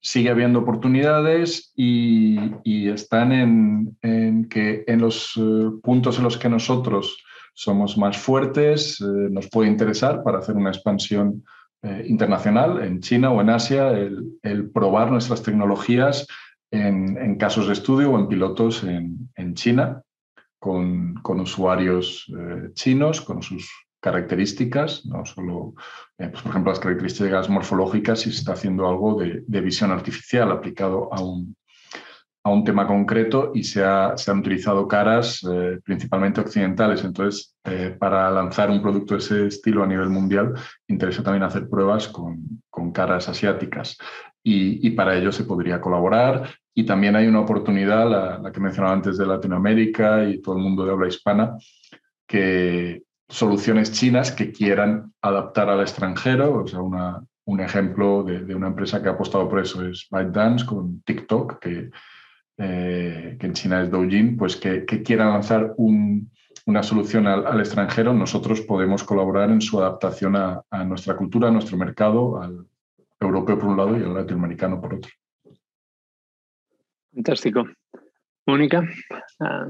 [0.00, 7.22] sigue habiendo oportunidades y, están en, que en los eh, puntos en los que nosotros
[7.54, 11.44] somos más fuertes, eh, nos puede interesar para hacer una expansión
[11.82, 16.26] eh, internacional en China o en Asia, el, probar nuestras tecnologías
[16.70, 20.02] en, casos de estudio o en pilotos en, China
[20.58, 22.30] con, con usuarios
[22.74, 23.68] chinos, con sus
[24.00, 25.74] características, no solo,
[26.18, 30.50] eh, pues, por ejemplo, las características morfológicas, si se está haciendo algo de, visión artificial
[30.50, 31.54] aplicado a un,
[32.42, 33.82] a un tema concreto y se,
[34.16, 37.04] se han utilizado caras eh, principalmente occidentales.
[37.04, 40.54] Entonces, eh, para lanzar un producto de ese estilo a nivel mundial,
[40.88, 43.98] interesa también hacer pruebas con, con caras asiáticas.
[44.42, 46.48] Y, y, para ello se podría colaborar.
[46.74, 50.62] Y también hay una oportunidad, la, la que mencionaba antes de Latinoamérica y todo el
[50.62, 51.58] mundo de habla hispana,
[52.26, 56.62] que, soluciones chinas que quieran adaptar al extranjero.
[56.62, 61.00] O sea, un ejemplo de, una empresa que ha apostado por eso es ByteDance con
[61.02, 61.90] TikTok, que,
[62.62, 68.12] eh, que en China es Douyin, pues que, que quieran lanzar una solución al, extranjero,
[68.12, 72.66] nosotros podemos colaborar en su adaptación a, nuestra cultura, a nuestro mercado, al
[73.18, 75.10] europeo por un lado y al latinoamericano por otro.
[77.14, 77.64] Fantástico.
[78.46, 78.82] Mónica,
[79.40, 79.68] ah,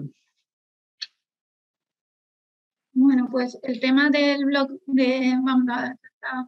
[2.93, 5.97] bueno, pues el tema del blog de la,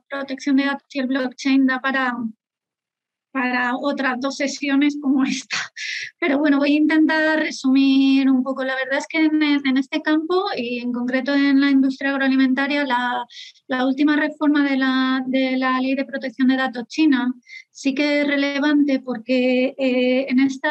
[0.08, 2.16] protección de datos y el blockchain da para,
[3.32, 5.56] para otras dos sesiones como esta.
[6.20, 8.64] Pero bueno, voy a intentar resumir un poco.
[8.64, 13.26] La verdad es que en, este campo y en concreto en la industria agroalimentaria, la,
[13.86, 17.32] última reforma de la, de la, ley de protección de datos china
[17.70, 20.70] sí que es relevante porque eh, en esta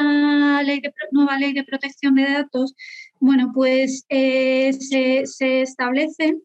[1.12, 2.76] nueva ley de protección de datos
[3.22, 6.38] bueno, pues eh, se, establece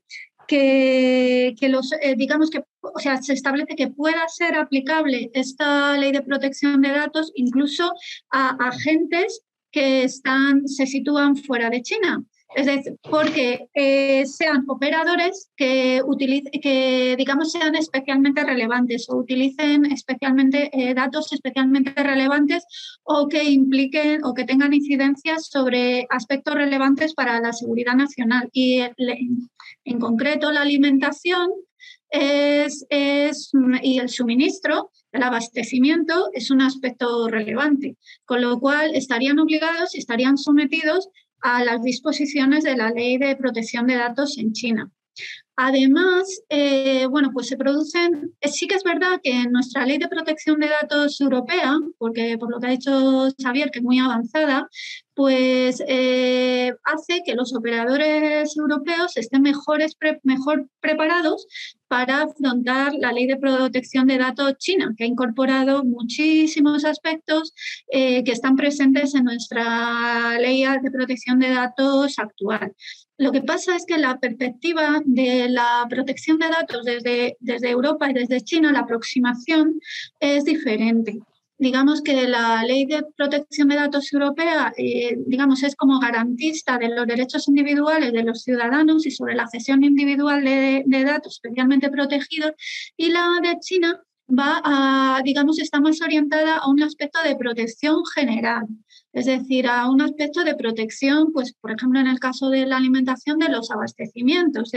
[0.46, 6.12] que, los, eh, digamos que, o sea, se establece que pueda ser aplicable esta ley
[6.12, 7.92] de protección de datos incluso
[8.30, 12.24] a agentes que están, se sitúan fuera de China.
[12.56, 16.00] Es decir, porque eh, sean operadores que,
[16.62, 22.64] que, digamos, sean especialmente relevantes o utilicen especialmente eh, datos especialmente relevantes
[23.02, 28.48] o que impliquen o que tengan incidencias sobre aspectos relevantes para la seguridad nacional.
[28.52, 28.80] Y
[29.84, 31.50] en concreto, la alimentación
[32.08, 33.50] es, es,
[33.82, 39.98] y el suministro, el abastecimiento es un aspecto relevante, con lo cual estarían obligados y
[39.98, 41.10] estarían sometidos
[41.46, 44.90] a las disposiciones de la Ley de Protección de Datos en China.
[45.58, 50.06] Además, eh, bueno, pues se producen, eh, sí que es verdad que nuestra ley de
[50.06, 54.68] protección de datos europea, porque por lo que ha dicho Xavier, que es muy avanzada,
[55.14, 61.46] pues eh, hace que los operadores europeos estén mejores, mejor preparados
[61.88, 67.54] para afrontar la ley de protección de datos china, que ha incorporado muchísimos aspectos
[67.88, 72.74] que están presentes en nuestra ley de protección de datos actual.
[73.18, 78.10] Lo que pasa es que la perspectiva de la protección de datos desde, desde Europa
[78.10, 79.80] y desde China, la aproximación
[80.20, 81.18] es diferente.
[81.58, 86.90] Digamos que la ley de protección de datos europea, eh, digamos, es como garantista de
[86.90, 92.52] los derechos individuales de los ciudadanos y sobre la cesión individual de, datos especialmente protegidos,
[92.98, 98.04] y la de China va a, digamos, está más orientada a un aspecto de protección
[98.14, 98.66] general,
[99.16, 102.76] es decir, a un aspecto de protección, pues, por ejemplo, en el caso de la
[102.76, 104.72] alimentación, de los abastecimientos.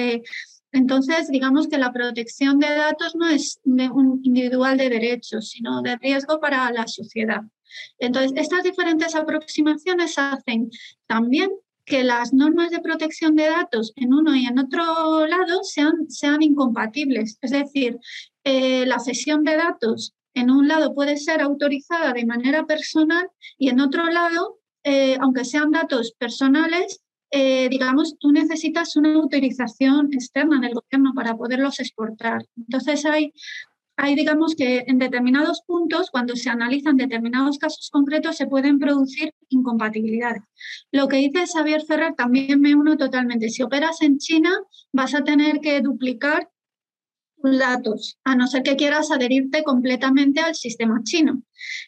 [0.72, 5.98] entonces, digamos que la protección de datos no es un individual de derechos, sino de
[5.98, 7.41] riesgo para la sociedad.
[7.98, 10.70] Entonces, estas diferentes aproximaciones hacen
[11.06, 11.49] también
[11.84, 16.41] que las normas de protección de datos en uno y en otro lado sean, sean
[16.41, 17.38] incompatibles.
[17.41, 17.98] Es decir,
[18.45, 23.70] eh, la cesión de datos en un lado puede ser autorizada de manera personal y
[23.70, 27.02] en otro lado, eh, aunque sean datos personales,
[27.32, 32.45] eh, digamos, tú necesitas una autorización externa del gobierno para poderlos exportar.
[32.57, 33.34] Entonces hay,
[33.98, 39.34] hay, digamos que en determinados puntos, cuando se analizan determinados casos concretos, se pueden producir
[39.49, 40.41] incompatibilidades.
[40.91, 43.49] Lo que dice Xavier Ferrer también me uno totalmente.
[43.49, 44.52] Si operas en China,
[44.91, 46.49] vas a tener que duplicar
[47.41, 51.41] datos, a no ser que quieras adherirte completamente al sistema chino.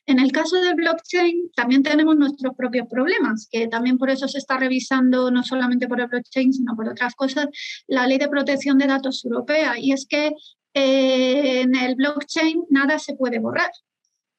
[0.05, 4.37] En el caso del blockchain, también tenemos nuestros propios problemas, que también por eso se
[4.37, 7.47] está revisando, no solamente por el blockchain, sino por otras cosas,
[7.87, 9.77] la ley de protección de datos europea.
[9.77, 10.31] Y es que
[10.73, 13.71] eh, en el blockchain nada se puede borrar.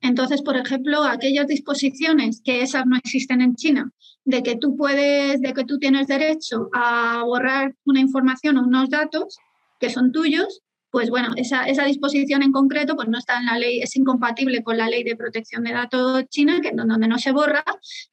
[0.01, 3.93] Entonces, por ejemplo, aquellas disposiciones que esas no existen en China,
[4.25, 8.91] de que tú puedes, de que tú tienes derecho a borrar una información o unos
[8.91, 9.37] datos
[9.79, 10.61] que son tuyos,
[10.93, 14.77] pues bueno, esa, disposición en concreto pues no está en la ley, es incompatible con
[14.77, 17.65] la ley de protección de datos china, que donde no se borra,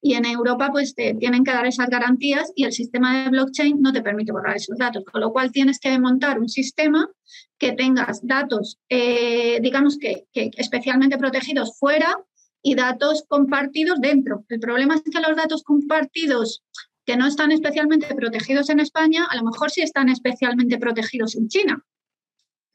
[0.02, 3.82] y en Europa pues te tienen que dar esas garantías y el sistema de blockchain
[3.82, 7.10] no te permite borrar esos datos, con lo cual tienes que montar un sistema
[7.58, 12.16] que tengas datos, eh, digamos que, que especialmente protegidos fuera
[12.64, 14.46] y datos compartidos dentro.
[14.48, 16.64] El problema es que los datos compartidos
[17.06, 21.50] que no están especialmente protegidos en España, a lo mejor sí están especialmente protegidos en
[21.50, 21.86] China.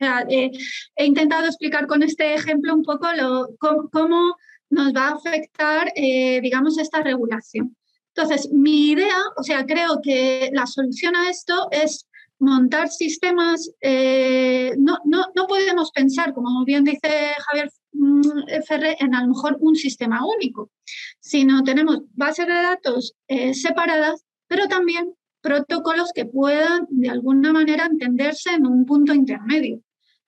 [0.00, 0.50] Eh,
[0.96, 3.06] he intentado explicar con este ejemplo un poco
[3.58, 4.36] cómo,
[4.70, 7.76] nos va a afectar, eh, digamos, esta regulación.
[8.14, 12.06] Entonces, mi idea, o sea, creo que la solución a esto es
[12.38, 19.14] montar sistemas, eh, no, no, no, podemos pensar, como bien dice Javier mm, Ferrer, en
[19.14, 20.70] a lo mejor un sistema único,
[21.20, 23.14] sino tenemos bases de datos
[23.52, 25.14] separadas, pero también
[25.44, 29.80] protocolos que puedan de alguna manera entenderse en un punto intermedio,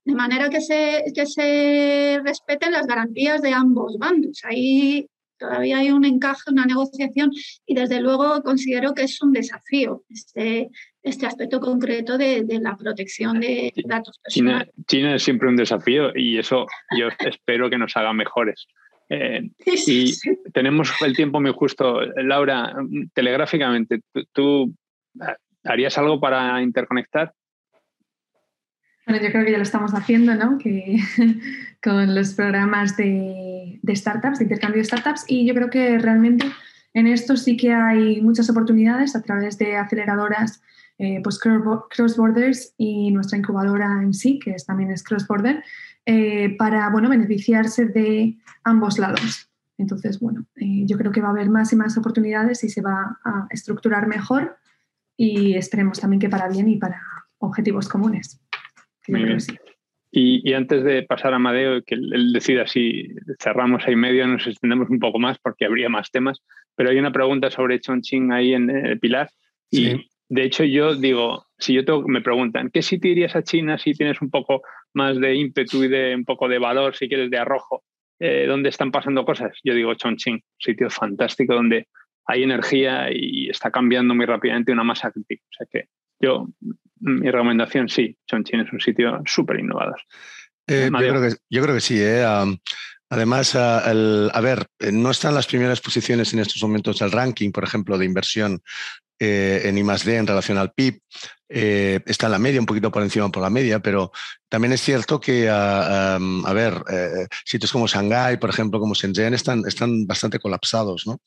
[0.04, 4.42] de manera que se, que se respeten las garantías de ambos bandos.
[4.44, 7.30] Ahí todavía hay un encaje, una negociación
[7.64, 10.68] y desde luego considero que es un desafío este,
[11.02, 14.70] este aspecto concreto de, la protección de datos personales.
[14.86, 16.66] China, es siempre un desafío y eso
[16.98, 18.66] yo espero que nos haga mejores.
[19.08, 20.12] Eh, y
[20.52, 22.02] tenemos el tiempo muy justo.
[22.16, 22.74] Laura,
[23.14, 24.00] telegráficamente,
[24.32, 24.74] tú
[25.64, 27.32] ¿Harías algo para interconectar?
[29.06, 30.58] Bueno, yo creo que ya lo estamos haciendo, ¿no?
[30.58, 30.98] Que,
[31.82, 36.46] con los programas de, startups, de intercambio de startups, y yo creo que realmente
[36.92, 40.60] en esto sí que hay muchas oportunidades a través de aceleradoras
[40.98, 45.62] eh, pues cross borders y nuestra incubadora en sí, que es, también es cross border,
[46.06, 49.50] eh, para bueno, beneficiarse de ambos lados.
[49.78, 52.80] Entonces, bueno, eh, yo creo que va a haber más y más oportunidades y se
[52.80, 54.56] va a estructurar mejor
[55.16, 57.00] y esperemos también que para bien y para
[57.38, 58.40] objetivos comunes.
[59.08, 59.38] Muy bien.
[60.18, 64.88] Y, antes de pasar a Amadeo, que él, decida si cerramos ahí medio, nos extendemos
[64.88, 66.42] un poco más porque habría más temas,
[66.74, 69.28] pero hay una pregunta sobre Chongqing ahí en el Pilar.
[69.70, 73.76] Y de hecho yo digo, si yo tengo, me preguntan, ¿qué sitio irías a China
[73.76, 74.62] si tienes un poco
[74.94, 77.82] más de ímpetu y de un poco de valor, si quieres de arrojo,
[78.18, 79.58] eh, donde están pasando cosas?
[79.64, 81.88] Yo digo Chongqing, sitio fantástico donde
[82.26, 85.42] hay energía y está cambiando muy rápidamente una masa crítica.
[85.48, 85.88] O sea que
[86.20, 86.48] yo,
[87.00, 90.00] mi recomendación sí, Chongqing es un sitio súper innovador.
[90.66, 91.98] Eh, yo, creo que, yo, creo que, sí.
[92.00, 92.24] ¿eh?
[93.08, 97.64] además, a ver, eh, no están las primeras posiciones en estos momentos del ranking, por
[97.64, 98.60] ejemplo, de inversión
[99.18, 101.00] en I+D en relación al PIB.
[101.48, 104.10] Eh, está en la media, un poquito por encima por la media, pero
[104.48, 106.18] también es cierto que, a,
[106.52, 111.20] ver, eh, sitios como Shanghái, por ejemplo, como Shenzhen, están, están bastante colapsados, ¿no?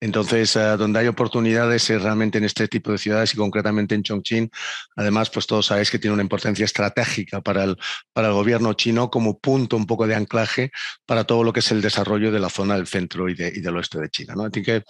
[0.00, 4.02] Entonces, eh, donde hay oportunidades es realmente en este tipo de ciudades y concretamente en
[4.02, 4.50] Chongqing.
[4.96, 7.78] Además, pues todos sabéis que tiene una importancia estratégica para el,
[8.12, 10.70] para el gobierno chino como punto un poco de anclaje
[11.06, 13.76] para todo lo que es el desarrollo de la zona del centro y, y del
[13.76, 14.44] oeste de China, ¿no?
[14.44, 14.84] Así que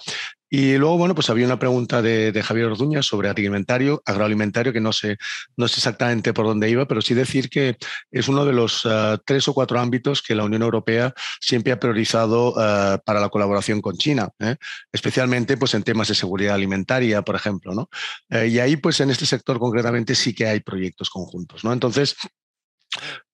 [0.57, 4.81] y luego, bueno, pues había una pregunta de, de Javier Orduña sobre alimentario, agroalimentario que
[4.81, 5.17] no sé,
[5.57, 7.77] no sé exactamente por dónde iba, pero sí decir que
[8.11, 11.81] es uno de los ah, tres o cuatro ámbitos que la Unión Europea siempre ha
[11.81, 14.57] priorizado ah, para la colaboración con China, ¿eh?
[14.93, 17.75] especialmente pues, en temas de seguridad alimentaria, por ejemplo.
[17.75, 17.89] ¿no?
[18.31, 21.65] Eh, y ahí, pues en este sector concretamente sí que hay proyectos conjuntos.
[21.65, 21.73] ¿no?
[21.73, 22.17] Entonces,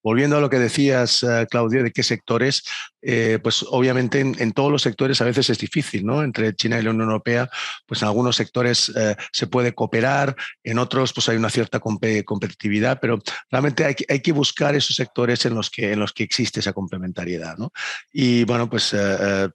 [0.02, 2.62] Volviendo a lo que decías, eh, Claudio, de qué sectores,
[3.02, 6.22] eh, pues obviamente en, todos los sectores a veces es difícil, ¿no?
[6.22, 7.50] Entre China y la Unión Europea,
[7.86, 12.98] pues en algunos sectores eh, se puede cooperar, en otros pues hay una cierta competitividad,
[13.00, 13.18] pero
[13.50, 17.58] realmente hay que, buscar esos sectores en los que, en los que existe esa complementariedad,
[17.58, 17.72] ¿no?
[18.12, 18.94] Y bueno, pues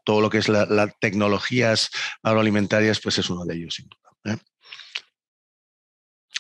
[0.03, 1.89] todo lo que es las la tecnologías
[2.23, 4.05] agroalimentarias, pues es uno de ellos, sin duda.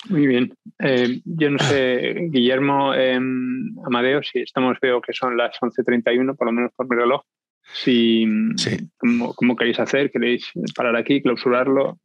[0.09, 0.53] Muy bien.
[0.79, 6.47] Eh, yo no sé, Guillermo, eh, Amadeo, si estamos, veo que son las 11.31, por
[6.47, 7.21] lo menos por mi reloj.
[7.73, 8.27] Si,
[8.97, 10.11] ¿cómo, queréis hacer?
[10.11, 11.99] ¿Queréis parar aquí, clausurarlo?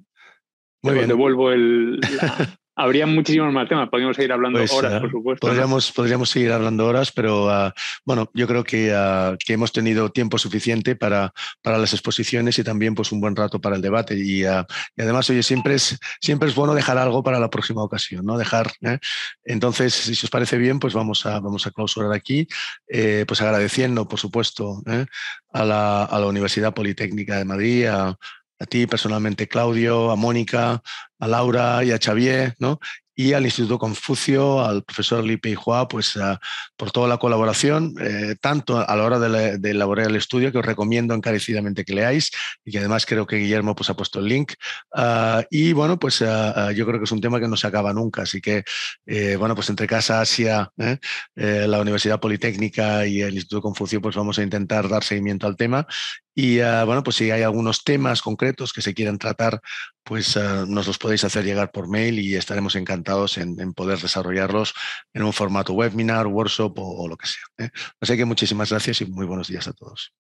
[0.83, 1.09] Muy bien.
[1.09, 2.01] Devuelvo el,
[2.81, 3.89] habría muchísimos más temas.
[3.89, 5.47] Podríamos seguir hablando Pues, horas, eh, por supuesto.
[5.47, 5.53] ¿no?
[5.53, 7.75] Podríamos, podríamos seguir hablando horas, pero ah,
[8.05, 11.33] bueno, yo creo que, ah, que hemos tenido tiempo suficiente para,
[11.63, 14.17] para las exposiciones y también pues, un buen rato para el debate.
[14.17, 14.67] Y, ah,
[14.97, 18.39] y además, oye, siempre es, siempre es bueno dejar algo para la próxima ocasión, ¿no?
[18.39, 18.73] Dejar.
[18.83, 18.99] ¿eh?
[19.45, 22.49] Entonces, si os parece bien, pues vamos a, vamos a clausurar aquí,
[22.89, 25.07] eh, pues agradeciendo, por supuesto, ¿eh?
[25.53, 28.17] a, la, a la Universidad Politécnica de Madrid, a,
[28.61, 30.83] a ti personalmente, Claudio, a Mónica,
[31.19, 32.79] a Laura y a Xavier, ¿no?
[33.21, 36.39] y al Instituto Confucio, al profesor Li Peihua, pues uh,
[36.75, 40.51] por toda la colaboración, eh, tanto a la hora de, la, de, elaborar el estudio,
[40.51, 42.31] que os recomiendo encarecidamente que leáis,
[42.65, 44.55] y que además creo que Guillermo pues, ha puesto el link.
[44.97, 47.93] Uh, y bueno, pues uh, yo creo que es un tema que no se acaba
[47.93, 48.65] nunca, así que,
[49.05, 50.97] eh, bueno, pues entre Casa Asia, ¿eh?
[51.35, 55.87] la Universidad Politécnica y el Instituto Confucio, pues vamos a intentar dar seguimiento al tema.
[56.35, 59.61] Y bueno, pues si hay algunos temas concretos que se quieran tratar,
[60.05, 64.75] pues nos los podéis hacer llegar por mail y estaremos encantados en, poder desarrollarlos
[65.13, 67.67] en un formato webinar, workshop o, o lo que sea.
[67.67, 67.71] ¿eh?
[68.01, 70.13] Así que muchísimas gracias y muy buenos días a todos.